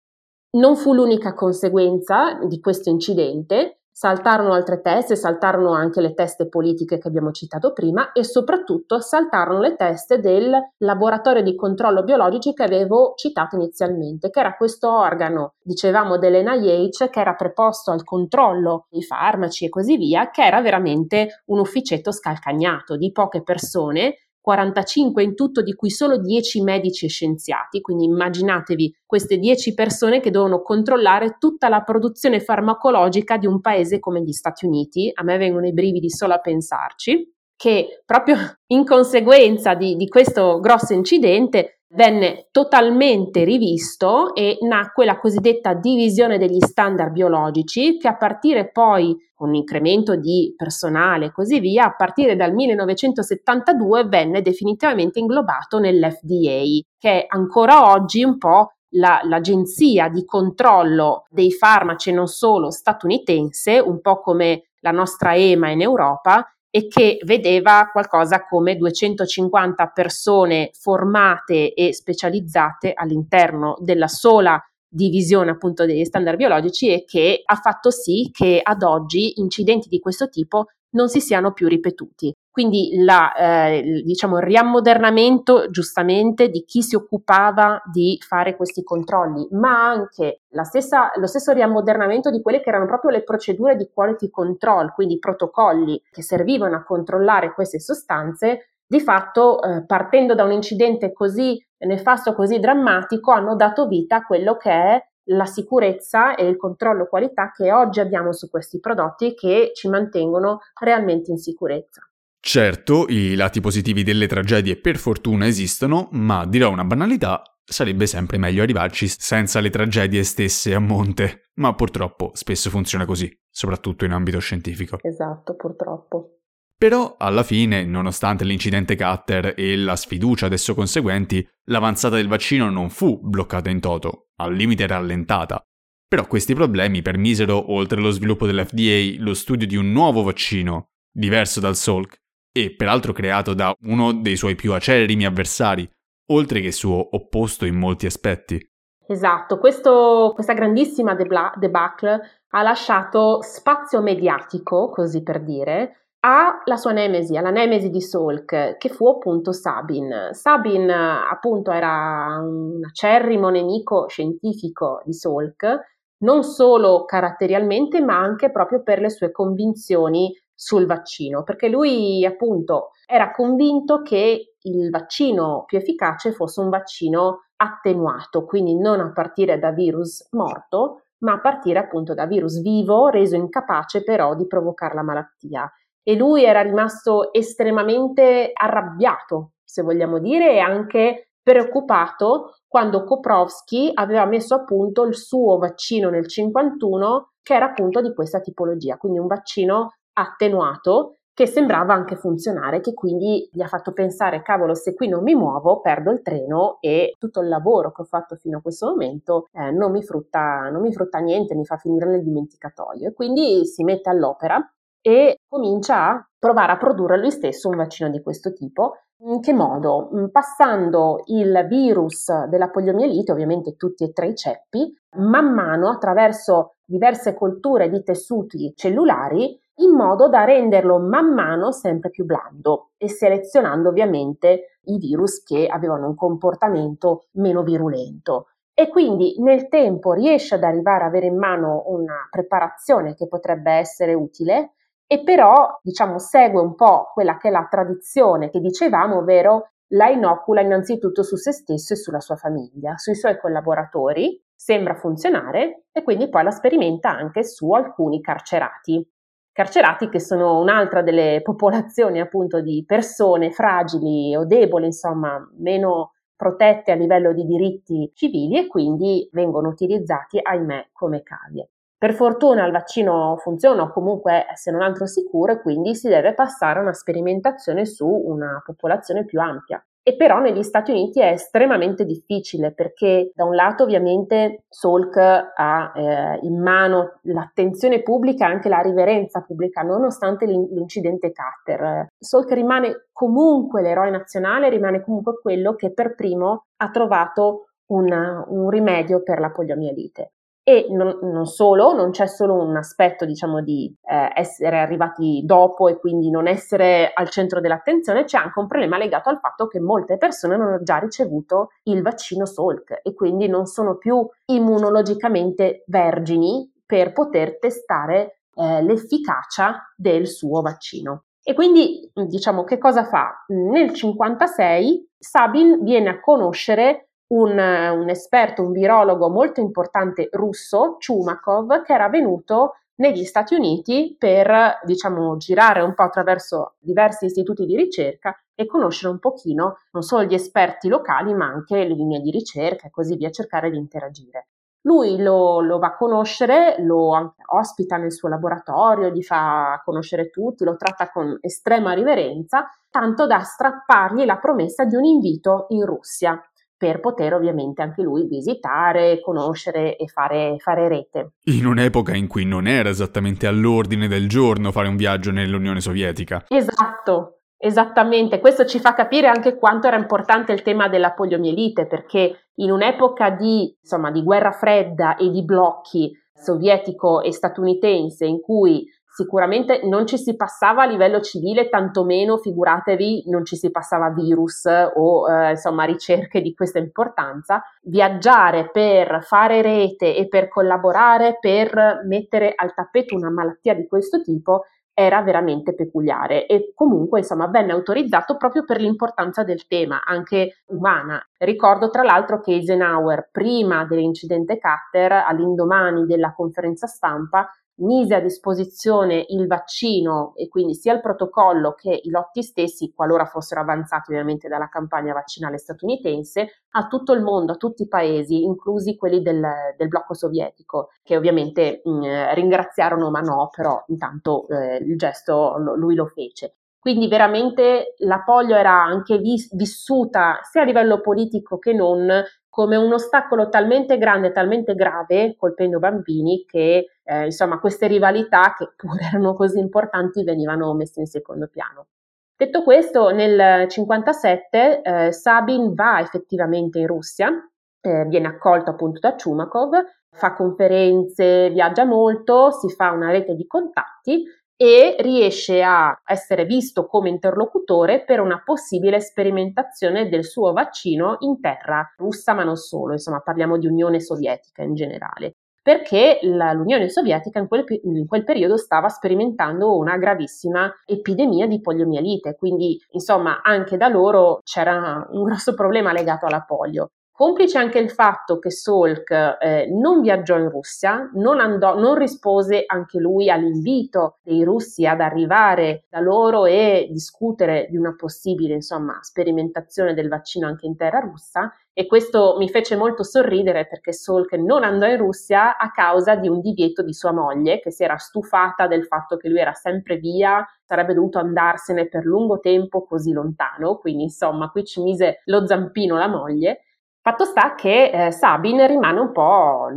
Non 0.52 0.76
fu 0.76 0.94
l'unica 0.94 1.34
conseguenza 1.34 2.38
di 2.44 2.60
questo 2.60 2.89
incidente, 2.89 3.80
saltarono 3.89 4.54
altre 4.54 4.82
teste, 4.82 5.16
saltarono 5.16 5.72
anche 5.72 6.02
le 6.02 6.14
teste 6.14 6.50
politiche 6.50 6.98
che 6.98 7.08
abbiamo 7.08 7.32
citato 7.32 7.72
prima 7.72 8.12
e 8.12 8.26
soprattutto 8.26 9.00
saltarono 9.00 9.62
le 9.62 9.78
teste 9.78 10.20
del 10.20 10.52
laboratorio 10.80 11.42
di 11.42 11.56
controllo 11.56 12.04
biologici 12.04 12.54
che 12.54 12.64
avevo 12.64 13.14
citato 13.16 13.56
inizialmente, 13.56 14.30
che 14.30 14.42
era 14.42 14.56
questo 14.58 14.92
organo, 14.92 15.54
dicevamo 15.62 16.18
dell'NIH, 16.18 17.10
che 17.10 17.20
era 17.22 17.36
preposto 17.36 17.92
al 17.92 18.04
controllo 18.04 18.88
dei 18.89 19.04
farmaci 19.04 19.66
e 19.66 19.70
così 19.70 19.96
via, 19.96 20.32
che 20.32 20.44
era 20.44 20.60
veramente 20.60 21.44
un 21.46 21.60
ufficetto 21.60 22.12
scalcagnato 22.12 22.98
di 22.98 23.12
poche 23.14 23.42
persone 23.42 24.16
45 24.42 25.24
in 25.24 25.36
tutto, 25.36 25.62
di 25.62 25.74
cui 25.74 25.89
solo 25.89 26.20
10 26.20 26.62
medici 26.62 27.06
e 27.06 27.10
scienziati, 27.10 27.80
quindi 27.80 28.06
immaginatevi 28.06 28.96
queste 29.06 29.38
10 29.38 29.74
persone 29.74 30.20
che 30.20 30.32
devono 30.32 30.62
controllare 30.62 31.38
tutta 31.39 31.70
la 31.70 31.82
produzione 31.82 32.39
farmacologica 32.39 33.38
di 33.38 33.46
un 33.46 33.62
paese 33.62 34.00
come 34.00 34.22
gli 34.24 34.32
Stati 34.32 34.66
Uniti. 34.66 35.12
A 35.14 35.24
me 35.24 35.38
vengono 35.38 35.68
i 35.68 35.74
brividi 35.74 36.10
solo 36.10 36.34
a 36.34 36.39
pensarci, 36.39 37.32
che 37.62 38.01
proprio 38.07 38.38
in 38.74 38.84
conseguenza 38.84 39.76
di, 39.76 39.95
di 39.95 40.07
questo 40.07 40.59
grosso 40.59 40.93
incidente 40.93 41.82
venne 41.93 42.47
totalmente 42.51 43.43
rivisto 43.43 44.34
e 44.34 44.57
nacque 44.62 45.05
la 45.05 45.20
cosiddetta 45.20 45.74
divisione 45.74 46.38
degli 46.38 46.59
standard 46.59 47.12
biologici 47.12 47.97
che 47.97 48.07
a 48.07 48.16
partire 48.16 48.72
poi 48.72 49.16
con 49.36 49.53
incremento 49.53 50.16
di 50.16 50.53
personale 50.55 51.26
e 51.26 51.32
così 51.32 51.59
via, 51.59 51.86
a 51.86 51.95
partire 51.95 52.36
dal 52.36 52.53
1972 52.53 54.05
venne 54.05 54.41
definitivamente 54.41 55.20
inglobato 55.20 55.80
nell'FDA, 55.80 56.64
che 56.97 57.24
è 57.24 57.26
ancora 57.28 57.91
oggi 57.91 58.24
un 58.24 58.38
po' 58.38 58.74
la, 58.93 59.20
l'agenzia 59.24 60.09
di 60.09 60.24
controllo 60.26 61.26
dei 61.30 61.51
farmaci 61.51 62.12
non 62.12 62.28
solo 62.28 62.72
statunitense, 62.72 63.80
un 63.80 63.99
po' 63.99 64.22
come 64.22 64.70
la 64.82 64.91
nostra 64.91 65.36
EMA 65.36 65.72
in 65.72 65.82
Europa, 65.82 66.45
e 66.72 66.88
che 66.88 67.20
vedeva 67.26 67.90
qualcosa 67.92 68.46
come 68.46 68.78
250 68.78 69.88
persone 69.88 70.72
formate 70.74 71.74
e 71.74 71.94
specializzate 71.94 72.94
all'interno 72.96 73.76
della 73.80 74.08
sola 74.08 74.60
divisione 74.88 75.52
appunto 75.52 75.86
degli 75.86 76.04
standard 76.06 76.38
biologici 76.38 76.90
e 76.90 77.04
che 77.06 77.42
ha 77.46 77.56
fatto 77.56 77.92
sì 77.92 78.30
che 78.32 78.60
ad 78.64 78.84
oggi 78.84 79.40
incidenti 79.40 79.90
di 79.90 80.00
questo 80.00 80.30
tipo 80.30 80.68
non 80.92 81.08
si 81.10 81.20
siano 81.20 81.54
più 81.54 81.68
ripetuti. 81.68 82.34
Quindi 82.52 83.02
la, 83.04 83.34
eh, 83.34 84.02
diciamo, 84.04 84.38
il 84.38 84.44
riammodernamento 84.44 85.70
giustamente 85.70 86.50
di 86.50 86.66
chi 86.66 86.82
si 86.82 86.96
occupava 86.96 87.82
di 87.89 88.18
fare 88.20 88.58
questi 88.58 88.84
controlli, 88.84 89.48
ma 89.52 89.88
anche 89.88 90.42
stessa, 90.64 91.12
lo 91.16 91.28
stesso 91.28 91.54
riammodernamento 91.54 92.30
di 92.30 92.42
quelle 92.42 92.62
che 92.62 92.70
erano 92.70 92.88
proprio 92.88 93.12
le 93.12 93.24
procedure 93.24 93.78
di 93.78 93.89
quality 93.94 94.30
control, 94.30 94.94
quindi 94.94 95.14
i 95.14 95.20
protocolli 95.20 96.02
che 96.12 96.22
servivano 96.22 96.76
a 96.76 96.84
controllare 96.84 97.54
queste 97.54 97.80
sostanze, 97.80 98.72
di 98.86 99.00
fatto 99.00 99.62
eh, 99.62 99.86
partendo 99.86 100.36
da 100.36 100.44
un 100.44 100.52
incidente 100.52 101.14
così 101.14 101.58
nefasto, 101.86 102.34
così 102.34 102.60
drammatico, 102.60 103.32
hanno 103.32 103.56
dato 103.56 103.88
vita 103.88 104.18
a 104.18 104.26
quello 104.26 104.58
che 104.58 104.70
è 104.70 105.11
la 105.32 105.46
sicurezza 105.46 106.36
e 106.36 106.48
il 106.48 106.58
controllo 106.58 107.08
qualità 107.08 107.52
che 107.52 107.72
oggi 107.72 108.00
abbiamo 108.00 108.34
su 108.34 108.50
questi 108.50 108.80
prodotti 108.80 109.34
che 109.34 109.72
ci 109.74 109.88
mantengono 109.90 110.60
realmente 110.80 111.32
in 111.32 111.38
sicurezza. 111.38 112.02
Certo, 112.40 113.06
i 113.08 113.36
lati 113.36 113.62
positivi 113.62 114.04
delle 114.04 114.28
tragedie 114.28 114.80
per 114.80 114.98
fortuna 114.98 115.46
esistono, 115.46 116.10
ma 116.12 116.46
dirò 116.46 116.72
una 116.72 116.84
banalità, 116.84 117.44
sarebbe 117.64 118.08
sempre 118.08 118.38
meglio 118.38 118.64
arrivarci 118.64 119.08
senza 119.08 119.60
le 119.60 119.70
tragedie 119.70 120.24
stesse 120.24 120.74
a 120.74 120.80
monte, 120.80 121.52
ma 121.56 121.76
purtroppo 121.76 122.32
spesso 122.34 122.72
funziona 122.72 123.06
così, 123.06 123.32
soprattutto 123.50 124.06
in 124.06 124.12
ambito 124.12 124.40
scientifico. 124.40 124.98
Esatto, 125.02 125.56
purtroppo. 125.56 126.41
Però, 126.82 127.14
alla 127.20 127.44
fine, 127.44 127.86
nonostante 127.86 128.44
l'incidente 128.44 128.96
Cutter 128.96 129.54
e 129.56 129.78
la 129.78 129.96
sfiducia 129.96 130.48
ad 130.48 130.54
esso 130.54 130.74
conseguenti, 130.74 131.48
l'avanzata 131.66 132.16
del 132.16 132.28
vaccino 132.28 132.72
non 132.72 132.90
fu 132.90 133.20
bloccata 133.22 133.70
in 133.70 133.80
toto, 133.80 134.30
al 134.38 134.56
limite 134.56 134.88
rallentata. 134.88 135.64
Però 136.08 136.26
questi 136.26 136.56
problemi 136.56 137.04
permisero, 137.04 137.72
oltre 137.72 138.00
allo 138.00 138.10
sviluppo 138.10 138.48
dell'FDA, 138.48 139.24
lo 139.24 139.36
studio 139.36 139.68
di 139.68 139.76
un 139.76 139.92
nuovo 139.92 140.24
vaccino, 140.24 140.88
diverso 141.12 141.60
dal 141.60 141.76
Salk, 141.76 142.18
e 142.52 142.74
peraltro 142.76 143.14
creato 143.14 143.54
da 143.54 143.72
uno 143.82 144.12
dei 144.12 144.36
suoi 144.36 144.56
più 144.56 144.74
acerrimi 144.74 145.28
avversari, 145.28 145.88
oltre 146.32 146.62
che 146.62 146.72
suo 146.72 147.16
opposto 147.16 147.68
in 147.68 147.76
molti 147.76 148.08
aspetti. 148.08 148.60
Esatto, 149.06 149.60
Questo, 149.60 150.32
questa 150.34 150.54
grandissima 150.54 151.14
debacle 151.14 152.22
ha 152.50 152.62
lasciato 152.64 153.44
spazio 153.44 154.02
mediatico, 154.02 154.90
così 154.90 155.22
per 155.22 155.44
dire, 155.44 156.01
alla 156.24 156.78
sua 156.78 156.92
nemesi, 156.92 157.36
alla 157.36 157.50
nemesi 157.50 157.90
di 157.90 158.02
Salk, 158.02 158.78
che 158.78 158.90
fu 158.90 159.08
appunto 159.08 159.52
Sabin. 159.52 160.30
Sabin 160.32 160.90
appunto 160.90 161.72
era 161.72 162.40
un 162.44 162.80
acerrimo 162.84 163.50
nemico 163.50 164.08
scientifico 164.08 165.02
di 165.04 165.14
Salk, 165.14 165.80
non 166.20 166.44
solo 166.44 167.06
caratterialmente, 167.06 168.02
ma 168.02 168.18
anche 168.18 168.52
proprio 168.52 168.84
per 168.84 169.00
le 169.00 169.10
sue 169.10 169.32
convinzioni 169.32 170.32
sul 170.54 170.86
vaccino, 170.86 171.42
perché 171.42 171.68
lui 171.70 172.24
appunto 172.24 172.92
era 173.08 173.32
convinto 173.32 174.04
che 174.04 174.54
il 174.62 174.90
vaccino 174.92 175.64
più 175.66 175.80
efficace 175.80 176.34
fosse 176.34 176.62
un 176.62 176.70
vaccino 176.70 177.46
attenuato, 177.56 178.46
quindi 178.46 178.78
non 178.78 179.00
a 179.00 179.12
partire 179.12 179.58
da 179.58 179.72
virus 179.72 180.28
morto, 180.32 181.06
ma 181.24 181.34
a 181.34 181.40
partire 181.40 181.80
appunto 181.80 182.14
da 182.14 182.28
virus 182.28 182.62
vivo, 182.62 183.08
reso 183.10 183.36
incapace 183.36 184.04
però 184.04 184.36
di 184.36 184.46
provocare 184.46 184.94
la 184.94 185.04
malattia. 185.04 185.72
E 186.04 186.16
lui 186.16 186.43
era 186.43 186.62
rimasto 186.62 187.32
estremamente 187.34 188.52
arrabbiato, 188.54 189.52
se 189.64 189.82
vogliamo 189.82 190.20
dire, 190.20 190.54
e 190.54 190.60
anche 190.60 191.30
preoccupato 191.41 192.56
quando 192.68 193.04
Koprowski 193.04 193.91
aveva 193.93 194.26
messo 194.26 194.56
a 194.56 194.64
punto 194.64 195.04
il 195.04 195.16
suo 195.16 195.58
vaccino 195.58 196.10
nel 196.10 196.28
51, 196.28 197.32
che 197.41 197.56
era 197.56 197.66
appunto 197.66 198.02
di 198.02 198.14
questa 198.14 198.39
tipologia, 198.39 198.97
quindi 198.97 199.20
un 199.20 199.28
vaccino 199.28 199.95
attenuato 200.14 201.16
che 201.34 201.47
sembrava 201.47 201.93
anche 201.93 202.18
funzionare, 202.18 202.82
che 202.82 202.93
quindi 202.93 203.49
gli 203.52 203.62
ha 203.62 203.68
fatto 203.68 203.93
pensare, 203.93 204.41
cavolo, 204.41 204.76
se 204.76 204.93
qui 204.93 205.08
non 205.08 205.24
mi 205.24 205.34
muovo, 205.34 205.80
perdo 205.82 206.12
il 206.12 206.22
treno 206.22 206.78
e 206.82 207.16
tutto 207.18 207.39
il 207.41 207.47
lavoro 207.47 207.91
che 207.91 208.02
ho 208.02 208.06
fatto 208.06 208.36
fino 208.36 208.58
a 208.58 208.62
questo 208.62 208.88
momento 208.88 209.47
eh, 209.54 209.72
non, 209.72 209.91
mi 209.91 210.04
frutta, 210.04 210.70
non 210.70 210.82
mi 210.82 210.93
frutta 210.93 211.20
niente, 211.20 211.56
mi 211.56 211.66
fa 211.66 211.78
finire 211.78 212.06
nel 212.06 212.24
dimenticatoio. 212.24 213.10
E 213.10 213.14
quindi 213.14 213.66
si 213.66 213.84
mette 213.84 214.10
all'opera 214.10 214.62
e 215.02 215.39
comincia 215.47 216.10
a 216.10 216.30
provare 216.38 216.72
a 216.72 216.78
produrre 216.78 217.20
lui 217.20 217.32
stesso 217.32 217.70
un 217.70 217.78
vaccino 217.78 218.10
di 218.10 218.22
questo 218.22 218.54
tipo. 218.54 218.93
In 219.24 219.39
che 219.39 219.54
modo? 219.54 220.10
Mm, 220.14 220.26
passando 220.28 221.22
il 221.26 221.66
virus 221.68 222.45
della 222.45 222.70
poliomielite, 222.70 223.32
ovviamente 223.32 223.76
tutti 223.76 224.04
e 224.04 224.12
tre 224.12 224.30
i 224.30 224.36
ceppi, 224.36 224.91
man 225.18 225.54
mano 225.54 225.89
attraverso 225.89 226.76
diverse 226.84 227.34
colture 227.36 227.89
di 227.89 228.02
tessuti 228.04 228.74
cellulari 228.76 229.60
in 229.76 229.91
modo 229.91 230.28
da 230.28 230.43
renderlo 230.43 230.99
man 230.99 231.34
mano 231.34 231.72
sempre 231.72 232.10
più 232.10 232.26
blando 232.26 232.91
e 232.97 233.10
selezionando 233.10 233.89
ovviamente 233.89 234.78
i 234.86 234.97
virus 234.97 235.43
che 235.43 235.68
avevano 235.68 236.08
un 236.08 236.16
comportamento 236.16 237.26
meno 237.34 237.64
virulento. 237.64 238.47
E 238.74 238.89
quindi 238.89 239.36
nel 239.39 239.68
tempo 239.68 240.14
riesce 240.14 240.56
ad 240.56 240.64
arrivare 240.64 241.04
ad 241.04 241.10
avere 241.10 241.28
in 241.28 241.38
mano 241.38 241.84
una 241.88 242.28
preparazione 242.30 243.14
che 243.16 243.28
potrebbe 243.28 243.72
essere 243.74 244.14
utile 244.14 244.74
e 245.12 245.24
però 245.24 245.78
diciamo 245.84 246.20
segue 246.20 246.62
un 246.62 246.74
po' 246.74 247.12
quella 247.12 247.36
che 247.36 247.49
è 247.49 247.51
la 247.51 247.68
tradizione 247.70 248.49
che 248.49 248.62
dicevamo, 248.62 249.18
ovvero 249.18 249.72
la 249.88 250.07
inocula 250.07 250.62
innanzitutto 250.62 251.22
su 251.22 251.36
se 251.36 251.51
stesso 251.51 251.91
e 251.91 251.97
sulla 251.97 252.22
sua 252.22 252.38
famiglia, 252.38 252.95
sui 252.95 253.16
suoi 253.16 253.38
collaboratori, 253.38 254.41
sembra 254.55 254.95
funzionare 254.95 255.88
e 255.91 256.01
quindi 256.03 256.30
poi 256.30 256.43
la 256.43 256.51
sperimenta 256.51 257.09
anche 257.09 257.43
su 257.43 257.70
alcuni 257.74 258.22
carcerati 258.22 259.05
carcerati 259.51 260.07
che 260.07 260.22
sono 260.22 260.62
un'altra 260.62 261.01
delle 261.01 261.41
popolazioni 261.43 262.22
appunto 262.22 262.62
di 262.62 262.86
persone 262.88 263.51
fragili 263.51 264.34
o 264.34 264.45
deboli, 264.45 264.86
insomma, 264.86 265.45
meno 265.57 266.14
protette 266.38 266.93
a 266.93 266.95
livello 266.95 267.34
di 267.34 267.43
diritti 267.43 268.12
civili 268.14 268.59
e 268.59 268.68
quindi 268.68 269.28
vengono 269.34 269.68
utilizzati, 269.68 270.39
ahimè, 270.41 270.91
come 270.93 271.22
cavie. 271.22 271.70
Per 272.02 272.16
fortuna 272.16 272.66
il 272.66 272.72
vaccino 272.72 273.38
funziona 273.38 273.84
o 273.84 273.91
comunque 273.91 274.47
è 274.47 274.56
se 274.56 274.72
non 274.72 274.82
altro 274.82 275.06
sicuro 275.06 275.52
e 275.52 275.62
quindi 275.62 275.93
si 275.93 276.08
deve 276.08 276.34
passare 276.34 276.80
a 276.80 276.82
una 276.82 276.93
sperimentazione 276.93 277.86
su 277.86 278.08
una 278.08 278.60
popolazione 278.66 279.24
più 279.24 279.39
ampia. 279.39 279.80
E 280.02 280.16
però 280.16 280.39
negli 280.39 280.64
Stati 280.64 280.89
Uniti 280.89 281.22
è 281.22 281.28
estremamente 281.28 282.04
difficile 282.04 282.74
perché 282.74 283.30
da 283.36 283.45
un 283.45 283.54
lato 283.54 283.84
ovviamente 283.84 284.64
Salk 284.68 285.16
ha 285.16 285.91
eh, 285.95 286.39
in 286.41 286.60
mano 286.60 287.20
l'attenzione 287.26 288.02
pubblica 288.02 288.47
e 288.47 288.52
anche 288.52 288.68
la 288.68 288.80
riverenza 288.80 289.41
pubblica 289.41 289.84
nonostante 289.84 290.47
l'incidente 290.47 291.32
Carter. 291.32 292.08
Salk 292.18 292.52
rimane 292.54 293.10
comunque 293.12 293.84
l'eroe 293.84 294.10
nazionale, 294.10 294.70
rimane 294.70 295.04
comunque 295.04 295.39
quello 295.39 295.76
che 295.76 295.93
per 295.93 296.16
primo 296.16 296.66
ha 296.78 296.89
trovato 296.89 297.68
un, 297.91 298.12
un 298.47 298.70
rimedio 298.72 299.22
per 299.22 299.39
la 299.39 299.52
poliomielite. 299.52 300.32
E 300.72 300.88
non, 300.90 301.20
non, 301.24 301.48
solo, 301.48 301.94
non 301.94 302.12
c'è 302.12 302.28
solo 302.28 302.54
un 302.54 302.78
aspetto, 302.78 303.26
diciamo, 303.26 303.62
di 303.62 303.94
eh, 304.06 304.32
essere 304.34 304.80
arrivati 304.80 305.42
dopo 305.44 305.90
e 305.90 306.00
quindi 306.00 306.30
non 306.30 306.48
essere 306.48 307.12
al 307.14 307.30
centro 307.30 307.60
dell'attenzione, 307.60 308.24
c'è 308.24 308.38
anche 308.38 308.58
un 308.58 308.68
problema 308.68 308.98
legato 308.98 309.28
al 309.28 309.40
fatto 309.42 309.68
che 309.68 309.82
molte 309.82 310.16
persone 310.16 310.56
non 310.56 310.68
hanno 310.68 310.82
già 310.82 310.98
ricevuto 310.98 311.72
il 311.84 312.02
vaccino 312.02 312.46
Salk 312.46 313.02
e 313.04 313.14
quindi 313.14 313.50
non 313.50 313.66
sono 313.66 313.98
più 313.98 314.26
immunologicamente 314.46 315.84
vergini 315.88 316.72
per 316.86 317.12
poter 317.12 317.60
testare 317.60 318.44
eh, 318.56 318.82
l'efficacia 318.82 319.92
del 319.98 320.26
suo 320.26 320.62
vaccino. 320.62 321.26
E 321.44 321.54
quindi, 321.54 322.10
diciamo, 322.14 322.64
che 322.64 322.78
cosa 322.78 323.04
fa? 323.04 323.44
Nel 323.48 323.92
56 323.92 325.10
Sabin 325.20 325.84
viene 325.84 326.08
a 326.08 326.20
conoscere 326.22 327.10
un, 327.32 327.58
un 327.58 328.10
esperto, 328.10 328.64
un 328.64 328.72
virologo 328.72 329.30
molto 329.30 329.62
importante 329.62 330.30
russo, 330.32 330.98
Chumakov, 331.00 331.84
che 331.84 331.94
era 331.94 332.10
venuto 332.10 332.76
negli 332.96 333.24
Stati 333.24 333.56
Uniti 333.56 334.16
per, 334.18 334.80
diciamo, 334.84 335.38
girare 335.38 335.82
un 335.82 335.94
po' 335.94 336.04
attraverso 336.04 336.76
diversi 336.80 337.26
istituti 337.26 337.66
di 337.66 337.76
ricerca 337.76 338.36
e 338.54 338.66
conoscere 338.66 339.12
un 339.12 339.20
pochino 339.20 339.78
non 339.92 340.04
solo 340.04 340.24
gli 340.24 340.34
esperti 340.34 340.88
locali, 340.88 341.34
ma 341.34 341.46
anche 341.46 341.78
le 341.78 341.96
linee 341.96 342.20
di 342.20 342.32
ricerca 342.32 342.88
e 342.88 342.92
così 342.92 343.16
via, 343.16 343.32
cercare 343.32 343.72
di 343.72 343.78
interagire. 343.78 344.48
Lui 344.84 345.22
lo, 345.22 345.62
lo 345.62 345.78
va 345.78 345.88
a 345.88 345.96
conoscere, 345.96 346.76
lo 346.80 347.36
ospita 347.54 347.98
nel 347.98 348.12
suo 348.12 348.30
laboratorio, 348.30 349.10
gli 349.10 349.22
fa 349.22 349.80
conoscere 349.86 350.30
tutti, 350.32 350.64
lo 350.64 350.76
tratta 350.76 351.10
con 351.12 351.38
estrema 351.40 351.94
riverenza, 351.94 352.68
tanto 352.90 353.28
da 353.28 353.40
strappargli 353.42 354.26
la 354.26 354.38
promessa 354.38 354.84
di 354.86 354.96
un 354.96 355.06
invito 355.06 355.68
in 355.70 355.86
Russia 355.86 356.40
per 356.82 357.00
poter 357.00 357.36
ovviamente 357.36 357.84
anche 357.84 358.02
lui 358.02 358.26
visitare, 358.26 359.22
conoscere 359.22 359.98
e 359.98 360.08
fare, 360.08 360.56
fare, 360.58 360.88
rete. 360.88 361.34
In 361.44 361.68
un'epoca 361.68 362.16
in 362.16 362.26
cui 362.26 362.44
non 362.44 362.66
era 362.66 362.90
esattamente 362.90 363.46
all'ordine 363.46 364.08
del 364.08 364.28
giorno 364.28 364.72
fare 364.72 364.88
un 364.88 364.96
viaggio 364.96 365.30
nell'Unione 365.30 365.80
Sovietica. 365.80 366.44
Esatto, 366.48 367.42
esattamente. 367.56 368.40
Questo 368.40 368.66
ci 368.66 368.80
fa 368.80 368.96
capire 368.96 369.28
anche 369.28 369.60
quanto 369.60 369.86
era 369.86 369.96
importante 369.96 370.54
il 370.54 370.64
tema 370.64 370.90
della 370.90 371.12
poliomielite, 371.12 371.86
perché 371.86 372.48
in 372.56 372.72
un'epoca 372.72 373.30
di, 373.30 373.78
insomma, 373.80 374.10
di 374.10 374.24
guerra 374.24 374.52
fredda 374.52 375.18
e 375.18 375.30
di 375.30 375.44
blocchi 375.44 376.12
sovietico 376.34 377.22
e 377.22 377.32
statunitense 377.32 378.26
in 378.26 378.42
cui 378.42 378.88
sicuramente 379.12 379.82
non 379.84 380.07
ci 380.07 380.18
si 380.18 380.36
passava 380.36 380.84
a 380.84 380.86
livello 380.86 381.20
civile, 381.20 381.68
tantomeno 381.68 382.38
figuratevi, 382.38 383.26
non 383.28 383.43
ci 383.43 383.57
si 383.57 383.70
passava 383.70 384.09
virus 384.09 384.64
o 384.95 385.30
eh, 385.30 385.51
insomma 385.51 385.84
ricerche 385.84 386.41
di 386.41 386.53
questa 386.53 386.80
importanza. 386.80 387.62
Viaggiare 387.82 388.70
per 388.72 389.22
fare 389.24 389.62
rete 389.62 390.16
e 390.16 390.28
per 390.28 390.47
collaborare 390.47 391.38
per 391.39 392.03
mettere 392.05 392.53
al 392.55 392.74
tappeto 392.74 393.16
una 393.16 393.30
malattia 393.30 393.76
di 393.76 393.86
questo 393.86 394.22
tipo 394.22 394.64
era 394.93 395.22
veramente 395.22 395.74
peculiare 395.74 396.45
e 396.45 396.74
comunque 396.76 397.20
insomma 397.20 397.47
venne 397.47 397.72
autorizzato 397.72 398.36
proprio 398.38 398.64
per 398.64 398.80
l'importanza 398.80 399.43
del 399.43 399.66
tema, 399.68 400.03
anche 400.03 400.64
umana. 400.68 401.22
Ricordo 401.38 401.89
tra 401.89 402.03
l'altro 402.03 402.41
che 402.41 402.51
Eisenhower 402.51 403.30
prima 403.32 403.86
dell'incidente 403.86 404.59
Cutter, 404.59 405.12
all'indomani 405.12 406.05
della 406.05 406.34
conferenza 406.34 406.88
stampa, 406.88 407.49
mise 407.82 408.16
a 408.16 408.20
disposizione 408.20 409.26
il 409.30 409.48
vaccino 409.48 410.34
e 410.36 410.48
quindi 410.48 410.74
sia 410.74 410.94
il 410.94 411.02
protocollo 411.02 411.74
che 411.74 412.00
i 412.04 412.10
lotti 412.10 412.44
stessi, 412.44 412.94
qualora 412.94 413.26
fossero 413.26 413.62
avanzati 413.62 414.12
ovviamente 414.12 414.48
dalla 414.48 414.70
campagna 414.70 415.14
vaccinale 415.14 415.58
statunitense, 415.58 416.64
a 416.72 416.88
tutto 416.88 417.14
il 417.14 417.22
mondo, 417.22 417.54
a 417.54 417.58
tutti 417.58 417.84
i 417.84 417.88
paesi, 417.88 418.44
inclusi 418.44 418.96
quelli 418.96 419.22
del, 419.22 419.42
del 419.78 419.88
blocco 419.88 420.14
sovietico, 420.14 420.90
che 421.04 421.18
ovviamente 421.18 421.82
mh, 421.84 422.34
ringraziarono 422.34 423.10
ma 423.10 423.20
no, 423.20 423.50
però 423.56 423.84
intanto 423.88 424.48
eh, 424.50 424.78
il 424.78 424.98
gesto 424.98 425.58
lui 425.58 425.96
lo 425.96 426.06
fece. 426.06 426.56
Quindi 426.82 427.08
veramente 427.08 427.94
la 428.00 428.24
polio 428.24 428.56
era 428.56 428.72
anche 428.84 429.20
vis- 429.20 429.56
vissuta 429.56 430.40
sia 430.42 430.64
a 430.64 430.66
livello 430.66 431.00
politico 431.00 431.60
che 431.60 431.74
non 431.74 432.10
come 432.52 432.76
un 432.76 432.91
ostacolo 432.91 433.47
talmente 433.47 433.97
grande, 433.97 434.34
talmente 434.34 434.76
grave, 434.76 435.38
colpendo 435.38 435.80
bambini, 435.80 436.45
che 436.45 436.89
eh, 437.02 437.26
insomma 437.26 437.60
queste 437.60 437.88
rivalità, 437.88 438.54
che 438.58 438.74
pure 438.76 439.04
erano 439.08 439.34
così 439.34 439.58
importanti, 439.58 440.24
venivano 440.26 440.74
messe 440.74 440.99
in 440.99 441.08
secondo 441.08 441.47
piano. 441.47 441.88
Detto 442.36 442.62
questo, 442.62 443.10
nel 443.12 443.32
1957 443.32 444.82
eh, 444.82 445.12
Sabin 445.14 445.74
va 445.74 446.02
effettivamente 446.02 446.80
in 446.80 446.88
Russia, 446.88 447.32
eh, 447.80 448.06
viene 448.06 448.28
accolto 448.28 448.72
appunto 448.72 448.99
da 448.99 449.16
Chumakov, 449.16 449.72
fa 450.10 450.34
conferenze, 450.34 451.49
viaggia 451.52 451.86
molto, 451.86 452.52
si 452.52 452.68
fa 452.70 452.91
una 452.91 453.12
rete 453.12 453.34
di 453.34 453.47
contatti 453.47 454.26
e 454.62 454.95
riesce 454.99 455.64
a 455.64 455.99
essere 456.05 456.45
visto 456.45 456.86
come 456.86 457.09
interlocutore 457.09 458.03
per 458.03 458.20
una 458.20 458.43
possibile 458.45 458.99
sperimentazione 459.01 460.07
del 460.07 460.24
suo 460.24 460.53
vaccino 460.53 461.16
in 461.22 461.39
terra 461.39 461.84
russa, 461.97 462.36
ma 462.36 462.43
non 462.43 462.57
solo, 462.57 462.91
insomma 462.91 463.22
parliamo 463.22 463.57
di 463.57 463.66
Unione 463.66 463.99
Sovietica 463.99 464.62
in 464.62 464.76
generale. 464.76 465.38
Perché 465.64 466.20
la, 466.22 466.53
l'Unione 466.53 466.89
Sovietica 466.89 467.39
in 467.39 467.47
quel, 467.47 467.64
in 467.82 468.05
quel, 468.05 468.24
periodo 468.24 468.55
stava 468.55 468.88
sperimentando 468.88 469.76
una 469.76 469.97
gravissima 469.97 470.72
epidemia 470.86 471.47
di 471.47 471.59
poliomielite, 471.59 472.36
quindi 472.36 472.80
insomma 472.91 473.41
anche 473.41 473.78
da 473.78 473.88
loro 473.88 474.41
c'era 474.43 475.07
un 475.09 475.24
grosso 475.24 475.55
problema 475.55 475.91
legato 475.91 476.28
alla 476.28 476.43
polio. 476.43 476.91
Complice 477.22 477.60
anche 477.60 477.78
il 477.78 477.92
fatto 477.92 478.40
che 478.40 478.50
Salk 478.50 479.12
eh, 479.12 479.68
non 479.70 480.02
viaggiò 480.02 480.40
in 480.40 480.50
Russia, 480.50 481.08
non, 481.14 481.40
andò, 481.40 481.78
non 481.78 481.94
rispose 481.94 482.64
anche 482.66 482.98
lui 482.98 483.30
all'invito 483.30 484.18
dei 484.24 484.44
russi 484.44 484.88
ad 484.88 485.02
arrivare 485.02 485.86
da 485.88 486.00
loro 486.00 486.48
e 486.48 486.88
discutere 486.90 487.68
di 487.70 487.78
una 487.78 487.94
possibile 487.96 488.56
insomma, 488.56 488.98
sperimentazione 489.04 489.94
del 489.94 490.08
vaccino 490.08 490.48
anche 490.48 490.66
in 490.66 490.76
terra 490.76 490.98
russa. 490.98 491.54
E 491.72 491.86
questo 491.86 492.38
mi 492.40 492.50
fece 492.50 492.76
molto 492.76 493.04
sorridere 493.04 493.68
perché 493.68 493.94
Salk 493.94 494.34
non 494.34 494.64
andò 494.64 494.88
in 494.88 494.98
Russia 494.98 495.58
a 495.58 495.70
causa 495.70 496.16
di 496.16 496.28
un 496.28 496.42
divieto 496.42 496.82
di 496.82 496.92
sua 496.92 497.12
moglie 497.12 497.60
che 497.60 497.70
si 497.70 497.84
era 497.84 497.98
stufata 497.98 498.66
del 498.66 498.88
fatto 498.88 499.18
che 499.18 499.30
lui 499.30 499.40
era 499.40 499.54
sempre 499.54 499.98
via, 499.98 500.44
sarebbe 500.66 500.96
dovuto 500.96 501.20
andarsene 501.20 501.88
per 501.88 502.04
lungo 502.04 502.40
tempo 502.40 502.84
così 502.84 503.12
lontano, 503.12 503.78
quindi 503.78 504.02
insomma 504.02 504.50
qui 504.50 504.66
ci 504.66 504.82
mise 504.82 505.22
lo 505.26 505.46
zampino 505.46 505.98
la 505.98 506.08
moglie 506.08 506.62
Fatto 507.04 507.26
sta 507.26 507.56
che 507.56 507.89
eh, 507.89 508.12
Sabin 508.12 508.68
rimane 508.68 508.99
un 508.99 509.12
po' 509.12 509.70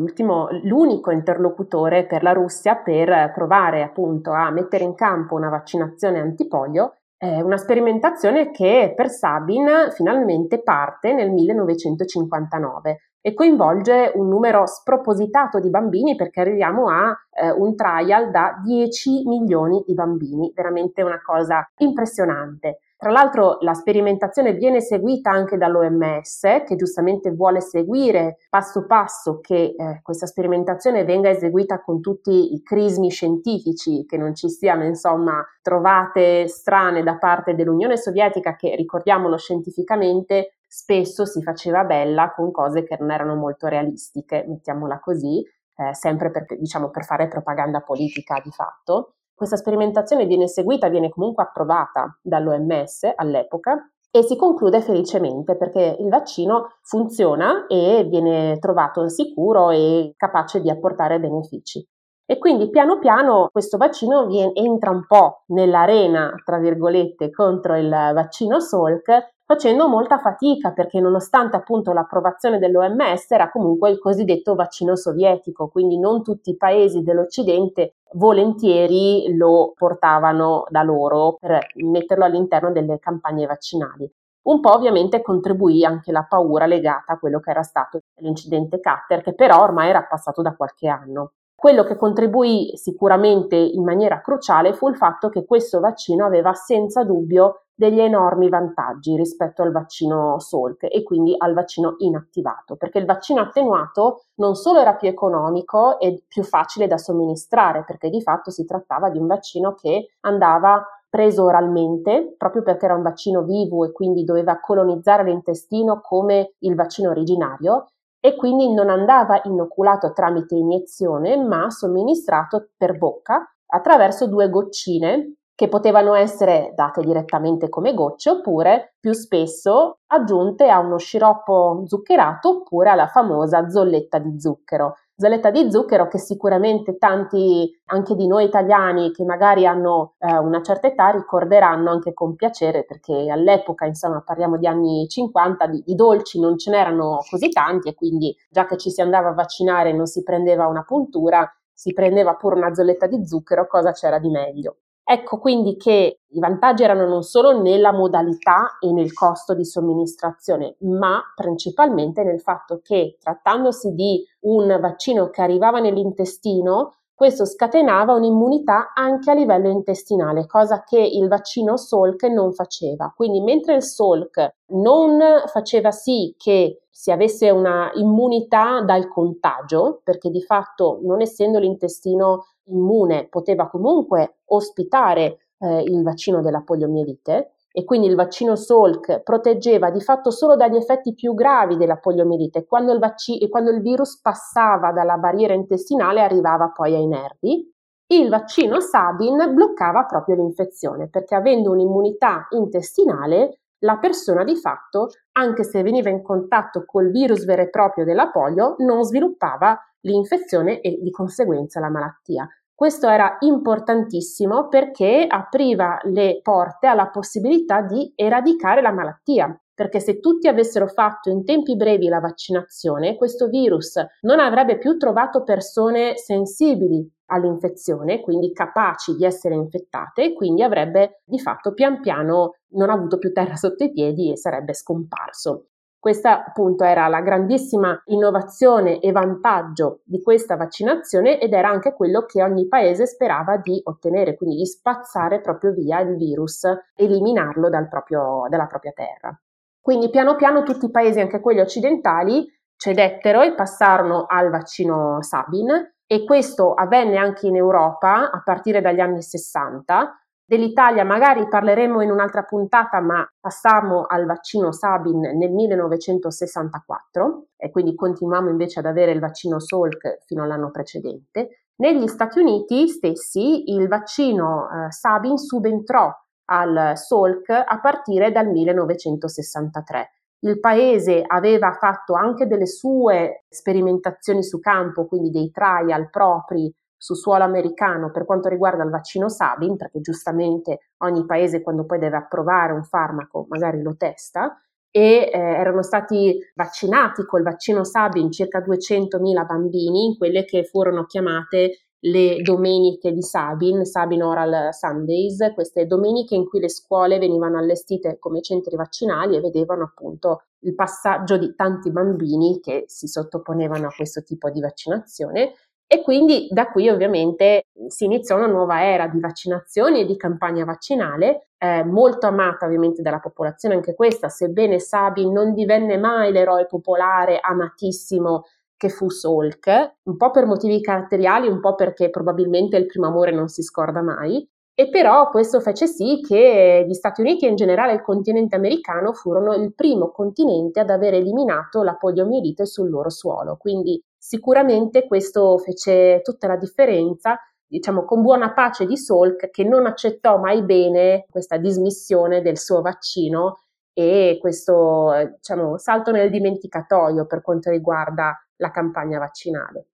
l'unico 0.63 1.11
interlocutore 1.11 2.05
per 2.05 2.23
la 2.23 2.33
Russia 2.33 2.77
per 2.77 3.33
provare 3.33 3.83
appunto 3.83 4.31
a 4.31 4.51
mettere 4.51 4.85
in 4.85 4.95
campo 4.95 5.35
una 5.35 5.49
vaccinazione 5.49 6.21
antipolio, 6.21 6.97
eh, 7.17 7.41
una 7.41 7.57
sperimentazione 7.57 8.51
che 8.51 8.93
per 8.95 9.09
Sabin 9.09 9.67
finalmente 9.95 10.63
parte 10.63 11.15
nel 11.15 11.31
1959 11.31 12.99
e 13.23 13.33
coinvolge 13.33 14.13
un 14.17 14.29
numero 14.29 14.67
spropositato 14.67 15.61
di 15.61 15.71
bambini 15.71 16.17
perché 16.17 16.43
arriviamo 16.43 16.91
a 16.91 17.11
eh, 17.31 17.51
un 17.51 17.75
trial 17.75 18.31
da 18.31 18.61
10 18.63 19.27
milioni 19.27 19.83
di 19.87 19.95
bambini, 19.95 20.53
veramente 20.55 21.01
una 21.01 21.23
cosa 21.25 21.67
impressionante. 21.79 22.81
Tra 22.97 23.11
l'altro 23.11 23.59
la 23.61 23.75
sperimentazione 23.75 24.53
viene 24.53 24.81
seguita 24.81 25.31
anche 25.31 25.57
dall'OMS 25.57 26.41
che 26.65 26.77
giustamente 26.77 27.31
vuole 27.33 27.61
seguire 27.61 28.39
passo 28.49 28.87
passo 28.87 29.41
che 29.41 29.75
eh, 29.77 30.01
questa 30.03 30.27
sperimentazione 30.27 31.05
venga 31.05 31.29
eseguita 31.29 31.83
con 31.83 32.01
tutti 32.01 32.55
i 32.55 32.63
crismi 32.63 33.11
scientifici, 33.11 34.07
che 34.07 34.17
non 34.17 34.35
ci 34.35 34.49
siano 34.49 34.85
insomma 34.85 35.45
trovate 35.61 36.49
strane 36.49 37.03
da 37.03 37.19
parte 37.19 37.55
dell'Unione 37.55 37.97
Sovietica 37.97 38.57
che 38.57 38.75
ricordiamolo 38.77 39.37
scientificamente 39.37 40.55
spesso 40.75 41.25
si 41.25 41.41
faceva 41.43 41.85
bella 41.85 42.33
con 42.33 42.51
cose 42.51 42.85
che 42.85 42.97
non 42.99 43.13
erano 43.13 43.37
molto 43.37 43.69
realistiche, 43.69 44.45
mettiamola 44.49 44.99
così, 44.99 45.45
eh, 45.77 45.95
sempre 45.95 46.31
per, 46.31 46.47
diciamo, 46.59 46.91
per 46.91 47.05
fare 47.05 47.29
propaganda 47.29 47.81
politica 47.81 48.41
di 48.43 48.51
fatto. 48.51 49.15
Questa 49.35 49.57
sperimentazione 49.57 50.27
viene 50.27 50.47
seguita, 50.47 50.89
viene 50.89 51.09
comunque 51.09 51.43
approvata 51.43 52.19
dall'OMS 52.23 53.13
all'epoca 53.17 53.91
e 54.11 54.23
si 54.23 54.37
conclude 54.37 54.81
felicemente 54.81 55.57
perché 55.57 55.97
il 55.99 56.09
vaccino 56.09 56.77
funziona 56.83 57.67
e 57.67 58.07
viene 58.09 58.59
trovato 58.61 59.09
sicuro 59.09 59.71
e 59.71 60.15
capace 60.17 60.61
di 60.61 60.71
apportare 60.71 61.19
benefici. 61.19 61.85
E 62.25 62.39
quindi 62.39 62.71
piano 62.71 63.01
piano 63.01 63.49
questo 63.51 63.77
vaccino 63.77 64.27
viene, 64.27 64.55
entra 64.55 64.91
un 64.91 65.05
po' 65.07 65.43
nell'arena, 65.49 66.33
tra 66.45 66.59
virgolette, 66.59 67.31
contro 67.31 67.77
il 67.77 67.89
vaccino 67.89 68.61
Salk 68.61 69.34
facendo 69.47 69.89
molta 69.89 70.19
fatica 70.19 70.73
perché 70.73 71.01
nonostante 71.01 71.57
appunto 71.57 71.93
l'approvazione 71.93 72.59
dell'OMS 72.59 73.31
era 73.31 73.51
comunque 73.51 73.91
il 73.91 73.99
cosiddetto 73.99 74.55
vaccino 74.55 74.97
sovietico, 74.97 75.69
quindi 75.69 75.99
non 75.99 76.23
tutti 76.23 76.51
i 76.51 76.57
paesi 76.57 77.03
dell'Occidente 77.03 77.97
volentieri 78.15 79.35
lo 79.37 79.73
portavano 79.77 80.65
da 80.69 80.83
loro 80.83 81.37
per 81.39 81.59
metterlo 81.77 82.25
all'interno 82.25 82.73
delle 82.73 82.99
campagne 82.99 83.47
vaccinali. 83.47 84.11
Un 84.45 84.61
po' 84.61 84.75
ovviamente 84.75 85.23
contribuì 85.23 85.85
anche 85.85 86.13
la 86.13 86.27
paura 86.29 86.67
legata 86.67 87.15
a 87.15 87.19
quello 87.19 87.41
che 87.41 87.51
era 87.51 87.63
stato 87.63 88.01
l'incidente 88.21 88.79
Cutter, 88.81 89.23
che 89.23 89.35
però 89.35 89.63
ormai 89.63 89.89
era 89.89 90.03
passato 90.03 90.43
da 90.43 90.55
qualche 90.55 90.87
anno. 90.87 91.33
Quello 91.55 91.83
che 91.85 91.97
contribuì 91.97 92.73
sicuramente 92.75 93.57
in 93.57 93.83
maniera 93.85 94.21
cruciale 94.21 94.75
fu 94.75 94.89
il 94.91 94.97
fatto 94.97 95.31
che 95.31 95.47
questo 95.47 95.81
vaccino 95.81 96.27
aveva 96.27 96.53
senza 96.53 97.05
dubbio 97.05 97.64
degli 97.75 98.01
enormi 98.01 98.49
vantaggi 98.49 99.17
rispetto 99.17 99.63
al 99.63 99.73
vaccino 99.73 100.39
Salk 100.39 100.85
e 100.85 101.03
quindi 101.03 101.35
al 101.37 101.55
vaccino 101.55 101.97
inattivato, 101.99 102.77
perché 102.77 102.99
il 102.99 103.05
vaccino 103.05 103.41
attenuato 103.41 104.25
non 104.37 104.55
solo 104.55 104.79
era 104.81 104.95
più 104.95 105.09
economico 105.09 105.99
e 105.99 106.25
più 106.29 106.45
facile 106.45 106.87
da 106.87 106.99
somministrare, 106.99 107.85
perché 107.85 108.11
di 108.11 108.23
fatto 108.23 108.51
si 108.51 108.65
trattava 108.65 109.11
di 109.11 109.19
un 109.19 109.27
vaccino 109.27 109.75
che 109.75 110.15
andava 110.21 110.85
preso 111.09 111.45
oralmente, 111.45 112.35
proprio 112.37 112.63
perché 112.63 112.87
era 112.87 112.95
un 112.95 113.03
vaccino 113.03 113.43
vivo 113.43 113.85
e 113.85 113.93
quindi 113.93 114.25
doveva 114.25 114.59
colonizzare 114.61 115.25
l'intestino 115.25 116.01
come 116.01 116.55
il 116.59 116.75
vaccino 116.75 117.11
originario, 117.11 117.87
e 118.21 118.37
quindi 118.37 118.73
non 118.73 118.89
andava 118.89 119.41
inoculato 119.45 120.13
tramite 120.13 120.55
iniezione, 120.55 121.37
ma 121.37 121.71
somministrato 121.71 122.71
per 122.77 122.97
bocca 122.97 123.47
attraverso 123.67 124.27
due 124.27 124.49
goccine 124.49 125.35
che 125.57 125.69
potevano 125.69 126.15
essere 126.15 126.73
date 126.75 127.01
direttamente 127.03 127.69
come 127.69 127.95
gocce 127.95 128.31
oppure 128.31 128.95
più 128.99 129.13
spesso 129.13 129.99
aggiunte 130.09 130.69
a 130.69 130.81
uno 130.81 130.99
sciroppo 130.99 131.85
zuccherato 131.87 132.59
oppure 132.59 132.91
alla 132.91 133.07
famosa 133.07 133.69
zolletta 133.69 134.19
di 134.19 134.41
zucchero. 134.41 134.97
Zolletta 135.17 135.53
di 135.53 135.71
zucchero 135.71 136.09
che 136.09 136.19
sicuramente 136.19 136.97
tanti 136.99 137.71
anche 137.85 138.17
di 138.17 138.27
noi 138.27 138.47
italiani 138.47 139.13
che 139.13 139.23
magari 139.25 139.65
hanno 139.65 140.15
eh, 140.19 140.37
una 140.39 140.61
certa 140.61 140.89
età 140.89 141.11
ricorderanno 141.11 141.89
anche 141.89 142.13
con 142.13 142.35
piacere 142.35 142.85
perché 142.85 143.31
all'epoca, 143.31 143.87
insomma, 143.87 144.23
parliamo 144.23 144.57
di 144.57 144.67
anni 144.67 145.07
50, 145.07 145.67
di, 145.69 145.83
di 145.87 145.95
dolci 145.95 146.41
non 146.41 146.59
ce 146.59 146.73
n'erano 146.73 147.21
così 147.31 147.49
tanti 147.51 147.91
e 147.91 147.95
quindi 147.95 148.35
già 148.51 148.67
che 148.67 148.77
ci 148.77 148.91
si 148.91 149.01
andava 149.01 149.29
a 149.29 149.35
vaccinare 149.35 149.93
non 149.93 150.07
si 150.07 150.25
prendeva 150.25 150.67
una 150.67 150.83
puntura, 150.83 151.49
si 151.73 151.93
prendeva 151.93 152.35
pure 152.35 152.57
una 152.57 152.75
zolletta 152.75 153.07
di 153.07 153.25
zucchero, 153.25 153.69
cosa 153.69 153.93
c'era 153.93 154.19
di 154.19 154.31
meglio. 154.31 154.79
Ecco 155.07 155.39
quindi 155.39 155.77
che 155.77 156.21
i 156.27 156.39
vantaggi 156.39 156.83
erano 156.83 157.07
non 157.07 157.23
solo 157.23 157.61
nella 157.61 157.93
modalità 157.93 158.79
e 158.81 158.91
nel 158.91 159.13
costo 159.13 159.55
di 159.55 159.65
somministrazione, 159.65 160.77
ma 160.81 161.23
principalmente 161.35 162.25
nel 162.25 162.41
fatto 162.41 162.81
che 162.83 163.19
trattandosi 163.21 163.93
di 163.93 164.25
un 164.41 164.79
vaccino 164.81 165.29
che 165.29 165.43
arrivava 165.43 165.79
nell'intestino, 165.79 166.95
questo 167.15 167.45
scatenava 167.45 168.15
un'immunità 168.15 168.93
anche 168.95 169.31
a 169.31 169.35
livello 169.35 169.69
intestinale, 169.69 170.47
cosa 170.47 170.83
che 170.83 170.99
il 170.99 171.29
vaccino 171.29 171.77
Salk 171.77 172.25
non 172.25 172.53
faceva. 172.53 173.13
Quindi 173.15 173.41
mentre 173.41 173.75
il 173.77 173.83
Salk 173.83 174.55
non 174.69 175.21
faceva 175.47 175.93
sì 175.93 176.35
che 176.37 176.81
si 176.91 177.13
avesse 177.13 177.51
una 177.51 177.91
immunità 177.95 178.81
dal 178.81 179.09
contagio, 179.09 180.01
perché 180.03 180.31
di 180.31 180.43
fatto 180.43 181.01
non 181.03 181.21
essendo 181.21 181.59
l'intestino 181.59 182.47
immune 182.67 183.27
poteva 183.29 183.69
comunque 183.69 184.39
ospitare 184.47 185.39
eh, 185.59 185.83
il 185.83 186.03
vaccino 186.03 186.41
della 186.41 186.63
poliomielite, 186.63 187.51
e 187.77 187.85
quindi 187.85 188.07
il 188.07 188.15
vaccino 188.15 188.55
Salk 188.55 189.23
proteggeva 189.23 189.91
di 189.91 190.01
fatto 190.01 190.31
solo 190.31 190.55
dagli 190.55 190.77
effetti 190.77 191.13
più 191.13 191.35
gravi 191.35 191.77
della 191.77 191.97
poliomielite. 191.97 192.67
Quando 192.67 192.93
il, 192.93 193.01
vac- 193.01 193.49
quando 193.49 193.73
il 193.73 193.81
virus 193.81 194.21
passava 194.21 194.93
dalla 194.93 195.17
barriera 195.17 195.55
intestinale 195.55 196.21
arrivava 196.21 196.71
poi 196.71 196.95
ai 196.95 197.09
nervi. 197.09 197.69
Il 198.07 198.29
vaccino 198.29 198.79
Sabin 198.79 199.55
bloccava 199.55 200.05
proprio 200.05 200.37
l'infezione 200.37 201.09
perché 201.09 201.35
avendo 201.35 201.73
un'immunità 201.73 202.47
intestinale 202.51 203.59
la 203.79 203.99
persona 203.99 204.45
di 204.45 204.55
fatto, 204.55 205.09
anche 205.33 205.65
se 205.65 205.83
veniva 205.83 206.11
in 206.11 206.23
contatto 206.23 206.85
col 206.87 207.11
virus 207.11 207.45
vero 207.45 207.63
e 207.63 207.71
proprio 207.71 208.05
della 208.05 208.31
polio, 208.31 208.77
non 208.79 209.03
sviluppava 209.03 209.77
l'infezione 210.05 210.81
e 210.81 210.99
di 211.03 211.11
conseguenza 211.11 211.81
la 211.81 211.91
malattia. 211.91 212.49
Questo 212.75 213.09
era 213.09 213.37
importantissimo 213.41 214.69
perché 214.69 215.27
apriva 215.29 215.99
le 216.05 216.41
porte 216.43 216.87
alla 216.87 217.09
possibilità 217.09 217.83
di 217.83 218.13
eradicare 218.17 218.81
la 218.81 218.93
malattia. 218.93 219.57
perché 219.75 219.99
se 219.99 220.21
tutti 220.21 220.47
avessero 220.47 220.87
fatto 220.87 221.31
in 221.31 221.45
tempi 221.45 221.77
brevi 221.77 222.09
la 222.09 222.21
vaccinazione, 222.21 223.17
questo 223.17 223.49
virus 223.49 223.97
non 224.21 224.39
avrebbe 224.39 224.79
più 224.79 224.97
trovato 224.97 225.43
persone 225.43 226.17
sensibili 226.17 227.07
all'infezione, 227.27 228.21
quindi 228.21 228.53
capaci 228.53 229.17
di 229.17 229.25
essere 229.25 229.55
infettate, 229.55 230.25
e 230.25 230.33
quindi 230.33 230.63
avrebbe 230.63 231.23
di 231.25 231.41
fatto 231.41 231.73
pian 231.73 232.01
piano 232.01 232.55
non 232.75 232.91
avuto 232.91 233.19
più 233.19 233.33
terra 233.33 233.57
sotto 233.57 233.83
i 233.83 233.91
piedi 233.91 234.31
e 234.31 234.37
sarebbe 234.37 234.75
scomparso. 234.75 235.71
Questa 236.05 236.45
appunto 236.45 236.85
era 236.85 237.09
la 237.09 237.23
grandissima 237.23 237.99
innovazione 238.09 239.01
e 239.01 239.11
vantaggio 239.11 240.03
di 240.05 240.21
questa 240.21 240.55
vaccinazione 240.55 241.41
ed 241.41 241.55
era 241.55 241.71
anche 241.71 241.95
quello 241.95 242.27
che 242.27 242.43
ogni 242.43 242.69
paese 242.69 243.07
sperava 243.07 243.57
di 243.57 243.81
ottenere, 243.83 244.37
quindi 244.37 244.57
di 244.57 244.67
spazzare 244.67 245.41
proprio 245.41 245.73
via 245.73 246.01
il 246.01 246.15
virus, 246.17 246.69
eliminarlo 246.95 247.71
dal 247.71 247.89
proprio, 247.89 248.45
dalla 248.51 248.67
propria 248.67 248.93
terra. 248.95 249.35
Quindi 249.81 250.11
piano 250.11 250.37
piano 250.37 250.63
tutti 250.63 250.85
i 250.85 250.91
paesi, 250.91 251.21
anche 251.21 251.41
quelli 251.41 251.61
occidentali, 251.61 252.53
cedettero 252.77 253.41
e 253.41 253.55
passarono 253.55 254.27
al 254.29 254.51
vaccino 254.51 255.23
Sabin 255.23 255.71
e 256.07 256.25
questo 256.27 256.75
avvenne 256.75 257.17
anche 257.17 257.47
in 257.47 257.57
Europa 257.57 258.31
a 258.31 258.43
partire 258.45 258.83
dagli 258.83 259.01
anni 259.01 259.23
60 259.23 260.24
Dell'Italia 260.47 261.05
magari 261.05 261.49
parleremo 261.49 262.03
in 262.03 262.11
un'altra 262.11 262.43
puntata, 262.43 263.01
ma 263.01 263.27
passammo 263.41 264.05
al 264.07 264.27
vaccino 264.27 264.73
Sabin 264.73 265.21
nel 265.21 265.51
1964 265.51 267.47
e 267.57 267.71
quindi 267.71 267.95
continuiamo 267.95 268.51
invece 268.51 268.81
ad 268.81 268.87
avere 268.87 269.13
il 269.13 269.21
vaccino 269.21 269.59
Salk 269.59 270.19
fino 270.27 270.43
all'anno 270.43 270.71
precedente. 270.71 271.69
Negli 271.77 272.07
Stati 272.09 272.41
Uniti 272.41 272.89
stessi 272.89 273.73
il 273.73 273.89
vaccino 273.89 274.69
eh, 274.69 274.93
Sabin 274.93 275.39
subentrò 275.39 276.13
al 276.51 276.93
Salk 276.95 277.49
a 277.49 277.81
partire 277.81 278.31
dal 278.31 278.49
1963. 278.49 280.11
Il 280.41 280.61
paese 280.61 281.25
aveva 281.27 281.73
fatto 281.73 282.13
anche 282.13 282.47
delle 282.47 282.67
sue 282.67 283.45
sperimentazioni 283.49 284.43
su 284.43 284.61
campo, 284.61 285.07
quindi 285.07 285.31
dei 285.31 285.51
trial 285.51 286.11
propri 286.11 286.71
su 286.97 287.15
suolo 287.15 287.45
americano 287.45 288.11
per 288.11 288.25
quanto 288.25 288.49
riguarda 288.49 288.85
il 288.85 288.91
vaccino 288.91 289.29
Sabin, 289.29 289.77
perché 289.77 290.01
giustamente 290.01 290.91
ogni 290.99 291.25
paese 291.27 291.63
quando 291.63 291.85
poi 291.85 291.99
deve 291.99 292.17
approvare 292.17 292.73
un 292.73 292.85
farmaco 292.85 293.47
magari 293.49 293.83
lo 293.83 293.97
testa, 293.97 294.59
e 294.97 295.29
eh, 295.33 295.39
erano 295.39 295.83
stati 295.83 296.39
vaccinati 296.55 297.25
col 297.27 297.43
vaccino 297.43 297.83
Sabin 297.83 298.31
circa 298.31 298.61
200.000 298.61 299.45
bambini 299.45 300.05
in 300.05 300.17
quelle 300.17 300.45
che 300.45 300.63
furono 300.63 301.05
chiamate 301.05 301.87
le 302.05 302.41
domeniche 302.43 303.13
di 303.13 303.23
Sabin, 303.23 303.85
Sabin 303.85 304.23
Oral 304.23 304.73
Sundays, 304.73 305.53
queste 305.55 305.87
domeniche 305.87 306.35
in 306.35 306.47
cui 306.47 306.61
le 306.61 306.69
scuole 306.69 307.19
venivano 307.19 307.59
allestite 307.59 308.19
come 308.19 308.43
centri 308.43 308.77
vaccinali 308.77 309.37
e 309.37 309.41
vedevano 309.41 309.85
appunto 309.85 310.45
il 310.61 310.75
passaggio 310.75 311.39
di 311.39 311.55
tanti 311.57 311.91
bambini 311.91 312.61
che 312.61 312.85
si 312.87 313.09
sottoponevano 313.09 313.87
a 313.87 313.95
questo 313.95 314.23
tipo 314.23 314.51
di 314.51 314.61
vaccinazione 314.61 315.55
e 315.87 316.03
quindi 316.03 316.49
da 316.51 316.71
qui 316.71 316.89
ovviamente 316.89 317.67
si 317.89 318.05
iniziò 318.05 318.37
una 318.37 318.47
nuova 318.47 318.83
era 318.85 319.07
di 319.07 319.21
vaccinazioni 319.21 320.01
e 320.01 320.07
di 320.07 320.17
campagna 320.17 320.65
vaccinale, 320.65 321.49
eh, 321.59 321.85
molto 321.85 322.27
amata 322.27 322.67
ovviamente 322.67 323.03
dalla 323.03 323.21
popolazione 323.21 323.75
anche 323.75 323.95
questa, 323.95 324.29
sebbene 324.29 324.79
Sabin 324.79 325.31
non 325.33 325.53
divenne 325.55 325.97
mai 325.99 326.33
l'eroe 326.33 326.67
popolare 326.67 327.39
amatissimo 327.41 328.45
che 328.77 328.89
fu 328.89 329.09
Salk, 329.09 329.95
un 330.05 330.17
po' 330.17 330.31
per 330.31 330.47
motivi 330.47 330.81
caratteriali, 330.81 331.49
un 331.49 331.61
po' 331.61 331.75
perché 331.75 332.11
probabilmente 332.11 332.77
il 332.77 332.87
primo 332.87 333.07
amore 333.07 333.31
non 333.31 333.49
si 333.49 333.63
scorda 333.63 334.03
mai, 334.03 334.47
e 334.77 334.89
però 334.89 335.31
questo 335.31 335.61
fece 335.61 335.87
sì 335.87 336.21
che 336.27 336.85
gli 336.87 336.95
Stati 336.95 337.21
Uniti 337.21 337.47
e 337.47 337.49
in 337.49 337.55
generale 337.55 337.93
il 337.93 338.03
continente 338.03 338.57
americano 338.57 339.13
furono 339.13 339.55
il 339.55 339.73
primo 339.73 340.11
continente 340.11 340.81
ad 340.81 340.91
aver 340.91 341.15
eliminato 341.15 341.85
la 341.85 341.95
poliomielite 341.95 342.67
sul 342.67 342.91
loro 342.91 343.09
suolo. 343.09 343.57
Quindi 343.57 344.03
sicuramente 344.27 345.07
questo 345.07 345.59
fece 345.59 346.23
tutta 346.23 346.47
la 346.47 346.57
differenza, 346.57 347.39
diciamo 347.67 348.05
con 348.05 348.23
buona 348.23 348.55
pace 348.55 348.87
di 348.87 348.97
Salk 348.97 349.51
che 349.51 349.65
non 349.65 349.85
accettò 349.85 350.39
mai 350.39 350.63
bene 350.63 351.27
questa 351.29 351.59
dismissione 351.59 352.41
del 352.41 352.57
suo 352.57 352.81
vaccino 352.81 353.65
e 353.93 354.39
questo 354.41 355.13
diciamo, 355.37 355.77
salto 355.77 356.11
nel 356.11 356.31
dimenticatoio 356.31 357.27
per 357.27 357.43
quanto 357.43 357.69
riguarda 357.71 358.35
la 358.57 358.71
campagna 358.71 359.19
vaccinale. 359.19 359.89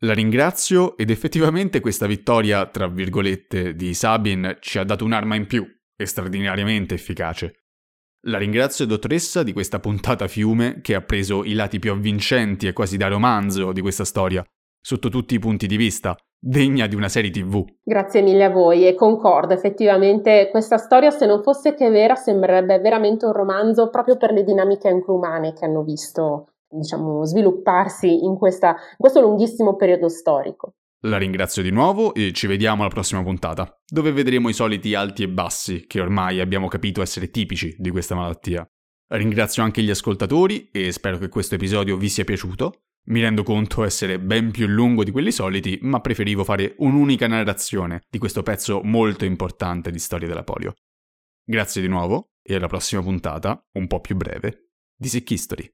La 0.00 0.14
ringrazio 0.14 0.96
ed 0.96 1.10
effettivamente 1.10 1.80
questa 1.80 2.06
vittoria, 2.06 2.66
tra 2.66 2.86
virgolette, 2.86 3.74
di 3.74 3.94
Sabin 3.94 4.58
ci 4.60 4.78
ha 4.78 4.84
dato 4.84 5.04
un'arma 5.04 5.34
in 5.34 5.46
più, 5.46 5.66
straordinariamente 5.96 6.94
efficace. 6.94 7.65
La 8.28 8.38
ringrazio 8.38 8.86
dottoressa 8.86 9.44
di 9.44 9.52
questa 9.52 9.78
puntata 9.78 10.26
fiume 10.26 10.80
che 10.82 10.96
ha 10.96 11.00
preso 11.00 11.44
i 11.44 11.52
lati 11.52 11.78
più 11.78 11.92
avvincenti 11.92 12.66
e 12.66 12.72
quasi 12.72 12.96
da 12.96 13.06
romanzo 13.06 13.70
di 13.70 13.80
questa 13.80 14.04
storia, 14.04 14.44
sotto 14.80 15.08
tutti 15.08 15.36
i 15.36 15.38
punti 15.38 15.68
di 15.68 15.76
vista, 15.76 16.16
degna 16.36 16.88
di 16.88 16.96
una 16.96 17.08
serie 17.08 17.30
tv. 17.30 17.64
Grazie 17.84 18.22
mille 18.22 18.42
a 18.42 18.50
voi 18.50 18.84
e 18.84 18.96
concordo, 18.96 19.54
effettivamente 19.54 20.48
questa 20.50 20.76
storia 20.76 21.12
se 21.12 21.24
non 21.24 21.40
fosse 21.44 21.74
che 21.74 21.88
vera 21.88 22.16
sembrerebbe 22.16 22.80
veramente 22.80 23.26
un 23.26 23.32
romanzo 23.32 23.90
proprio 23.90 24.16
per 24.16 24.32
le 24.32 24.42
dinamiche 24.42 24.88
anche 24.88 25.08
umane 25.08 25.52
che 25.52 25.64
hanno 25.64 25.84
visto 25.84 26.48
diciamo, 26.68 27.24
svilupparsi 27.24 28.24
in, 28.24 28.36
questa, 28.36 28.70
in 28.70 28.96
questo 28.98 29.20
lunghissimo 29.20 29.76
periodo 29.76 30.08
storico. 30.08 30.72
La 31.06 31.18
ringrazio 31.18 31.62
di 31.62 31.70
nuovo 31.70 32.14
e 32.14 32.32
ci 32.32 32.48
vediamo 32.48 32.82
alla 32.82 32.90
prossima 32.90 33.22
puntata, 33.22 33.80
dove 33.86 34.10
vedremo 34.10 34.48
i 34.48 34.52
soliti 34.52 34.94
alti 34.96 35.22
e 35.22 35.28
bassi 35.28 35.84
che 35.86 36.00
ormai 36.00 36.40
abbiamo 36.40 36.66
capito 36.66 37.00
essere 37.00 37.30
tipici 37.30 37.76
di 37.78 37.90
questa 37.90 38.16
malattia. 38.16 38.68
Ringrazio 39.12 39.62
anche 39.62 39.82
gli 39.82 39.90
ascoltatori 39.90 40.68
e 40.72 40.90
spero 40.90 41.16
che 41.18 41.28
questo 41.28 41.54
episodio 41.54 41.96
vi 41.96 42.08
sia 42.08 42.24
piaciuto. 42.24 42.86
Mi 43.04 43.20
rendo 43.20 43.44
conto 43.44 43.84
essere 43.84 44.18
ben 44.18 44.50
più 44.50 44.66
lungo 44.66 45.04
di 45.04 45.12
quelli 45.12 45.30
soliti, 45.30 45.78
ma 45.82 46.00
preferivo 46.00 46.42
fare 46.42 46.74
un'unica 46.78 47.28
narrazione 47.28 48.02
di 48.10 48.18
questo 48.18 48.42
pezzo 48.42 48.80
molto 48.82 49.24
importante 49.24 49.92
di 49.92 50.00
storia 50.00 50.26
della 50.26 50.42
polio. 50.42 50.74
Grazie 51.44 51.82
di 51.82 51.86
nuovo 51.86 52.32
e 52.42 52.56
alla 52.56 52.66
prossima 52.66 53.00
puntata, 53.00 53.64
un 53.74 53.86
po' 53.86 54.00
più 54.00 54.16
breve, 54.16 54.70
di 54.96 55.06
Sick 55.06 55.30
History. 55.30 55.72